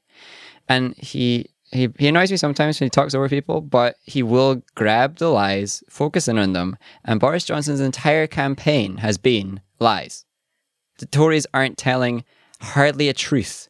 And 0.68 0.94
he, 0.96 1.46
he 1.72 1.88
he 1.98 2.08
annoys 2.08 2.30
me 2.30 2.36
sometimes 2.36 2.78
when 2.78 2.86
he 2.86 2.90
talks 2.90 3.14
over 3.14 3.28
people, 3.28 3.60
but 3.60 3.96
he 4.04 4.22
will 4.22 4.62
grab 4.74 5.16
the 5.16 5.28
lies, 5.28 5.82
focus 5.88 6.28
in 6.28 6.38
on 6.38 6.52
them, 6.52 6.76
and 7.04 7.18
Boris 7.18 7.44
Johnson's 7.44 7.80
entire 7.80 8.26
campaign 8.26 8.98
has 8.98 9.18
been 9.18 9.60
lies. 9.80 10.24
The 10.98 11.06
Tories 11.06 11.46
aren't 11.54 11.78
telling 11.78 12.24
hardly 12.60 13.08
a 13.08 13.14
truth 13.14 13.68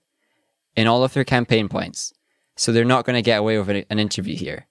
in 0.76 0.86
all 0.86 1.04
of 1.04 1.14
their 1.14 1.24
campaign 1.24 1.68
points. 1.68 2.12
So 2.56 2.72
they're 2.72 2.84
not 2.84 3.04
going 3.04 3.14
to 3.14 3.22
get 3.22 3.38
away 3.38 3.58
with 3.58 3.84
an 3.88 3.98
interview 3.98 4.36
here. 4.36 4.66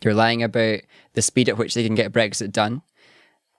They're 0.00 0.14
lying 0.14 0.42
about 0.42 0.80
the 1.14 1.22
speed 1.22 1.48
at 1.48 1.56
which 1.56 1.74
they 1.74 1.84
can 1.84 1.94
get 1.94 2.12
Brexit 2.12 2.52
done. 2.52 2.82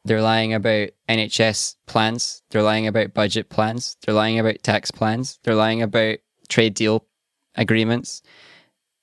They're 0.05 0.21
lying 0.21 0.53
about 0.53 0.89
NHS 1.07 1.77
plans. 1.85 2.41
They're 2.49 2.63
lying 2.63 2.87
about 2.87 3.13
budget 3.13 3.49
plans. 3.49 3.97
They're 4.01 4.15
lying 4.15 4.39
about 4.39 4.61
tax 4.61 4.91
plans. 4.91 5.39
They're 5.43 5.55
lying 5.55 5.81
about 5.81 6.17
trade 6.49 6.73
deal 6.73 7.05
agreements. 7.55 8.21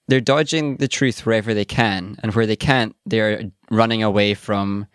They're 0.08 0.20
dodging 0.20 0.76
the 0.76 0.88
truth 0.88 1.24
wherever 1.24 1.54
they 1.54 1.64
can. 1.64 2.16
And 2.22 2.34
where 2.34 2.46
they 2.46 2.56
can't, 2.56 2.94
they're 3.06 3.50
running 3.70 4.02
away 4.02 4.34
from 4.34 4.86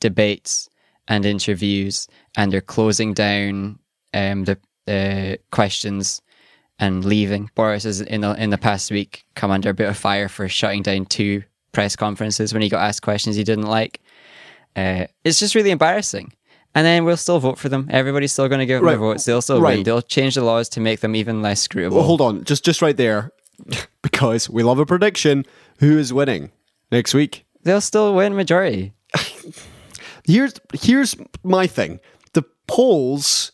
debates 0.00 0.68
and 1.06 1.24
interviews. 1.24 2.08
And 2.36 2.52
they're 2.52 2.60
closing 2.60 3.14
down 3.14 3.78
um, 4.14 4.44
the 4.44 4.58
uh, 4.88 5.36
questions 5.54 6.22
and 6.78 7.04
leaving. 7.04 7.50
Boris 7.54 7.84
has 7.84 8.00
in 8.00 8.22
the 8.22 8.32
in 8.42 8.50
the 8.50 8.58
past 8.58 8.90
week 8.90 9.24
come 9.36 9.50
under 9.50 9.70
a 9.70 9.74
bit 9.74 9.88
of 9.88 9.96
fire 9.96 10.28
for 10.28 10.48
shutting 10.48 10.82
down 10.82 11.06
two 11.06 11.44
press 11.70 11.94
conferences 11.94 12.52
when 12.52 12.62
he 12.62 12.68
got 12.68 12.82
asked 12.82 13.02
questions 13.02 13.36
he 13.36 13.44
didn't 13.44 13.66
like. 13.66 14.00
Uh, 14.76 15.06
it's 15.24 15.38
just 15.38 15.54
really 15.54 15.70
embarrassing. 15.70 16.32
And 16.74 16.86
then 16.86 17.04
we'll 17.04 17.18
still 17.18 17.38
vote 17.38 17.58
for 17.58 17.68
them. 17.68 17.86
Everybody's 17.90 18.32
still 18.32 18.48
going 18.48 18.60
to 18.60 18.66
give 18.66 18.78
them 18.78 18.86
Right. 18.86 18.92
their 18.92 18.98
votes. 19.00 19.24
They'll 19.26 19.42
still 19.42 19.60
Right. 19.60 19.76
win. 19.76 19.82
They'll 19.84 20.00
change 20.00 20.36
the 20.36 20.42
laws 20.42 20.68
to 20.70 20.80
make 20.80 21.00
them 21.00 21.14
even 21.14 21.42
less 21.42 21.66
scrutable. 21.68 21.92
Well, 21.92 22.04
hold 22.04 22.20
on, 22.22 22.44
just 22.44 22.64
just 22.64 22.80
right 22.80 22.96
there, 22.96 23.30
because 24.02 24.48
we 24.48 24.62
love 24.62 24.78
a 24.78 24.86
prediction. 24.86 25.44
Who 25.80 25.98
is 25.98 26.12
winning 26.14 26.50
next 26.90 27.12
week? 27.12 27.44
They'll 27.62 27.80
still 27.82 28.14
win 28.14 28.34
majority. 28.34 28.94
Here's 30.24 30.54
here's 30.72 31.16
my 31.42 31.66
thing. 31.66 31.98
The 32.32 32.44
polls 32.66 33.52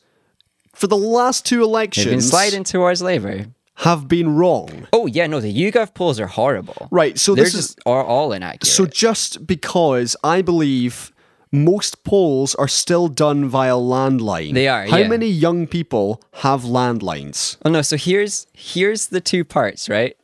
for 0.75 0.87
the 0.87 0.97
last 0.97 1.45
two 1.47 1.57
They've 1.57 1.63
been 1.65 1.71
elections 1.71 2.29
sliding 2.31 2.65
towards 2.65 3.03
Labour. 3.03 3.47
Have 3.79 4.09
been 4.09 4.35
wrong. 4.35 4.89
Oh 4.93 5.07
yeah, 5.07 5.27
no, 5.27 5.41
the 5.41 5.53
YouGov 5.55 5.95
polls 5.95 6.19
are 6.21 6.27
horrible. 6.27 6.89
Right, 6.91 7.19
so 7.19 7.35
they're 7.35 7.45
this 7.45 7.55
is- 7.55 7.77
are 7.87 8.05
all 8.05 8.33
inaccurate. 8.33 8.67
So 8.71 8.87
just 8.87 9.47
because 9.47 10.17
I 10.25 10.43
believe 10.43 11.13
most 11.53 12.05
polls 12.05 12.55
are 12.57 12.69
still 12.69 13.09
done 13.09 13.49
via 13.49 13.73
landline. 13.75 14.53
They 14.55 14.69
are, 14.69 14.87
How 14.87 14.99
yeah. 14.99 15.09
many 15.09 15.29
young 15.29 15.67
people 15.67 16.21
have 16.43 16.63
landlines? 16.63 17.57
Oh 17.65 17.71
no, 17.71 17.83
so 17.83 17.97
here's 17.97 18.47
here's 18.53 19.07
the 19.09 19.21
two 19.21 19.45
parts, 19.45 19.89
right? 19.89 20.17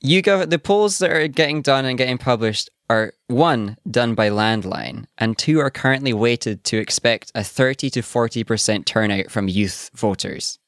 You 0.00 0.22
go 0.22 0.44
the 0.44 0.58
polls 0.58 0.98
that 0.98 1.10
are 1.10 1.26
getting 1.26 1.62
done 1.62 1.84
and 1.84 1.98
getting 1.98 2.18
published 2.18 2.70
are 2.90 3.12
one 3.26 3.76
done 3.90 4.14
by 4.14 4.30
landline 4.30 5.06
and 5.18 5.36
two 5.36 5.58
are 5.58 5.70
currently 5.70 6.12
weighted 6.12 6.64
to 6.64 6.78
expect 6.78 7.32
a 7.34 7.42
30 7.44 7.90
to 7.90 8.00
40% 8.00 8.84
turnout 8.86 9.30
from 9.30 9.48
youth 9.48 9.90
voters. 9.94 10.58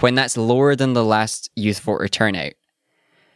When 0.00 0.14
that's 0.14 0.36
lower 0.36 0.74
than 0.74 0.92
the 0.92 1.04
last 1.04 1.50
youth 1.54 1.80
voter 1.80 2.08
turnout. 2.08 2.54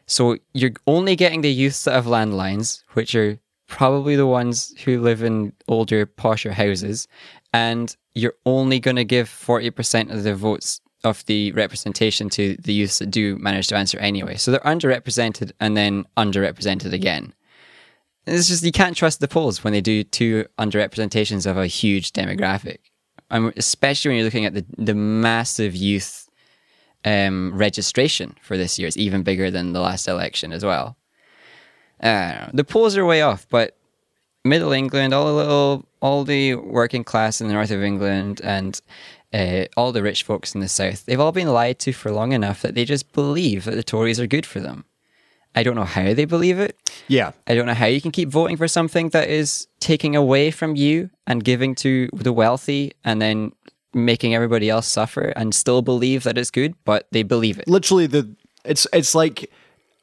So 0.07 0.38
you're 0.55 0.73
only 0.87 1.16
getting 1.16 1.42
the 1.42 1.53
youths 1.53 1.85
that 1.85 1.92
have 1.92 2.07
landlines, 2.07 2.83
which 2.94 3.14
are 3.14 3.38
probably 3.68 4.16
the 4.16 4.27
ones 4.27 4.75
who 4.85 5.01
live 5.01 5.23
in 5.23 5.53
older, 5.68 6.07
posher 6.07 6.53
houses, 6.53 7.07
and 7.53 7.94
you're 8.14 8.35
only 8.47 8.81
going 8.81 8.97
to 8.97 9.05
give 9.05 9.29
40% 9.29 10.11
of 10.12 10.25
the 10.25 10.35
votes 10.35 10.81
of 11.05 11.25
the 11.27 11.53
representation 11.53 12.29
to 12.31 12.57
the 12.57 12.73
youths 12.73 12.99
that 12.99 13.11
do 13.11 13.37
manage 13.37 13.68
to 13.68 13.77
answer 13.77 13.99
anyway. 13.99 14.37
So 14.37 14.51
they're 14.51 14.61
underrepresented 14.61 15.53
and 15.61 15.77
then 15.77 16.07
underrepresented 16.16 16.92
again. 16.92 17.35
It's 18.27 18.49
just 18.49 18.64
you 18.64 18.73
can't 18.73 18.97
trust 18.97 19.21
the 19.21 19.29
polls 19.29 19.62
when 19.62 19.73
they 19.73 19.81
do 19.81 20.03
two 20.03 20.47
underrepresentations 20.59 21.47
of 21.49 21.57
a 21.57 21.66
huge 21.66 22.12
demographic. 22.12 22.79
Um, 23.31 23.53
especially 23.57 24.09
when 24.09 24.16
you're 24.16 24.25
looking 24.25 24.47
at 24.47 24.55
the, 24.55 24.64
the 24.79 24.94
massive 24.94 25.77
youth 25.77 26.28
um, 27.05 27.53
registration 27.55 28.37
for 28.43 28.57
this 28.57 28.79
year. 28.79 28.89
It's 28.89 28.97
even 28.97 29.23
bigger 29.23 29.51
than 29.51 29.73
the 29.73 29.81
last 29.81 30.09
election 30.09 30.53
as 30.53 30.65
well. 30.65 30.97
I. 32.03 32.51
The 32.53 32.65
polls 32.65 32.97
are 32.97 33.05
way 33.05 33.23
off, 33.23 33.47
but 33.49 33.77
Middle 34.45 34.73
England, 34.73 35.13
all 35.13 35.27
the 35.27 35.33
little, 35.33 35.87
all 36.01 36.25
the 36.25 36.55
working 36.55 37.05
class 37.05 37.41
in 37.41 37.49
the 37.49 37.55
north 37.55 37.71
of 37.71 37.83
England, 37.83 38.41
and 38.45 38.81
uh, 39.33 39.65
all 39.77 39.93
the 39.93 40.03
rich 40.03 40.23
folks 40.23 40.55
in 40.55 40.61
the 40.61 40.69
south, 40.69 41.07
they've 41.07 41.21
all 41.21 41.33
been 41.33 41.53
lied 41.53 41.79
to 41.81 41.93
for 41.93 42.11
long 42.11 42.33
enough 42.33 42.63
that 42.63 42.75
they 42.75 42.85
just 42.85 43.13
believe 43.13 43.65
that 43.65 43.75
the 43.75 43.83
Tories 43.83 44.21
are 44.21 44.27
good 44.27 44.47
for 44.47 44.61
them. 44.61 44.85
I 45.55 45.63
don't 45.63 45.75
know 45.75 45.85
how 45.85 46.15
they 46.15 46.25
believe 46.25 46.59
it. 46.59 46.77
Yeah. 47.09 47.33
I 47.47 47.55
don't 47.55 47.67
know 47.67 47.75
how 47.75 47.87
you 47.87 48.01
can 48.01 48.13
keep 48.13 48.29
voting 48.29 48.57
for 48.57 48.69
something 48.69 49.09
that 49.11 49.29
is 49.29 49.67
taking 49.81 50.15
away 50.15 50.51
from 50.51 50.77
you 50.77 51.11
and 51.27 51.43
giving 51.43 51.75
to 51.77 52.09
the 52.13 52.33
wealthy 52.33 52.93
and 53.03 53.21
then 53.21 53.53
making 53.94 54.35
everybody 54.35 54.69
else 54.69 54.87
suffer 54.87 55.33
and 55.37 55.54
still 55.54 55.83
believe 55.83 56.25
that 56.25 56.37
it's 56.38 56.50
good, 56.50 56.75
but 56.85 57.06
they 57.13 57.23
believe 57.23 57.58
it. 57.58 57.69
Literally 57.69 58.06
the 58.06 58.35
it's 58.65 58.87
it's 58.92 59.15
like 59.15 59.50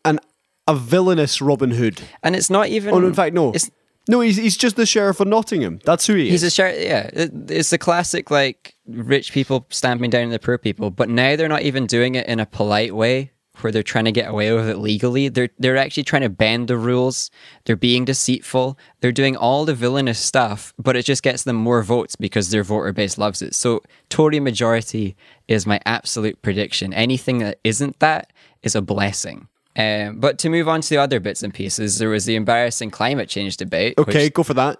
an 0.03 0.19
a 0.67 0.75
villainous 0.75 1.41
Robin 1.41 1.71
Hood. 1.71 2.01
And 2.23 2.35
it's 2.35 2.49
not 2.49 2.67
even 2.69 2.93
Oh 2.93 2.99
no, 2.99 3.07
in 3.07 3.13
fact 3.13 3.33
no. 3.35 3.51
It's, 3.53 3.69
No, 4.07 4.21
he's 4.21 4.37
he's 4.37 4.57
just 4.57 4.75
the 4.75 4.85
sheriff 4.85 5.19
of 5.19 5.27
Nottingham. 5.27 5.79
That's 5.83 6.07
who 6.07 6.15
he 6.15 6.29
He's 6.29 6.41
is. 6.41 6.41
He's 6.41 6.53
a 6.53 6.55
share. 6.55 6.79
Yeah, 6.79 7.09
it- 7.13 7.51
it's 7.51 7.69
the 7.69 7.77
classic 7.77 8.31
like 8.31 8.75
rich 8.87 9.31
people 9.31 9.65
stamping 9.69 10.09
down 10.09 10.29
the 10.29 10.39
poor 10.39 10.57
people. 10.57 10.89
But 10.91 11.09
now 11.09 11.35
they're 11.35 11.47
not 11.49 11.61
even 11.63 11.85
doing 11.87 12.15
it 12.15 12.27
in 12.27 12.39
a 12.39 12.45
polite 12.45 12.95
way, 12.95 13.31
where 13.63 13.71
they're 13.71 13.83
trying 13.83 14.05
to 14.05 14.11
get 14.11 14.29
away 14.29 14.51
with 14.53 14.67
it 14.69 14.77
legally. 14.77 15.29
They're 15.29 15.49
they're 15.59 15.77
actually 15.77 16.03
trying 16.03 16.23
to 16.23 16.29
bend 16.29 16.67
the 16.67 16.77
rules. 16.77 17.29
They're 17.65 17.75
being 17.75 18.05
deceitful. 18.05 18.77
They're 19.01 19.11
doing 19.11 19.35
all 19.35 19.65
the 19.65 19.73
villainous 19.73 20.19
stuff, 20.19 20.73
but 20.77 20.95
it 20.95 21.05
just 21.05 21.23
gets 21.23 21.43
them 21.43 21.55
more 21.55 21.83
votes 21.83 22.15
because 22.15 22.49
their 22.49 22.63
voter 22.63 22.91
base 22.93 23.17
loves 23.17 23.41
it. 23.41 23.55
So 23.55 23.81
Tory 24.09 24.39
majority 24.39 25.15
is 25.47 25.65
my 25.65 25.79
absolute 25.85 26.41
prediction. 26.41 26.93
Anything 26.93 27.39
that 27.39 27.59
isn't 27.63 27.99
that 27.99 28.31
is 28.63 28.75
a 28.75 28.81
blessing. 28.81 29.47
Um, 29.77 30.19
but 30.19 30.39
to 30.39 30.49
move 30.49 30.69
on 30.69 30.81
to 30.81 30.89
the 30.89 30.97
other 30.97 31.19
bits 31.19 31.43
and 31.43 31.53
pieces, 31.53 31.97
there 31.97 32.09
was 32.09 32.25
the 32.25 32.35
embarrassing 32.35 32.91
climate 32.91 33.27
change 33.27 33.57
debate. 33.57 33.97
which 33.97 34.09
okay, 34.09 34.29
go 34.29 34.43
for 34.43 34.53
that. 34.53 34.79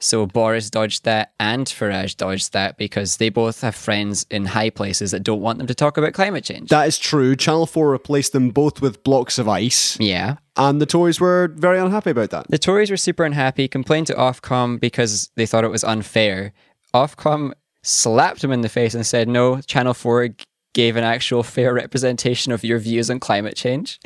So 0.00 0.24
Boris 0.24 0.70
dodged 0.70 1.04
that 1.04 1.34
and 1.38 1.66
Farage 1.66 2.16
dodged 2.16 2.54
that 2.54 2.78
because 2.78 3.18
they 3.18 3.28
both 3.28 3.60
have 3.60 3.74
friends 3.74 4.24
in 4.30 4.46
high 4.46 4.70
places 4.70 5.10
that 5.10 5.22
don't 5.22 5.42
want 5.42 5.58
them 5.58 5.66
to 5.66 5.74
talk 5.74 5.98
about 5.98 6.14
climate 6.14 6.42
change. 6.42 6.70
That 6.70 6.88
is 6.88 6.98
true. 6.98 7.36
Channel 7.36 7.66
4 7.66 7.90
replaced 7.90 8.32
them 8.32 8.48
both 8.48 8.80
with 8.80 9.04
blocks 9.04 9.38
of 9.38 9.46
ice, 9.46 9.98
yeah. 10.00 10.36
and 10.56 10.80
the 10.80 10.86
Tories 10.86 11.20
were 11.20 11.52
very 11.54 11.78
unhappy 11.78 12.10
about 12.10 12.30
that. 12.30 12.48
The 12.48 12.58
Tories 12.58 12.90
were 12.90 12.96
super 12.96 13.24
unhappy, 13.24 13.68
complained 13.68 14.06
to 14.06 14.14
Ofcom 14.14 14.80
because 14.80 15.30
they 15.36 15.44
thought 15.44 15.64
it 15.64 15.70
was 15.70 15.84
unfair. 15.84 16.54
Ofcom 16.94 17.52
slapped 17.82 18.40
them 18.40 18.52
in 18.52 18.62
the 18.62 18.68
face 18.68 18.94
and 18.94 19.06
said, 19.06 19.28
no, 19.28 19.60
Channel 19.60 19.94
4 19.94 20.28
g- 20.28 20.44
gave 20.72 20.96
an 20.96 21.04
actual 21.04 21.42
fair 21.42 21.74
representation 21.74 22.52
of 22.52 22.64
your 22.64 22.78
views 22.78 23.10
on 23.10 23.20
climate 23.20 23.54
change. 23.54 24.00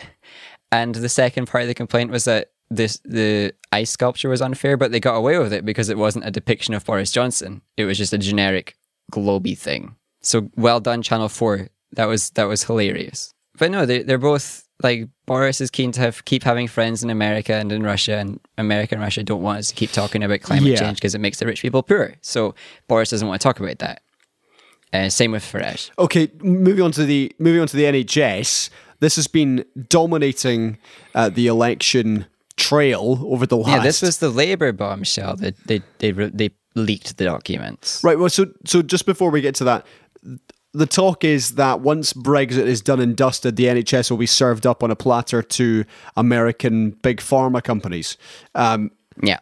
And 0.73 0.95
the 0.97 1.09
second 1.09 1.47
part 1.47 1.63
of 1.63 1.69
the 1.69 1.75
complaint 1.75 2.11
was 2.11 2.25
that 2.25 2.51
this 2.77 2.99
the 3.05 3.53
ice 3.73 3.91
sculpture 3.91 4.29
was 4.29 4.43
unfair, 4.43 4.77
but 4.77 4.93
they 4.93 5.01
got 5.01 5.17
away 5.17 5.39
with 5.39 5.53
it 5.53 5.65
because 5.65 5.89
it 5.89 5.99
wasn't 5.99 6.27
a 6.27 6.31
depiction 6.31 6.75
of 6.75 6.85
Boris 6.85 7.11
Johnson. 7.11 7.63
It 7.77 7.85
was 7.85 7.99
just 7.99 8.13
a 8.13 8.19
generic 8.19 8.77
globy 9.13 9.57
thing. 9.57 9.97
So 10.23 10.51
well 10.57 10.81
done, 10.81 11.03
Channel 11.03 11.29
4. 11.29 11.69
That 11.93 12.07
was 12.07 12.31
that 12.31 12.45
was 12.45 12.65
hilarious. 12.65 13.33
But 13.59 13.71
no, 13.71 13.87
they 13.87 14.03
they're 14.03 14.19
both 14.19 14.65
like 14.83 15.09
Boris 15.27 15.61
is 15.61 15.71
keen 15.71 15.93
to 15.93 16.01
have 16.01 16.25
keep 16.25 16.43
having 16.43 16.67
friends 16.67 17.03
in 17.05 17.11
America 17.11 17.55
and 17.55 17.71
in 17.71 17.83
Russia, 17.83 18.17
and 18.19 18.41
America 18.59 18.95
and 18.97 19.03
Russia 19.03 19.23
don't 19.23 19.43
want 19.43 19.59
us 19.61 19.69
to 19.69 19.75
keep 19.75 19.93
talking 19.93 20.23
about 20.25 20.41
climate 20.41 20.73
Yeah. 20.73 20.77
change 20.81 20.97
because 20.99 21.15
it 21.15 21.21
makes 21.21 21.39
the 21.39 21.47
rich 21.47 21.63
people 21.63 21.83
poorer. 21.83 22.15
So 22.23 22.55
Boris 22.89 23.11
doesn't 23.11 23.29
want 23.29 23.41
to 23.41 23.45
talk 23.47 23.61
about 23.61 23.79
that. 23.79 24.03
Uh, 24.93 25.09
same 25.09 25.33
with 25.33 25.45
Farage. 25.45 25.91
Okay, 25.99 26.31
moving 26.41 26.83
on 26.83 26.93
to 26.93 27.05
the 27.05 27.33
moving 27.39 27.61
on 27.61 27.67
to 27.69 27.77
the 27.77 27.85
NHS. 27.85 28.71
This 29.01 29.17
has 29.17 29.27
been 29.27 29.65
dominating 29.89 30.79
uh, 31.15 31.29
the 31.29 31.47
election 31.47 32.27
trail 32.57 33.19
over 33.27 33.47
the 33.47 33.57
last. 33.57 33.69
Yeah, 33.71 33.83
this 33.83 34.03
was 34.03 34.19
the 34.19 34.31
Labour 34.31 34.73
bombshell 34.73 35.37
that 35.37 35.57
they 35.67 35.83
they 35.99 36.13
re- 36.13 36.31
they 36.33 36.51
leaked 36.75 37.17
the 37.19 37.25
documents. 37.25 38.03
right. 38.05 38.19
Well, 38.19 38.29
so 38.31 38.47
so 38.67 38.83
just 38.83 39.07
before 39.07 39.31
we 39.31 39.41
get 39.41 39.55
to 39.57 39.65
that, 39.65 39.87
the 40.73 40.87
talk 40.87 41.25
is 41.25 41.55
that 41.57 41.81
once 41.81 42.13
Brexit 42.13 42.67
is 42.67 42.81
done 42.81 43.01
and 43.01 43.17
dusted, 43.17 43.57
the 43.57 43.65
NHS 43.67 44.11
will 44.11 44.19
be 44.19 44.27
served 44.27 44.67
up 44.67 44.83
on 44.83 44.91
a 44.91 44.97
platter 44.97 45.43
to 45.43 45.85
American 46.17 46.91
big 47.03 47.19
pharma 47.21 47.63
companies. 47.63 48.17
Um, 48.55 48.91
Yeah. 49.23 49.39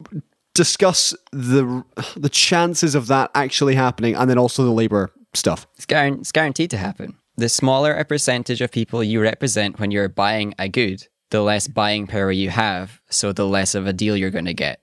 discuss 0.55 1.15
the 1.33 1.83
the 2.17 2.29
chances 2.29 2.95
of 2.95 3.07
that 3.07 3.31
actually 3.35 3.75
happening, 3.75 4.15
and 4.15 4.29
then 4.29 4.39
also 4.39 4.65
the 4.65 4.71
Labour 4.71 5.11
stuff. 5.35 5.67
It's, 5.77 5.87
it's 5.89 6.33
guaranteed 6.33 6.71
to 6.71 6.77
happen. 6.77 7.17
The 7.39 7.49
smaller 7.49 7.95
a 7.95 8.05
percentage 8.05 8.61
of 8.61 8.71
people 8.71 9.03
you 9.03 9.23
represent 9.23 9.81
when 9.81 9.91
you're 9.91 10.11
buying 10.11 10.53
a 10.59 10.69
good, 10.69 11.09
the 11.33 11.43
less 11.43 11.67
buying 11.67 12.07
power 12.07 12.31
you 12.31 12.51
have, 12.51 13.01
so 13.09 13.33
the 13.33 13.47
less 13.47 13.75
of 13.75 13.87
a 13.87 13.93
deal 13.93 14.17
you're 14.17 14.31
going 14.31 14.45
to 14.45 14.55
get. 14.55 14.81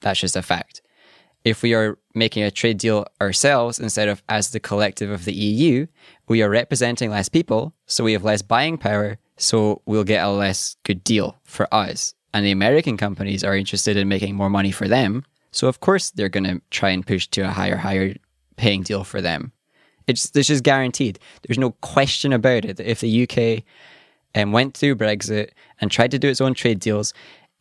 That's 0.00 0.20
just 0.20 0.36
a 0.36 0.42
fact. 0.42 0.80
If 1.44 1.60
we 1.60 1.74
are 1.74 1.98
making 2.14 2.44
a 2.44 2.52
trade 2.52 2.78
deal 2.78 3.04
ourselves 3.20 3.80
instead 3.80 4.08
of 4.08 4.22
as 4.28 4.50
the 4.50 4.60
collective 4.60 5.10
of 5.10 5.24
the 5.24 5.32
EU, 5.32 5.88
we 6.28 6.40
are 6.40 6.48
representing 6.48 7.10
less 7.10 7.28
people, 7.28 7.74
so 7.86 8.04
we 8.04 8.12
have 8.12 8.22
less 8.22 8.42
buying 8.42 8.78
power, 8.78 9.18
so 9.36 9.82
we'll 9.84 10.04
get 10.04 10.24
a 10.24 10.30
less 10.30 10.76
good 10.84 11.02
deal 11.02 11.36
for 11.42 11.66
us. 11.74 12.14
And 12.32 12.46
the 12.46 12.52
American 12.52 12.96
companies 12.96 13.42
are 13.42 13.56
interested 13.56 13.96
in 13.96 14.08
making 14.08 14.36
more 14.36 14.50
money 14.50 14.70
for 14.70 14.86
them, 14.86 15.24
so 15.50 15.66
of 15.66 15.80
course 15.80 16.12
they're 16.12 16.28
going 16.28 16.44
to 16.44 16.62
try 16.70 16.90
and 16.90 17.04
push 17.04 17.26
to 17.28 17.40
a 17.40 17.50
higher, 17.50 17.76
higher 17.76 18.14
paying 18.56 18.84
deal 18.84 19.02
for 19.02 19.20
them. 19.20 19.50
It's 20.06 20.30
this 20.30 20.48
is 20.48 20.60
guaranteed. 20.60 21.18
There's 21.42 21.58
no 21.58 21.72
question 21.80 22.32
about 22.32 22.64
it 22.64 22.78
if 22.78 23.00
the 23.00 23.22
UK 23.22 23.64
um, 24.34 24.52
went 24.52 24.76
through 24.76 24.96
Brexit 24.96 25.50
and 25.80 25.90
tried 25.90 26.10
to 26.12 26.18
do 26.18 26.28
its 26.28 26.40
own 26.40 26.54
trade 26.54 26.80
deals, 26.80 27.12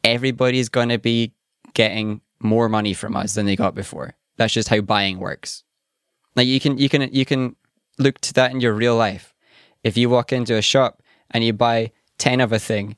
everybody's 0.03 0.69
going 0.69 0.89
to 0.89 0.97
be 0.97 1.33
getting 1.73 2.21
more 2.39 2.69
money 2.69 2.93
from 2.93 3.15
us 3.15 3.35
than 3.35 3.45
they 3.45 3.55
got 3.55 3.75
before. 3.75 4.13
That's 4.37 4.53
just 4.53 4.69
how 4.69 4.81
buying 4.81 5.19
works. 5.19 5.63
Like 6.35 6.47
you 6.47 6.59
can 6.59 6.77
you 6.77 6.89
can 6.89 7.13
you 7.13 7.25
can 7.25 7.55
look 7.99 8.19
to 8.21 8.33
that 8.33 8.51
in 8.51 8.61
your 8.61 8.73
real 8.73 8.95
life. 8.95 9.33
If 9.83 9.97
you 9.97 10.09
walk 10.09 10.31
into 10.31 10.55
a 10.55 10.61
shop 10.61 11.01
and 11.31 11.43
you 11.43 11.53
buy 11.53 11.91
ten 12.17 12.39
of 12.41 12.51
a 12.53 12.59
thing, 12.59 12.95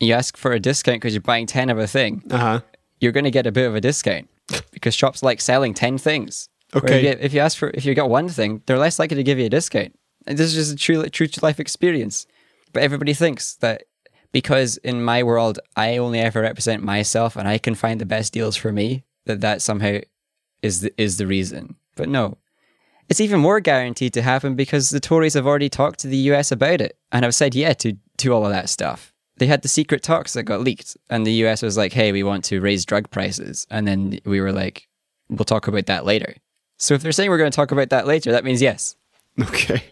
you 0.00 0.12
ask 0.12 0.36
for 0.36 0.52
a 0.52 0.60
discount 0.60 0.96
because 1.00 1.14
you're 1.14 1.20
buying 1.22 1.46
ten 1.46 1.70
of 1.70 1.78
a 1.78 1.86
thing 1.86 2.22
Uh 2.30 2.36
huh. 2.38 2.60
you're 3.00 3.12
going 3.12 3.24
to 3.24 3.30
get 3.30 3.46
a 3.46 3.52
bit 3.52 3.66
of 3.66 3.74
a 3.74 3.80
discount 3.80 4.28
because 4.72 4.94
shops 4.94 5.22
like 5.22 5.40
selling 5.40 5.72
10 5.72 5.96
things. 5.98 6.48
Okay. 6.74 6.96
you 6.96 7.02
get- 7.02 7.20
if 7.20 7.32
you 7.32 7.40
ask 7.40 7.56
for, 7.56 7.70
if 7.72 7.84
you 7.86 7.94
get 7.94 8.08
one 8.08 8.28
thing, 8.28 8.60
they're 8.66 8.76
less 8.78 8.98
likely 8.98 9.16
to 9.16 9.22
give 9.22 9.38
you 9.38 9.46
a 9.46 9.48
discount. 9.48 9.94
And 10.26 10.36
this 10.36 10.48
is 10.48 10.54
just 10.54 10.72
a 10.72 10.76
true, 10.76 11.08
true 11.08 11.26
to 11.28 11.40
life 11.44 11.58
experience. 11.60 12.26
But 12.74 12.82
everybody 12.82 13.14
thinks 13.14 13.54
that 13.56 13.84
because 14.32 14.76
in 14.78 15.02
my 15.02 15.22
world, 15.22 15.60
I 15.76 15.96
only 15.96 16.18
ever 16.18 16.42
represent 16.42 16.82
myself 16.82 17.36
and 17.36 17.48
I 17.48 17.56
can 17.56 17.76
find 17.76 18.00
the 18.00 18.04
best 18.04 18.32
deals 18.32 18.56
for 18.56 18.72
me, 18.72 19.04
that 19.26 19.40
that 19.40 19.62
somehow 19.62 20.00
is 20.60 20.80
the, 20.82 20.92
is 21.00 21.16
the 21.16 21.26
reason. 21.26 21.76
But 21.94 22.08
no, 22.08 22.36
it's 23.08 23.20
even 23.20 23.40
more 23.40 23.60
guaranteed 23.60 24.12
to 24.14 24.22
happen 24.22 24.56
because 24.56 24.90
the 24.90 24.98
Tories 25.00 25.34
have 25.34 25.46
already 25.46 25.68
talked 25.68 26.00
to 26.00 26.08
the 26.08 26.16
US 26.32 26.50
about 26.50 26.80
it 26.80 26.98
and 27.12 27.24
have 27.24 27.34
said 27.34 27.54
yeah 27.54 27.74
to, 27.74 27.96
to 28.18 28.32
all 28.32 28.44
of 28.44 28.50
that 28.52 28.68
stuff. 28.68 29.12
They 29.36 29.46
had 29.46 29.62
the 29.62 29.68
secret 29.68 30.02
talks 30.02 30.32
that 30.32 30.44
got 30.44 30.60
leaked, 30.60 30.96
and 31.10 31.26
the 31.26 31.44
US 31.44 31.62
was 31.62 31.76
like, 31.76 31.92
hey, 31.92 32.12
we 32.12 32.22
want 32.22 32.44
to 32.46 32.60
raise 32.60 32.84
drug 32.84 33.10
prices. 33.10 33.66
And 33.70 33.86
then 33.86 34.18
we 34.24 34.40
were 34.40 34.52
like, 34.52 34.88
we'll 35.28 35.44
talk 35.44 35.68
about 35.68 35.86
that 35.86 36.04
later. 36.04 36.34
So 36.78 36.94
if 36.94 37.02
they're 37.02 37.12
saying 37.12 37.30
we're 37.30 37.38
going 37.38 37.50
to 37.50 37.56
talk 37.56 37.70
about 37.72 37.90
that 37.90 38.06
later, 38.06 38.32
that 38.32 38.44
means 38.44 38.60
yes. 38.60 38.96
Okay. 39.40 39.82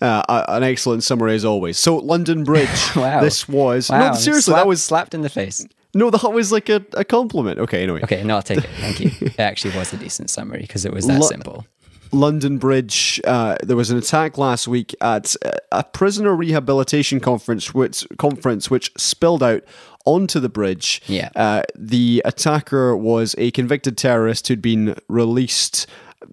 Uh, 0.00 0.44
an 0.48 0.62
excellent 0.62 1.02
summary 1.04 1.34
as 1.34 1.44
always. 1.44 1.78
So 1.78 1.96
London 1.96 2.44
Bridge. 2.44 2.68
Wow. 2.96 3.20
This 3.20 3.48
was 3.48 3.88
Wow, 3.90 4.08
no 4.10 4.14
seriously. 4.14 4.52
slapped- 4.52 4.60
that 4.64 4.68
was 4.68 4.82
slapped 4.82 5.14
in 5.14 5.22
the 5.22 5.28
face. 5.28 5.66
no. 5.94 6.10
That 6.10 6.32
was 6.32 6.50
like 6.52 6.68
a, 6.68 6.84
a 6.94 7.04
compliment. 7.04 7.58
Okay. 7.58 7.82
Anyway. 7.82 8.00
Okay, 8.04 8.22
no, 8.22 8.36
I'll 8.36 8.42
take 8.42 8.58
it. 8.58 8.70
Thank 8.80 9.00
you. 9.00 9.10
It 9.20 9.38
actually 9.40 9.76
was 9.76 9.92
a 9.92 9.96
decent 9.96 10.30
summary 10.30 10.60
because 10.62 10.84
it 10.84 10.92
was 10.92 11.06
that 11.06 11.20
Lo- 11.20 11.26
simple. 11.28 11.66
London 12.12 12.56
Bridge. 12.58 13.20
Uh, 13.24 13.56
there 13.62 13.76
was 13.76 13.90
an 13.90 13.98
attack 13.98 14.38
last 14.38 14.68
week 14.68 14.94
at 15.00 15.34
uh, 15.44 15.50
a 15.72 15.82
prisoner 15.84 16.34
rehabilitation 16.34 17.18
conference, 17.20 17.74
which 17.74 18.06
conference 18.18 18.70
which 18.70 18.92
spilled 18.96 19.42
out 19.42 19.62
onto 20.04 20.38
the 20.38 20.48
bridge. 20.48 21.02
Yeah. 21.08 21.30
Uh, 21.34 21.62
the 21.74 22.22
attacker 22.24 22.96
was 22.96 23.34
a 23.38 23.50
convicted 23.50 23.98
terrorist 23.98 24.46
who'd 24.46 24.62
been 24.62 24.96
released 25.08 25.86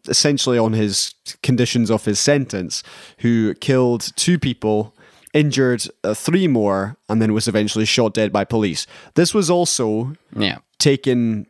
essentially 0.08 0.58
on 0.58 0.74
his 0.74 1.14
conditions 1.42 1.90
of 1.92 2.06
his 2.06 2.20
sentence, 2.20 2.84
who 3.20 3.54
killed 3.56 4.12
two 4.16 4.38
people. 4.40 4.96
Injured 5.34 5.88
uh, 6.04 6.14
three 6.14 6.48
more, 6.48 6.96
and 7.10 7.20
then 7.20 7.34
was 7.34 7.48
eventually 7.48 7.86
shot 7.86 8.14
dead 8.14 8.32
by 8.32 8.44
police. 8.44 8.86
This 9.16 9.34
was 9.34 9.50
also 9.50 10.14
Yeah. 10.38 10.60
taken 10.78 11.48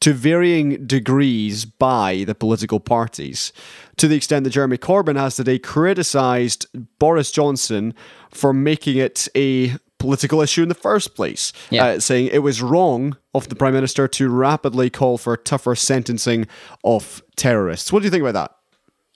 to 0.00 0.12
varying 0.12 0.86
degrees 0.88 1.64
by 1.64 2.24
the 2.26 2.34
political 2.34 2.80
parties, 2.80 3.52
to 3.96 4.08
the 4.08 4.16
extent 4.16 4.42
that 4.42 4.50
Jeremy 4.50 4.76
Corbyn 4.76 5.16
has 5.16 5.36
today 5.36 5.56
criticised 5.60 6.66
Boris 6.98 7.30
Johnson 7.30 7.94
for 8.32 8.52
making 8.52 8.96
it 8.96 9.28
a 9.36 9.76
political 10.00 10.40
issue 10.40 10.62
in 10.64 10.68
the 10.68 10.74
first 10.74 11.14
place, 11.14 11.52
Yeah. 11.70 11.84
uh, 11.84 12.00
saying 12.00 12.30
it 12.32 12.40
was 12.40 12.60
wrong 12.60 13.16
of 13.34 13.48
the 13.48 13.54
Prime 13.54 13.74
Minister 13.74 14.08
to 14.08 14.28
rapidly 14.28 14.90
call 14.90 15.16
for 15.18 15.36
tougher 15.36 15.76
sentencing 15.76 16.48
of 16.82 17.22
terrorists. 17.36 17.92
What 17.92 18.00
do 18.00 18.06
you 18.06 18.10
think 18.10 18.22
about 18.22 18.34
that? 18.34 18.56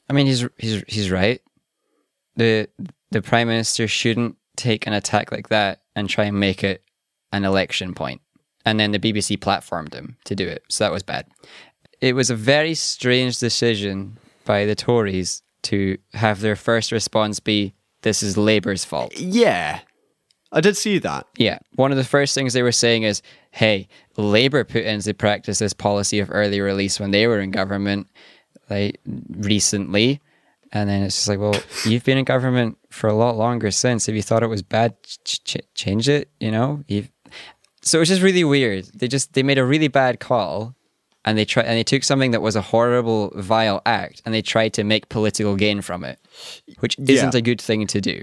I 0.09 0.13
mean, 0.13 0.27
he's 0.27 0.47
he's 0.59 0.85
he's 0.87 1.11
right. 1.11 1.41
the 2.37 2.69
The 3.11 3.23
prime 3.23 3.49
minister 3.49 3.87
shouldn't 3.89 4.37
take 4.57 4.87
an 4.87 4.93
attack 4.93 5.33
like 5.33 5.49
that 5.49 5.81
and 5.97 6.09
try 6.09 6.25
and 6.27 6.39
make 6.39 6.63
it 6.65 6.83
an 7.33 7.45
election 7.45 7.95
point. 7.95 8.21
And 8.67 8.79
then 8.81 8.93
the 8.93 8.99
BBC 8.99 9.37
platformed 9.39 9.95
him 9.95 10.17
to 10.25 10.35
do 10.35 10.47
it, 10.47 10.63
so 10.69 10.85
that 10.85 10.93
was 10.93 11.03
bad. 11.03 11.27
It 12.01 12.15
was 12.15 12.31
a 12.31 12.35
very 12.37 12.75
strange 12.75 13.39
decision 13.39 14.19
by 14.45 14.67
the 14.67 14.75
Tories 14.75 15.43
to 15.63 15.97
have 16.15 16.41
their 16.41 16.57
first 16.57 16.93
response 16.93 17.41
be, 17.41 17.75
"This 18.03 18.23
is 18.23 18.37
Labour's 18.37 18.85
fault." 18.85 19.17
Yeah, 19.19 19.81
I 20.55 20.61
did 20.61 20.77
see 20.77 20.99
that. 20.99 21.27
Yeah. 21.37 21.59
One 21.75 21.91
of 21.91 21.97
the 21.99 22.05
first 22.05 22.35
things 22.35 22.53
they 22.53 22.63
were 22.63 22.73
saying 22.73 23.03
is, 23.03 23.21
hey, 23.51 23.89
Labour 24.17 24.65
put 24.65 24.85
into 24.85 25.13
practice 25.13 25.59
this 25.59 25.73
policy 25.73 26.21
of 26.21 26.31
early 26.33 26.61
release 26.61 26.99
when 27.01 27.11
they 27.11 27.27
were 27.27 27.41
in 27.41 27.51
government, 27.51 28.07
like 28.71 29.01
recently. 29.31 30.21
And 30.73 30.89
then 30.89 31.03
it's 31.03 31.17
just 31.17 31.29
like, 31.29 31.39
well, 31.39 31.55
you've 31.87 32.05
been 32.05 32.19
in 32.19 32.25
government 32.25 32.79
for 32.91 33.09
a 33.09 33.15
lot 33.15 33.37
longer 33.37 33.71
since. 33.71 34.09
If 34.09 34.15
you 34.15 34.23
thought 34.23 34.43
it 34.43 34.49
was 34.49 34.63
bad, 34.63 34.95
ch- 35.03 35.43
ch- 35.45 35.57
change 35.75 36.09
it, 36.09 36.31
you 36.41 36.51
know? 36.51 36.85
You've... 36.89 37.11
So 37.83 37.99
it 37.99 38.01
was 38.01 38.09
just 38.09 38.23
really 38.23 38.45
weird. 38.45 38.87
They 38.95 39.09
just, 39.09 39.35
they 39.35 39.43
made 39.43 39.59
a 39.59 39.65
really 39.65 39.89
bad 39.89 40.19
call 40.19 40.75
and 41.25 41.37
they 41.37 41.45
tried, 41.45 41.67
and 41.67 41.77
they 41.77 41.85
took 41.85 42.03
something 42.05 42.31
that 42.31 42.43
was 42.43 42.57
a 42.57 42.61
horrible, 42.63 43.31
vile 43.37 43.83
act 43.87 44.23
and 44.25 44.35
they 44.35 44.41
tried 44.43 44.73
to 44.75 44.85
make 44.85 45.09
political 45.11 45.55
gain 45.57 45.81
from 45.83 46.03
it, 46.05 46.19
which 46.81 46.97
isn't 46.99 47.35
Yeah. 47.35 47.39
a 47.39 47.43
good 47.43 47.61
thing 47.61 47.87
to 47.89 48.01
do. 48.01 48.23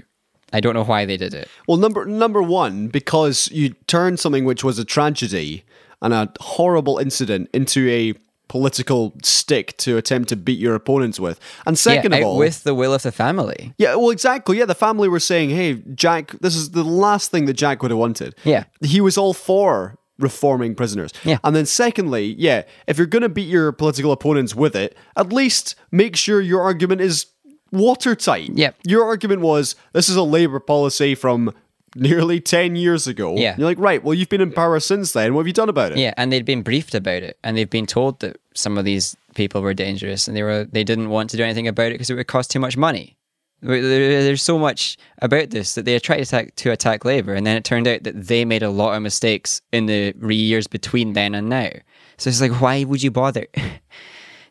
I 0.52 0.60
don't 0.60 0.74
know 0.74 0.84
why 0.84 1.04
they 1.04 1.16
did 1.16 1.34
it. 1.34 1.48
Well, 1.66 1.78
number 1.78 2.04
number 2.04 2.42
one, 2.42 2.88
because 2.88 3.50
you 3.52 3.70
turned 3.86 4.20
something 4.20 4.44
which 4.44 4.64
was 4.64 4.78
a 4.78 4.84
tragedy 4.84 5.64
and 6.00 6.12
a 6.12 6.32
horrible 6.40 6.98
incident 6.98 7.48
into 7.52 7.88
a 7.88 8.14
political 8.48 9.14
stick 9.22 9.74
to 9.78 9.96
attempt 9.96 10.28
to 10.28 10.36
beat 10.36 10.58
your 10.58 10.74
opponents 10.74 11.18
with. 11.18 11.40
And 11.64 11.78
second 11.78 12.12
yeah, 12.12 12.18
of 12.18 12.24
all, 12.24 12.36
with 12.36 12.64
the 12.64 12.74
will 12.74 12.92
of 12.92 13.02
the 13.02 13.12
family. 13.12 13.72
yeah, 13.78 13.94
well, 13.94 14.10
exactly. 14.10 14.58
Yeah, 14.58 14.66
the 14.66 14.74
family 14.74 15.08
were 15.08 15.20
saying, 15.20 15.50
"Hey, 15.50 15.82
Jack, 15.94 16.32
this 16.40 16.54
is 16.54 16.72
the 16.72 16.84
last 16.84 17.30
thing 17.30 17.46
that 17.46 17.54
Jack 17.54 17.82
would 17.82 17.90
have 17.90 17.98
wanted." 17.98 18.34
Yeah. 18.44 18.64
he 18.82 19.00
was 19.00 19.16
all 19.16 19.32
for 19.32 19.96
reforming 20.18 20.74
prisoners. 20.74 21.12
Yeah. 21.24 21.38
And 21.44 21.56
then 21.56 21.66
secondly, 21.66 22.34
yeah, 22.38 22.62
if 22.86 22.98
you're 22.98 23.06
going 23.06 23.22
to 23.22 23.28
beat 23.28 23.48
your 23.48 23.72
political 23.72 24.12
opponents 24.12 24.54
with 24.54 24.76
it, 24.76 24.96
at 25.16 25.32
least 25.32 25.74
make 25.90 26.16
sure 26.16 26.40
your 26.40 26.62
argument 26.62 27.00
is 27.00 27.26
watertight. 27.72 28.50
Yep. 28.54 28.76
Your 28.86 29.04
argument 29.04 29.40
was 29.40 29.74
this 29.92 30.08
is 30.08 30.16
a 30.16 30.22
Labour 30.22 30.60
policy 30.60 31.14
from 31.14 31.52
nearly 31.96 32.40
10 32.40 32.76
years 32.76 33.06
ago. 33.06 33.34
Yeah. 33.36 33.54
You're 33.58 33.66
like, 33.66 33.78
right, 33.78 34.02
well, 34.02 34.14
you've 34.14 34.28
been 34.28 34.40
in 34.40 34.52
power 34.52 34.78
since 34.80 35.12
then. 35.12 35.34
What 35.34 35.40
have 35.40 35.46
you 35.46 35.52
done 35.52 35.68
about 35.68 35.92
it? 35.92 35.98
Yeah, 35.98 36.14
and 36.16 36.32
they'd 36.32 36.44
been 36.44 36.62
briefed 36.62 36.94
about 36.94 37.22
it, 37.22 37.38
and 37.44 37.56
they've 37.56 37.68
been 37.68 37.86
told 37.86 38.20
that 38.20 38.38
some 38.54 38.78
of 38.78 38.84
these 38.84 39.16
people 39.34 39.60
were 39.62 39.74
dangerous, 39.74 40.28
and 40.28 40.36
they 40.36 40.42
were 40.42 40.64
they 40.64 40.84
didn't 40.84 41.10
want 41.10 41.30
to 41.30 41.36
do 41.36 41.42
anything 41.44 41.68
about 41.68 41.86
it 41.88 41.94
because 41.94 42.10
it 42.10 42.14
would 42.14 42.26
cost 42.28 42.50
too 42.50 42.60
much 42.60 42.76
money. 42.76 43.16
There- 43.64 43.80
there- 43.80 44.22
There's 44.24 44.42
so 44.42 44.58
much 44.58 44.96
about 45.20 45.50
this 45.50 45.74
that 45.74 45.84
they 45.84 45.96
tried 46.00 46.16
to 46.16 46.22
attack, 46.22 46.56
to 46.56 46.70
attack 46.72 47.04
Labour, 47.04 47.34
and 47.34 47.46
then 47.46 47.56
it 47.56 47.64
turned 47.64 47.86
out 47.86 48.02
that 48.04 48.26
they 48.26 48.44
made 48.44 48.62
a 48.62 48.70
lot 48.70 48.96
of 48.96 49.02
mistakes 49.02 49.60
in 49.72 49.86
the 49.86 50.12
re- 50.18 50.34
years 50.34 50.66
between 50.66 51.12
then 51.12 51.34
and 51.34 51.48
now. 51.48 51.70
So 52.16 52.28
it's 52.28 52.40
like, 52.40 52.60
why 52.60 52.84
would 52.84 53.02
you 53.02 53.10
bother? 53.10 53.46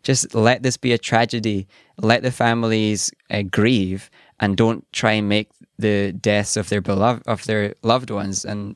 Just 0.04 0.34
let 0.34 0.64
this 0.64 0.78
be 0.78 0.93
a 0.93 0.97
tragedy. 0.97 1.68
Let 1.97 2.24
the 2.24 2.32
families 2.32 3.12
uh, 3.30 3.43
grieve, 3.43 4.10
and 4.39 4.58
don't 4.58 4.86
try 4.91 5.14
and 5.14 5.30
make 5.30 5.49
the 5.78 6.12
deaths 6.12 6.58
of 6.58 6.70
their 6.70 6.82
beloved 6.82 7.24
of 7.28 7.45
their 7.45 7.76
loved 7.84 8.10
ones 8.10 8.45
and 8.45 8.76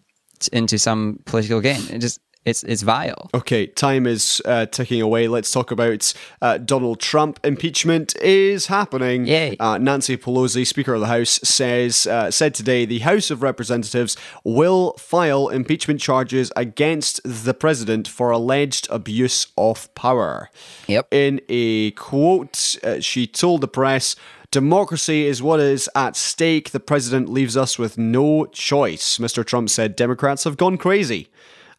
into 0.52 0.78
some 0.78 1.20
political 1.26 1.62
gain. 1.62 1.82
It 1.90 2.00
just 2.00 2.20
it's 2.46 2.64
it's 2.64 2.84
vile. 2.84 3.30
Okay, 3.34 3.66
time 3.66 4.06
is 4.06 4.42
uh, 4.46 4.68
ticking 4.68 5.02
away. 5.02 5.28
Let's 5.28 5.52
talk 5.52 5.72
about 5.72 6.14
uh, 6.42 6.60
Donald 6.60 7.00
Trump. 7.00 7.40
Impeachment 7.44 8.16
is 8.22 8.68
happening. 8.68 9.26
Yay. 9.26 9.58
Uh, 9.60 9.80
Nancy 9.80 10.16
Pelosi, 10.16 10.66
Speaker 10.66 10.94
of 10.94 11.02
the 11.02 11.08
House, 11.08 11.40
says 11.44 12.06
uh, 12.06 12.30
said 12.30 12.54
today 12.54 12.86
the 12.86 13.00
House 13.00 13.32
of 13.32 13.42
Representatives 13.42 14.16
will 14.44 14.94
file 14.94 15.50
impeachment 15.50 16.00
charges 16.00 16.52
against 16.56 17.20
the 17.24 17.54
president 17.54 18.08
for 18.08 18.30
alleged 18.30 18.88
abuse 18.92 19.48
of 19.58 19.94
power. 19.96 20.52
Yep. 20.88 21.08
In 21.12 21.42
a 21.50 21.92
quote, 21.92 22.78
uh, 22.84 23.00
she 23.00 23.26
told 23.26 23.62
the 23.62 23.68
press. 23.68 24.16
Democracy 24.52 25.26
is 25.26 25.42
what 25.42 25.60
is 25.60 25.90
at 25.96 26.16
stake. 26.16 26.70
The 26.70 26.80
president 26.80 27.28
leaves 27.28 27.58
us 27.58 27.78
with 27.78 27.98
no 27.98 28.46
choice. 28.46 29.18
Mr. 29.18 29.44
Trump 29.44 29.70
said 29.70 29.98
Democrats 29.98 30.46
have 30.46 30.56
gone 30.56 30.78
crazy 30.78 31.30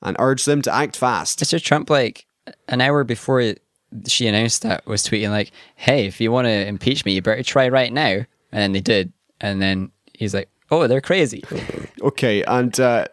and 0.02 0.16
urged 0.18 0.46
them 0.46 0.62
to 0.62 0.74
act 0.74 0.96
fast. 0.96 1.40
Mr. 1.40 1.60
Trump, 1.62 1.90
like 1.90 2.26
an 2.68 2.80
hour 2.80 3.04
before 3.04 3.40
it- 3.40 3.62
she 4.08 4.26
announced 4.26 4.62
that, 4.62 4.86
was 4.86 5.02
tweeting 5.04 5.30
like, 5.30 5.52
"Hey, 5.76 6.06
if 6.06 6.20
you 6.20 6.30
want 6.32 6.46
to 6.46 6.66
impeach 6.66 7.04
me, 7.04 7.12
you 7.12 7.22
better 7.22 7.42
try 7.42 7.68
right 7.68 7.92
now." 7.92 8.24
And 8.52 8.62
then 8.62 8.72
they 8.72 8.80
did, 8.80 9.12
and 9.40 9.60
then 9.62 9.90
he's 10.12 10.34
like, 10.34 10.48
"Oh, 10.70 10.86
they're 10.86 11.00
crazy." 11.00 11.42
Okay, 12.02 12.42
and 12.44 12.78
uh, 12.78 13.06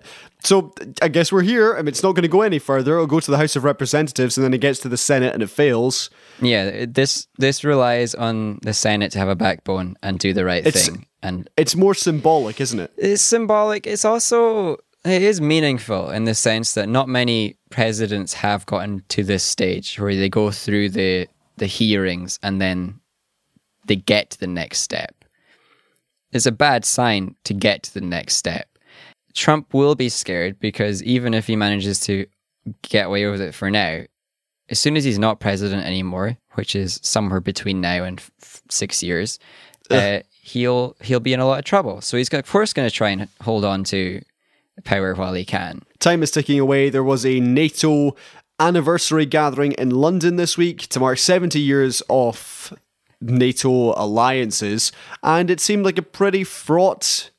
so 0.43 0.71
I 1.01 1.07
guess 1.07 1.31
we're 1.31 1.41
here. 1.41 1.73
I 1.73 1.77
mean, 1.77 1.87
it's 1.87 2.03
not 2.03 2.11
going 2.13 2.23
to 2.23 2.27
go 2.27 2.41
any 2.41 2.59
further. 2.59 2.93
It'll 2.93 3.07
go 3.07 3.19
to 3.21 3.31
the 3.31 3.37
House 3.37 3.55
of 3.55 3.63
Representatives, 3.63 4.37
and 4.37 4.43
then 4.43 4.53
it 4.53 4.59
gets 4.61 4.79
to 4.79 4.89
the 4.89 4.97
Senate, 4.97 5.33
and 5.33 5.41
it 5.41 5.49
fails. 5.49 6.09
yeah, 6.41 6.85
this 6.87 7.27
this 7.39 7.63
relies 7.63 8.13
on 8.13 8.59
the 8.61 8.73
Senate 8.73 9.11
to 9.13 9.19
have 9.19 9.29
a 9.29 9.35
backbone 9.35 9.95
and 10.03 10.19
do 10.19 10.33
the 10.33 10.43
right 10.45 10.67
It's- 10.67 10.85
thing, 10.89 11.05
and 11.23 11.49
It's 11.57 11.75
more 11.75 11.95
symbolic, 11.95 12.59
isn't 12.61 12.79
it? 12.79 12.91
it's 12.97 13.21
symbolic. 13.23 13.87
It's 13.87 14.05
also 14.05 14.77
it 15.05 15.21
is 15.21 15.41
meaningful 15.41 16.09
in 16.11 16.23
the 16.23 16.35
sense 16.35 16.73
that 16.73 16.87
not 16.87 17.09
many 17.09 17.57
presidents 17.69 18.33
have 18.33 18.65
gotten 18.65 19.03
to 19.09 19.23
this 19.23 19.43
stage 19.43 19.99
where 19.99 20.15
they 20.15 20.29
go 20.29 20.51
through 20.51 20.89
the 20.89 21.27
the 21.57 21.65
hearings 21.65 22.39
and 22.41 22.59
then 22.59 22.99
they 23.85 23.95
get 23.95 24.31
to 24.31 24.39
the 24.39 24.47
next 24.47 24.79
step. 24.79 25.13
It's 26.31 26.45
a 26.45 26.51
bad 26.51 26.83
sign 26.83 27.35
to 27.43 27.53
get 27.53 27.83
to 27.83 27.93
the 27.93 28.01
next 28.01 28.35
step. 28.35 28.67
Trump 29.35 29.73
will 29.73 29.93
be 29.93 30.09
scared 30.09 30.59
because 30.59 31.03
even 31.03 31.33
if 31.33 31.45
he 31.45 31.55
manages 31.55 31.99
to 32.01 32.25
get 32.81 33.07
away 33.07 33.27
with 33.27 33.41
it 33.41 33.53
for 33.53 33.69
now, 33.69 34.03
as 34.69 34.79
soon 34.79 34.95
as 34.95 35.03
he's 35.03 35.19
not 35.19 35.39
president 35.39 35.85
anymore, 35.85 36.37
which 36.53 36.75
is 36.75 36.99
somewhere 37.03 37.41
between 37.41 37.81
now 37.81 38.03
and 38.03 38.19
f- 38.19 38.61
six 38.69 39.03
years, 39.03 39.37
uh, 39.91 40.19
he'll 40.31 40.95
he'll 41.01 41.19
be 41.19 41.33
in 41.33 41.39
a 41.39 41.45
lot 41.45 41.59
of 41.59 41.65
trouble. 41.65 42.01
So 42.01 42.17
he's 42.17 42.33
of 42.33 42.47
course 42.47 42.73
going 42.73 42.89
to 42.89 42.95
try 42.95 43.09
and 43.09 43.27
hold 43.41 43.65
on 43.65 43.83
to 43.85 44.21
power 44.83 45.13
while 45.13 45.33
he 45.33 45.45
can. 45.45 45.81
Time 45.99 46.23
is 46.23 46.31
ticking 46.31 46.59
away. 46.59 46.89
There 46.89 47.03
was 47.03 47.25
a 47.25 47.39
NATO 47.39 48.15
anniversary 48.59 49.25
gathering 49.25 49.73
in 49.73 49.89
London 49.91 50.35
this 50.35 50.57
week 50.57 50.87
to 50.87 50.99
mark 50.99 51.17
70 51.17 51.59
years 51.59 52.01
of 52.09 52.73
NATO 53.21 53.93
alliances, 53.95 54.91
and 55.21 55.49
it 55.49 55.59
seemed 55.59 55.85
like 55.85 55.97
a 55.97 56.01
pretty 56.03 56.43
fraught 56.43 57.29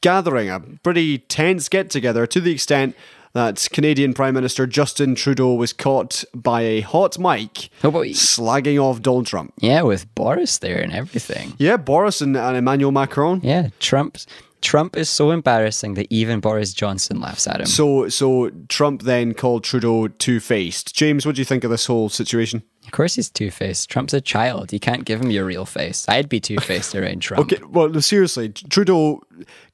gathering, 0.00 0.48
a 0.50 0.60
pretty 0.82 1.18
tense 1.18 1.68
get 1.68 1.90
together 1.90 2.26
to 2.26 2.40
the 2.40 2.52
extent 2.52 2.96
that 3.34 3.68
Canadian 3.72 4.14
Prime 4.14 4.34
Minister 4.34 4.66
Justin 4.66 5.14
Trudeau 5.14 5.54
was 5.54 5.72
caught 5.72 6.24
by 6.34 6.62
a 6.62 6.80
hot 6.80 7.18
mic 7.18 7.68
Oh, 7.84 7.90
slagging 7.92 8.80
off 8.82 9.02
Donald 9.02 9.26
Trump. 9.26 9.52
Yeah, 9.60 9.82
with 9.82 10.12
Boris 10.14 10.58
there 10.58 10.80
and 10.80 10.92
everything. 10.92 11.52
Yeah, 11.58 11.76
Boris 11.76 12.20
and, 12.20 12.36
and 12.36 12.56
Emmanuel 12.56 12.90
Macron. 12.90 13.40
Yeah, 13.42 13.68
Trump. 13.80 14.18
Trump 14.60 14.96
is 14.96 15.08
so 15.08 15.30
embarrassing 15.30 15.94
that 15.94 16.06
even 16.10 16.40
Boris 16.40 16.72
Johnson 16.72 17.20
laughs 17.20 17.46
at 17.46 17.60
him. 17.60 17.66
So, 17.66 18.08
so 18.08 18.50
Trump 18.68 19.02
then 19.02 19.34
called 19.34 19.64
Trudeau 19.64 20.08
two 20.08 20.40
faced. 20.40 20.94
James, 20.94 21.24
what 21.24 21.36
do 21.36 21.40
you 21.40 21.44
think 21.44 21.64
of 21.64 21.70
this 21.70 21.86
whole 21.86 22.08
situation? 22.08 22.62
of 22.88 22.92
course, 22.92 23.16
he's 23.16 23.28
two 23.28 23.50
faced. 23.50 23.90
Trump's 23.90 24.14
a 24.14 24.20
child. 24.20 24.72
You 24.72 24.80
can't 24.80 25.04
give 25.04 25.20
him 25.20 25.30
your 25.30 25.44
real 25.44 25.66
face. 25.66 26.06
I'd 26.08 26.30
be 26.30 26.40
two 26.40 26.56
faced 26.58 26.94
around 26.94 27.20
Trump. 27.20 27.52
Okay, 27.52 27.62
well, 27.68 28.00
seriously, 28.00 28.48
Trudeau 28.48 29.22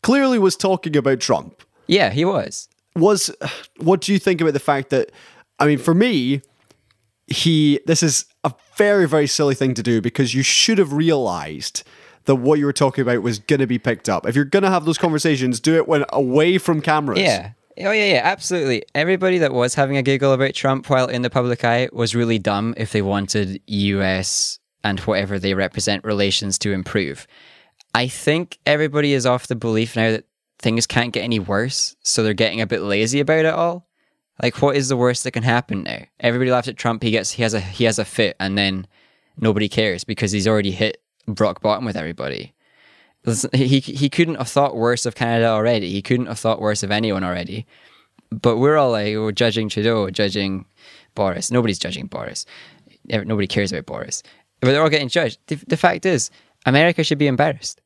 clearly 0.02 0.40
was 0.40 0.56
talking 0.56 0.96
about 0.96 1.20
Trump. 1.20 1.62
Yeah, 1.86 2.10
he 2.10 2.24
was. 2.24 2.68
Was 2.96 3.30
what 3.78 4.00
do 4.00 4.12
you 4.12 4.18
think 4.18 4.40
about 4.40 4.52
the 4.52 4.58
fact 4.58 4.90
that? 4.90 5.12
I 5.60 5.66
mean, 5.66 5.78
for 5.78 5.94
me, 5.94 6.42
he. 7.28 7.78
This 7.86 8.02
is 8.02 8.26
a 8.42 8.52
very, 8.76 9.06
very 9.06 9.28
silly 9.28 9.54
thing 9.54 9.74
to 9.74 9.82
do 9.82 10.00
because 10.00 10.34
you 10.34 10.42
should 10.42 10.78
have 10.78 10.92
realized 10.92 11.84
that 12.24 12.36
what 12.36 12.58
you 12.58 12.66
were 12.66 12.72
talking 12.72 13.02
about 13.02 13.22
was 13.22 13.38
going 13.38 13.60
to 13.60 13.66
be 13.66 13.78
picked 13.78 14.08
up. 14.08 14.26
If 14.26 14.34
you're 14.34 14.44
going 14.44 14.62
to 14.62 14.70
have 14.70 14.84
those 14.84 14.98
conversations, 14.98 15.60
do 15.60 15.76
it 15.76 15.86
when 15.86 16.04
away 16.10 16.58
from 16.58 16.80
cameras. 16.80 17.20
Yeah. 17.20 17.52
Oh 17.78 17.90
yeah, 17.90 18.14
yeah, 18.14 18.20
absolutely. 18.22 18.84
Everybody 18.94 19.38
that 19.38 19.52
was 19.52 19.74
having 19.74 19.96
a 19.96 20.02
giggle 20.02 20.32
about 20.32 20.54
Trump 20.54 20.88
while 20.88 21.08
in 21.08 21.22
the 21.22 21.30
public 21.30 21.64
eye 21.64 21.88
was 21.92 22.14
really 22.14 22.38
dumb 22.38 22.72
if 22.76 22.92
they 22.92 23.02
wanted 23.02 23.60
US 23.66 24.60
and 24.84 25.00
whatever 25.00 25.38
they 25.38 25.54
represent 25.54 26.04
relations 26.04 26.56
to 26.58 26.72
improve. 26.72 27.26
I 27.92 28.06
think 28.06 28.58
everybody 28.64 29.12
is 29.12 29.26
off 29.26 29.48
the 29.48 29.56
belief 29.56 29.96
now 29.96 30.12
that 30.12 30.26
things 30.60 30.86
can't 30.86 31.12
get 31.12 31.24
any 31.24 31.40
worse, 31.40 31.96
so 32.00 32.22
they're 32.22 32.32
getting 32.32 32.60
a 32.60 32.66
bit 32.66 32.82
lazy 32.82 33.18
about 33.18 33.44
it 33.44 33.54
all. 33.54 33.88
Like 34.40 34.62
what 34.62 34.76
is 34.76 34.88
the 34.88 34.96
worst 34.96 35.24
that 35.24 35.32
can 35.32 35.42
happen 35.42 35.82
now? 35.82 36.02
Everybody 36.20 36.52
laughs 36.52 36.68
at 36.68 36.76
Trump, 36.76 37.02
he 37.02 37.10
gets 37.10 37.32
he 37.32 37.42
has 37.42 37.54
a 37.54 37.60
he 37.60 37.84
has 37.84 37.98
a 37.98 38.04
fit 38.04 38.36
and 38.38 38.56
then 38.56 38.86
nobody 39.36 39.68
cares 39.68 40.04
because 40.04 40.30
he's 40.30 40.46
already 40.46 40.70
hit 40.70 41.02
rock 41.26 41.60
bottom 41.62 41.84
with 41.84 41.96
everybody. 41.96 42.52
He 43.54 43.80
he 43.80 44.10
couldn't 44.10 44.34
have 44.34 44.48
thought 44.48 44.76
worse 44.76 45.06
of 45.06 45.14
Canada 45.14 45.46
already. 45.48 45.90
He 45.90 46.02
couldn't 46.02 46.26
have 46.26 46.38
thought 46.38 46.60
worse 46.60 46.82
of 46.82 46.90
anyone 46.90 47.24
already. 47.24 47.66
But 48.30 48.58
we're 48.58 48.76
all 48.76 48.90
like 48.90 49.14
we're 49.16 49.32
judging 49.32 49.68
Trudeau, 49.68 50.10
judging 50.10 50.66
Boris. 51.14 51.50
Nobody's 51.50 51.78
judging 51.78 52.06
Boris. 52.06 52.44
Nobody 53.06 53.46
cares 53.46 53.72
about 53.72 53.86
Boris. 53.86 54.22
But 54.60 54.72
they're 54.72 54.82
all 54.82 54.90
getting 54.90 55.08
judged. 55.08 55.38
The, 55.46 55.56
the 55.68 55.76
fact 55.76 56.04
is, 56.06 56.30
America 56.66 57.04
should 57.04 57.18
be 57.18 57.26
embarrassed. 57.26 57.80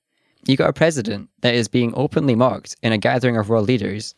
You 0.47 0.57
got 0.57 0.70
a 0.70 0.72
president 0.72 1.28
that 1.41 1.55
is 1.55 1.68
being 1.68 1.93
openly 1.97 2.34
mocked 2.34 2.76
in 2.82 2.93
a 2.93 2.99
gathering 2.99 3.36
of 3.36 3.49
world 3.49 3.66
leaders. 3.68 4.14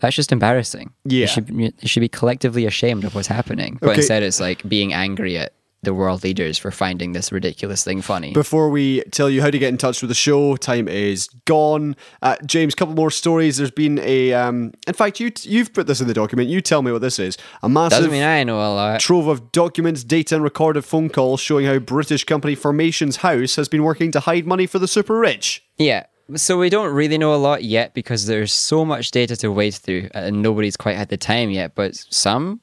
That's 0.00 0.14
just 0.16 0.32
embarrassing. 0.32 0.92
Yeah. 1.04 1.22
you 1.22 1.26
should, 1.26 1.48
you 1.50 1.72
should 1.88 2.00
be 2.00 2.08
collectively 2.08 2.66
ashamed 2.66 3.04
of 3.04 3.14
what's 3.14 3.28
happening. 3.28 3.78
But 3.80 3.90
Okay. 3.90 4.00
instead, 4.00 4.22
it's 4.22 4.40
like 4.40 4.66
being 4.68 4.92
angry 4.92 5.38
at 5.38 5.54
the 5.84 5.94
world 5.94 6.22
leaders 6.24 6.58
for 6.58 6.70
finding 6.70 7.12
this 7.12 7.30
ridiculous 7.30 7.84
thing 7.84 8.02
funny. 8.02 8.32
Before 8.32 8.68
we 8.70 9.02
tell 9.12 9.30
you 9.30 9.40
how 9.42 9.50
to 9.50 9.58
get 9.58 9.68
in 9.68 9.78
touch 9.78 10.02
with 10.02 10.08
the 10.08 10.14
show, 10.14 10.56
time 10.56 10.88
is 10.88 11.28
gone. 11.44 11.96
Uh, 12.22 12.36
James, 12.44 12.74
couple 12.74 12.94
more 12.94 13.10
stories. 13.10 13.56
There's 13.56 13.70
been 13.70 13.98
a. 14.00 14.32
Um, 14.32 14.72
in 14.86 14.94
fact, 14.94 15.20
you 15.20 15.32
you've 15.42 15.72
put 15.72 15.86
this 15.86 16.00
in 16.00 16.08
the 16.08 16.14
document. 16.14 16.48
You 16.48 16.60
tell 16.60 16.82
me 16.82 16.92
what 16.92 17.00
this 17.00 17.18
is. 17.18 17.36
A 17.62 17.68
massive 17.68 17.98
Doesn't 17.98 18.12
mean 18.12 18.22
I 18.22 18.44
know 18.44 18.58
a 18.58 18.72
lot. 18.74 19.00
trove 19.00 19.28
of 19.28 19.52
documents, 19.52 20.04
data, 20.04 20.34
and 20.34 20.44
recorded 20.44 20.84
phone 20.84 21.08
calls 21.08 21.40
showing 21.40 21.66
how 21.66 21.78
British 21.78 22.24
company 22.24 22.54
Formations 22.54 23.16
House 23.16 23.56
has 23.56 23.68
been 23.68 23.82
working 23.84 24.10
to 24.12 24.20
hide 24.20 24.46
money 24.46 24.66
for 24.66 24.78
the 24.78 24.88
super 24.88 25.18
rich. 25.18 25.64
Yeah. 25.78 26.06
So 26.36 26.58
we 26.58 26.70
don't 26.70 26.94
really 26.94 27.18
know 27.18 27.34
a 27.34 27.36
lot 27.36 27.64
yet 27.64 27.92
because 27.92 28.26
there's 28.26 28.50
so 28.52 28.82
much 28.84 29.10
data 29.10 29.36
to 29.36 29.52
wade 29.52 29.74
through 29.74 30.08
and 30.14 30.40
nobody's 30.40 30.76
quite 30.76 30.96
had 30.96 31.10
the 31.10 31.18
time 31.18 31.50
yet. 31.50 31.74
But 31.74 31.94
some 31.96 32.60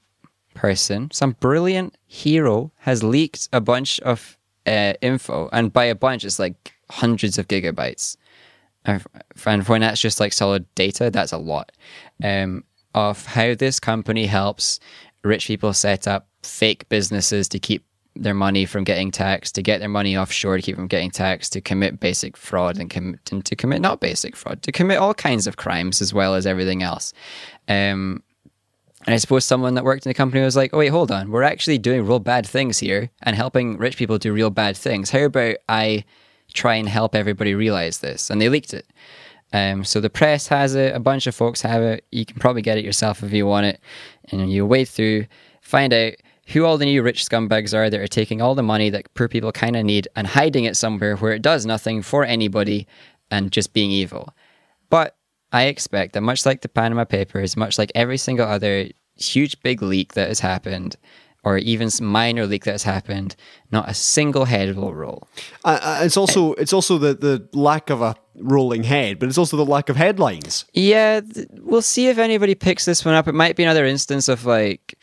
person, 0.54 1.10
some 1.12 1.36
brilliant 1.40 1.98
hero 2.08 2.72
has 2.78 3.04
leaked 3.04 3.50
a 3.54 3.62
bunch 3.62 4.00
of 4.02 4.38
uh, 4.66 4.94
info. 5.02 5.50
And 5.52 5.72
by 5.72 5.86
a 5.86 5.96
bunch, 5.96 6.24
it's 6.26 6.40
like 6.40 6.74
hundreds 6.90 7.38
of 7.38 7.48
gigabytes. 7.48 8.18
And 8.86 9.68
when 9.68 9.82
that's 9.82 10.02
just 10.02 10.20
like 10.20 10.34
solid 10.34 10.66
data, 10.76 11.10
that's 11.12 11.32
a 11.32 11.38
lot. 11.38 11.72
Um, 12.24 12.64
of 12.94 13.26
how 13.26 13.56
this 13.56 13.80
company 13.80 14.26
helps 14.26 14.80
rich 15.24 15.48
people 15.48 15.74
set 15.74 16.08
up 16.08 16.28
fake 16.44 16.90
businesses 16.90 17.48
to 17.50 17.60
keep 17.60 17.86
their 18.16 18.34
money 18.34 18.66
from 18.66 18.84
getting 18.84 19.12
taxed, 19.12 19.56
to 19.56 19.62
get 19.62 19.80
their 19.80 19.88
money 19.88 20.18
offshore 20.18 20.58
to 20.58 20.62
keep 20.62 20.76
from 20.76 20.88
getting 20.88 21.12
taxed, 21.12 21.54
to 21.54 21.62
commit 21.62 22.00
basic 22.00 22.36
fraud 22.36 22.78
and, 22.78 22.90
com- 22.90 23.18
and 23.32 23.46
to 23.46 23.56
commit 23.56 23.82
not 23.82 24.02
basic 24.02 24.36
fraud, 24.36 24.62
to 24.64 24.72
commit 24.72 24.98
all 24.98 25.14
kinds 25.14 25.48
of 25.48 25.56
crimes 25.56 26.02
as 26.02 26.14
well 26.14 26.36
as 26.36 26.46
everything 26.46 26.84
else. 26.84 27.14
Um, 27.70 28.22
And 29.06 29.16
I 29.16 29.18
suppose 29.18 29.46
someone 29.46 29.74
that 29.76 29.84
worked 29.84 30.06
in 30.06 30.10
the 30.10 30.14
company 30.14 30.44
was 30.44 30.56
like, 30.56 30.74
oh, 30.74 30.78
wait, 30.78 30.90
hold 30.90 31.12
on. 31.12 31.32
We're 31.32 31.44
actually 31.44 31.80
doing 31.80 32.06
real 32.06 32.20
bad 32.20 32.46
things 32.46 32.78
here 32.78 33.10
and 33.24 33.36
helping 33.36 33.78
rich 33.78 33.98
people 33.98 34.18
do 34.18 34.32
real 34.32 34.52
bad 34.52 34.78
things. 34.78 35.10
How 35.10 35.24
about 35.24 35.56
I 35.68 36.06
try 36.54 36.76
and 36.76 36.88
help 36.88 37.16
everybody 37.16 37.56
realize 37.56 38.00
this? 38.00 38.30
And 38.30 38.40
they 38.40 38.50
leaked 38.50 38.74
it. 38.74 38.86
Um, 39.54 39.84
so 39.84 40.00
the 40.00 40.10
press 40.10 40.48
has 40.48 40.76
it, 40.76 40.96
a 40.96 41.00
bunch 41.00 41.28
of 41.28 41.36
folks 41.36 41.62
have 41.62 41.82
it. 41.82 42.06
You 42.12 42.26
can 42.26 42.40
probably 42.40 42.62
get 42.62 42.78
it 42.78 42.86
yourself 42.86 43.24
if 43.24 43.34
you 43.34 43.46
want 43.46 43.66
it. 43.66 43.80
And 44.32 44.52
you 44.52 44.66
wade 44.66 44.88
through, 44.88 45.26
find 45.62 45.94
out 45.94 46.14
who 46.48 46.66
all 46.66 46.78
the 46.78 46.86
new 46.86 47.02
rich 47.02 47.26
scumbags 47.26 47.74
are 47.74 47.90
that 47.90 48.00
are 48.00 48.08
taking 48.08 48.42
all 48.42 48.56
the 48.56 48.64
money 48.64 48.90
that 48.90 49.14
poor 49.14 49.28
people 49.28 49.52
kind 49.52 49.76
of 49.76 49.84
need 49.84 50.08
and 50.16 50.28
hiding 50.28 50.66
it 50.66 50.78
somewhere 50.78 51.16
where 51.18 51.34
it 51.34 51.42
does 51.42 51.66
nothing 51.66 52.02
for 52.02 52.24
anybody 52.24 52.88
and 53.30 53.52
just 53.52 53.74
being 53.74 53.92
evil. 53.92 54.34
But 54.90 55.16
I 55.52 55.64
expect 55.64 56.14
that 56.14 56.22
much 56.22 56.46
like 56.46 56.62
the 56.62 56.70
Panama 56.70 57.06
Papers, 57.06 57.58
much 57.58 57.78
like 57.78 57.92
every 57.96 58.18
single 58.18 58.48
other 58.48 58.90
huge 59.16 59.62
big 59.62 59.82
leak 59.82 60.14
that 60.14 60.30
has 60.30 60.40
happened, 60.40 60.96
or 61.44 61.58
even 61.58 61.90
minor 62.02 62.46
leak 62.46 62.66
that 62.66 62.72
has 62.72 62.84
happened, 62.84 63.36
not 63.72 63.90
a 63.90 63.94
single 63.94 64.46
head 64.46 64.76
will 64.76 64.94
roll. 64.94 65.28
Uh, 65.66 66.00
it's 66.04 66.18
also 66.18 66.54
it's 66.54 66.74
also 66.74 66.98
the 66.98 67.14
the 67.14 67.50
lack 67.58 67.90
of 67.90 68.02
a 68.02 68.16
rolling 68.36 68.84
head, 68.84 69.20
but 69.20 69.28
it's 69.28 69.38
also 69.38 69.58
the 69.58 69.66
lack 69.66 69.90
of 69.90 69.96
headlines. 69.96 70.66
Yeah, 70.74 71.22
th- 71.22 71.48
we'll 71.60 71.82
see 71.82 72.08
if 72.08 72.18
anybody 72.18 72.56
picks 72.56 72.86
this 72.86 73.04
one 73.04 73.16
up. 73.16 73.28
It 73.28 73.34
might 73.34 73.56
be 73.56 73.64
another 73.64 73.86
instance 73.86 74.28
of 74.28 74.46
like 74.46 74.98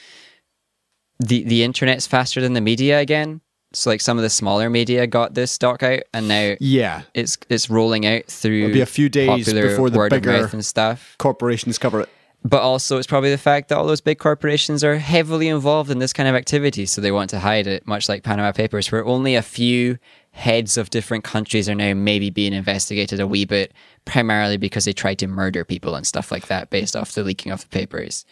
the 1.18 1.42
the 1.44 1.62
internet's 1.62 2.06
faster 2.06 2.40
than 2.40 2.54
the 2.54 2.60
media 2.60 3.00
again. 3.00 3.40
So 3.72 3.90
like 3.90 4.00
some 4.00 4.16
of 4.16 4.22
the 4.22 4.30
smaller 4.30 4.70
media 4.70 5.06
got 5.06 5.34
this 5.34 5.50
stock 5.52 5.82
out, 5.82 6.00
and 6.14 6.26
now 6.28 6.54
Yeah, 6.60 7.02
it's 7.14 7.36
it's 7.48 7.68
rolling 7.68 8.06
out 8.06 8.24
through. 8.26 8.64
It'll 8.64 8.74
be 8.74 8.80
a 8.80 8.86
few 8.86 9.08
days 9.08 9.52
before 9.52 9.90
the 9.90 9.98
word 9.98 10.10
bigger- 10.10 10.32
of 10.34 10.40
mouth 10.42 10.54
and 10.54 10.64
stuff. 10.64 11.16
corporations 11.18 11.78
cover 11.78 12.00
it. 12.00 12.08
But 12.44 12.62
also, 12.62 12.98
it's 12.98 13.06
probably 13.06 13.30
the 13.32 13.36
fact 13.36 13.68
that 13.68 13.76
all 13.76 13.86
those 13.86 14.00
big 14.00 14.18
corporations 14.18 14.84
are 14.84 14.96
heavily 14.96 15.48
involved 15.48 15.90
in 15.90 15.98
this 15.98 16.12
kind 16.12 16.28
of 16.28 16.36
activity, 16.36 16.86
so 16.86 17.00
they 17.00 17.10
want 17.10 17.30
to 17.30 17.40
hide 17.40 17.66
it, 17.66 17.84
much 17.84 18.08
like 18.08 18.22
Panama 18.22 18.52
Papers, 18.52 18.92
where 18.92 19.04
only 19.04 19.34
a 19.34 19.42
few 19.42 19.98
heads 20.30 20.76
of 20.76 20.88
different 20.88 21.24
countries 21.24 21.68
are 21.68 21.74
now 21.74 21.92
maybe 21.94 22.30
being 22.30 22.52
investigated 22.52 23.18
a 23.18 23.26
wee 23.26 23.44
bit, 23.44 23.74
primarily 24.04 24.56
because 24.56 24.84
they 24.84 24.92
tried 24.92 25.18
to 25.18 25.26
murder 25.26 25.64
people 25.64 25.96
and 25.96 26.06
stuff 26.06 26.30
like 26.30 26.46
that 26.46 26.70
based 26.70 26.94
off 26.94 27.12
the 27.12 27.24
leaking 27.24 27.50
of 27.50 27.62
the 27.62 27.68
papers. 27.68 28.24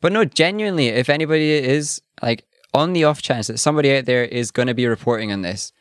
But 0.00 0.12
no, 0.12 0.24
genuinely, 0.24 0.88
if 0.88 1.08
anybody 1.08 1.52
is 1.52 2.02
like 2.22 2.44
on 2.76 2.92
the 2.92 3.04
off 3.04 3.20
chance 3.22 3.46
that 3.48 3.58
somebody 3.58 3.94
out 3.96 4.04
there 4.04 4.24
is 4.24 4.50
going 4.50 4.68
to 4.68 4.74
be 4.74 4.86
reporting 4.86 5.32
on 5.32 5.42
this, 5.42 5.72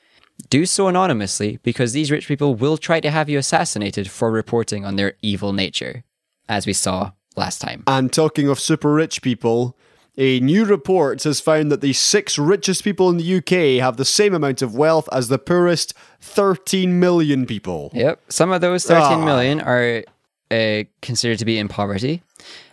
do 0.50 0.66
so 0.66 0.88
anonymously 0.88 1.60
because 1.64 1.94
these 1.94 2.10
rich 2.12 2.28
people 2.28 2.56
will 2.56 2.78
try 2.78 3.00
to 3.00 3.12
have 3.12 3.30
you 3.30 3.38
assassinated 3.38 4.10
for 4.10 4.32
reporting 4.32 4.84
on 4.86 4.96
their 4.96 5.14
evil 5.22 5.54
nature, 5.54 6.04
as 6.50 6.66
we 6.66 6.74
saw 6.74 7.12
last 7.36 7.60
time. 7.62 7.84
And 7.88 8.12
talking 8.12 8.50
of 8.50 8.60
super 8.60 8.94
rich 8.94 9.22
people, 9.22 9.78
a 10.18 10.40
new 10.40 10.64
report 10.66 11.24
has 11.24 11.40
found 11.42 11.72
that 11.72 11.82
the 11.82 11.94
six 11.94 12.38
richest 12.40 12.84
people 12.84 13.10
in 13.10 13.18
the 13.18 13.38
UK 13.38 13.82
have 13.84 13.98
the 13.98 14.06
same 14.06 14.34
amount 14.34 14.62
of 14.62 14.74
wealth 14.76 15.08
as 15.12 15.28
the 15.28 15.38
poorest 15.38 15.94
13 16.22 17.00
million 17.00 17.46
people. 17.46 17.92
Yep. 17.94 18.22
Some 18.30 18.52
of 18.52 18.62
those 18.62 18.86
thirteen 18.86 19.20
Ah. 19.22 19.26
million 19.26 19.60
are 19.62 20.04
uh, 20.52 20.84
considered 21.02 21.40
to 21.40 21.46
be 21.46 21.58
in 21.58 21.68
poverty. 21.68 22.24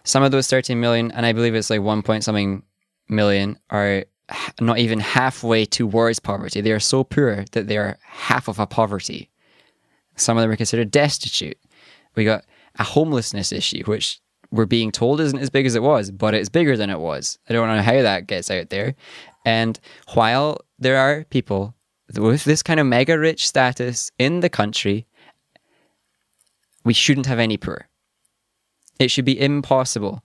Some 0.04 0.22
of 0.22 0.30
those 0.32 0.48
13 0.48 0.78
million, 0.80 1.10
and 1.12 1.24
I 1.26 1.32
believe 1.32 1.54
it's 1.54 1.70
like 1.70 1.80
one 1.80 2.02
point 2.02 2.24
something 2.24 2.62
million, 3.08 3.58
are 3.70 4.04
not 4.60 4.78
even 4.78 5.00
halfway 5.00 5.64
towards 5.64 6.18
poverty. 6.18 6.60
They 6.60 6.72
are 6.72 6.80
so 6.80 7.04
poor 7.04 7.44
that 7.52 7.68
they 7.68 7.76
are 7.76 7.98
half 8.02 8.48
of 8.48 8.58
a 8.58 8.66
poverty. 8.66 9.30
Some 10.16 10.36
of 10.36 10.42
them 10.42 10.50
are 10.50 10.56
considered 10.56 10.90
destitute. 10.90 11.58
We 12.14 12.24
got 12.24 12.44
a 12.78 12.84
homelessness 12.84 13.52
issue, 13.52 13.84
which 13.84 14.20
we're 14.50 14.66
being 14.66 14.92
told 14.92 15.20
isn't 15.20 15.38
as 15.38 15.50
big 15.50 15.66
as 15.66 15.74
it 15.74 15.82
was, 15.82 16.10
but 16.10 16.34
it's 16.34 16.48
bigger 16.48 16.76
than 16.76 16.90
it 16.90 17.00
was. 17.00 17.38
I 17.48 17.52
don't 17.52 17.68
know 17.68 17.82
how 17.82 18.02
that 18.02 18.26
gets 18.26 18.50
out 18.50 18.70
there. 18.70 18.94
And 19.44 19.80
while 20.14 20.58
there 20.78 20.98
are 20.98 21.24
people 21.24 21.74
with 22.14 22.44
this 22.44 22.62
kind 22.62 22.78
of 22.78 22.86
mega 22.86 23.18
rich 23.18 23.48
status 23.48 24.10
in 24.18 24.40
the 24.40 24.50
country, 24.50 25.06
we 26.84 26.92
shouldn't 26.92 27.26
have 27.26 27.38
any 27.38 27.56
poor. 27.56 27.88
It 28.98 29.10
should 29.10 29.24
be 29.24 29.40
impossible 29.40 30.22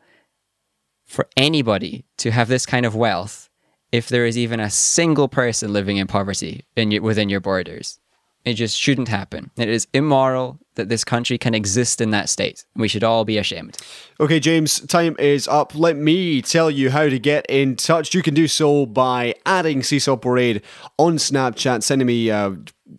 for 1.06 1.28
anybody 1.38 2.06
to 2.18 2.32
have 2.32 2.50
this 2.50 2.66
kind 2.66 2.86
of 2.86 2.96
wealth 2.96 3.50
if 3.92 4.10
there 4.10 4.26
is 4.26 4.38
even 4.38 4.60
a 4.60 4.70
single 4.70 5.28
person 5.28 5.74
living 5.74 5.98
in 5.98 6.08
poverty 6.08 6.66
in 6.76 6.92
your, 6.92 7.02
within 7.02 7.30
your 7.30 7.40
borders. 7.40 8.00
It 8.46 8.54
just 8.54 8.78
shouldn't 8.80 9.10
happen. 9.10 9.52
It 9.58 9.68
is 9.68 9.88
immoral 9.94 10.58
that 10.76 10.88
this 10.88 11.04
country 11.04 11.38
can 11.38 11.54
exist 11.54 12.00
in 12.00 12.12
that 12.12 12.30
state. 12.30 12.66
We 12.78 12.88
should 12.88 13.04
all 13.04 13.26
be 13.26 13.38
ashamed. 13.38 13.78
Okay, 14.22 14.40
James, 14.40 14.80
time 14.88 15.18
is 15.20 15.50
up. 15.50 15.76
Let 15.76 15.98
me 15.98 16.42
tell 16.42 16.72
you 16.72 16.90
how 16.90 17.10
to 17.10 17.20
get 17.20 17.46
in 17.50 17.76
touch. 17.76 18.14
You 18.14 18.24
can 18.24 18.34
do 18.34 18.48
so 18.48 18.86
by 18.86 19.36
adding 19.46 19.84
Seesaw 19.84 20.16
Parade 20.16 20.62
on 20.98 21.18
Snapchat, 21.18 21.84
sending 21.84 22.08
me 22.08 22.32
uh, 22.32 22.52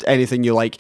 anything 0.07 0.45
you 0.45 0.53
like. 0.53 0.77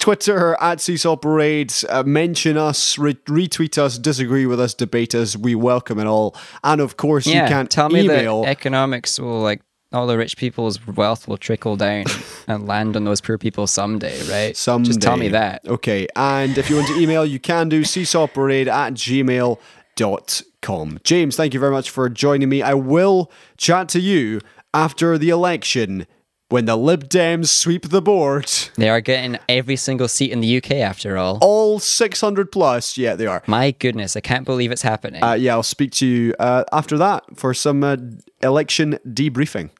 Twitter 0.00 0.56
at 0.60 0.80
Seesaw 0.80 1.16
Parade, 1.16 1.72
uh, 1.88 2.02
mention 2.02 2.56
us, 2.56 2.98
re- 2.98 3.14
retweet 3.14 3.78
us, 3.78 3.98
disagree 3.98 4.46
with 4.46 4.58
us, 4.58 4.74
debate 4.74 5.14
us. 5.14 5.36
We 5.36 5.54
welcome 5.54 5.98
it 5.98 6.06
all. 6.06 6.34
And 6.64 6.80
of 6.80 6.96
course, 6.96 7.26
yeah, 7.26 7.44
you 7.44 7.48
can't 7.48 7.70
tell 7.70 7.90
me 7.90 8.04
email. 8.04 8.42
that 8.42 8.48
economics 8.48 9.20
will 9.20 9.40
like 9.40 9.60
all 9.92 10.06
the 10.06 10.16
rich 10.16 10.36
people's 10.36 10.84
wealth 10.86 11.28
will 11.28 11.36
trickle 11.36 11.76
down 11.76 12.04
and 12.48 12.66
land 12.66 12.96
on 12.96 13.04
those 13.04 13.20
poor 13.20 13.38
people 13.38 13.66
someday, 13.66 14.18
right? 14.30 14.56
Someday. 14.56 14.88
Just 14.88 15.02
tell 15.02 15.18
me 15.18 15.28
that. 15.28 15.66
Okay. 15.66 16.08
And 16.16 16.56
if 16.56 16.70
you 16.70 16.76
want 16.76 16.88
to 16.88 16.98
email, 16.98 17.26
you 17.26 17.38
can 17.38 17.68
do 17.68 17.82
seesawparade 17.82 18.68
at 18.68 18.94
gmail.com. 18.94 20.98
James, 21.04 21.36
thank 21.36 21.54
you 21.54 21.60
very 21.60 21.72
much 21.72 21.90
for 21.90 22.08
joining 22.08 22.48
me. 22.48 22.62
I 22.62 22.74
will 22.74 23.30
chat 23.58 23.88
to 23.90 24.00
you 24.00 24.40
after 24.72 25.18
the 25.18 25.28
election 25.28 26.06
when 26.50 26.66
the 26.66 26.76
Lib 26.76 27.08
Dems 27.08 27.48
sweep 27.48 27.88
the 27.88 28.02
board. 28.02 28.50
They 28.76 28.88
are 28.90 29.00
getting 29.00 29.38
every 29.48 29.76
single 29.76 30.08
seat 30.08 30.30
in 30.32 30.40
the 30.40 30.56
UK 30.58 30.72
after 30.72 31.16
all. 31.16 31.38
All 31.40 31.78
600 31.78 32.52
plus. 32.52 32.98
Yeah, 32.98 33.14
they 33.16 33.26
are. 33.26 33.42
My 33.46 33.70
goodness, 33.70 34.16
I 34.16 34.20
can't 34.20 34.44
believe 34.44 34.70
it's 34.70 34.82
happening. 34.82 35.22
Uh, 35.24 35.32
yeah, 35.32 35.52
I'll 35.54 35.62
speak 35.62 35.92
to 35.92 36.06
you 36.06 36.34
uh, 36.38 36.64
after 36.72 36.98
that 36.98 37.24
for 37.36 37.54
some 37.54 37.82
uh, 37.82 37.96
election 38.42 38.98
debriefing. 39.06 39.70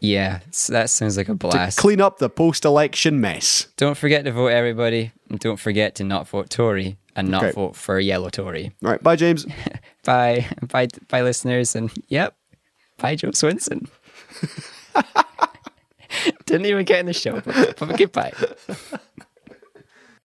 yeah, 0.00 0.40
that 0.68 0.88
sounds 0.90 1.16
like 1.16 1.28
a 1.28 1.34
blast. 1.34 1.78
Clean 1.78 2.00
up 2.00 2.18
the 2.18 2.30
post 2.30 2.64
election 2.64 3.20
mess. 3.20 3.68
don't 3.76 3.96
forget 3.98 4.24
to 4.24 4.32
vote, 4.32 4.48
everybody. 4.48 5.12
And 5.28 5.38
don't 5.38 5.60
forget 5.60 5.94
to 5.96 6.04
not 6.04 6.26
vote 6.26 6.48
Tory 6.50 6.96
and 7.14 7.28
not 7.28 7.44
Okay. 7.44 7.52
vote 7.52 7.76
for 7.76 8.00
yellow 8.00 8.30
Tory. 8.30 8.72
All 8.82 8.90
right. 8.90 9.02
Bye, 9.02 9.16
James. 9.16 9.46
Bye, 10.04 10.46
bye, 10.66 10.88
bye, 11.08 11.20
listeners, 11.20 11.76
and 11.76 11.90
yep, 12.08 12.34
bye, 12.96 13.14
Jo 13.16 13.28
Swinson. 13.32 13.86
Didn't 16.46 16.66
even 16.66 16.84
get 16.84 17.00
in 17.00 17.06
the 17.06 17.12
show, 17.12 17.40
but, 17.40 17.76
but 17.78 17.96
goodbye. 17.98 18.32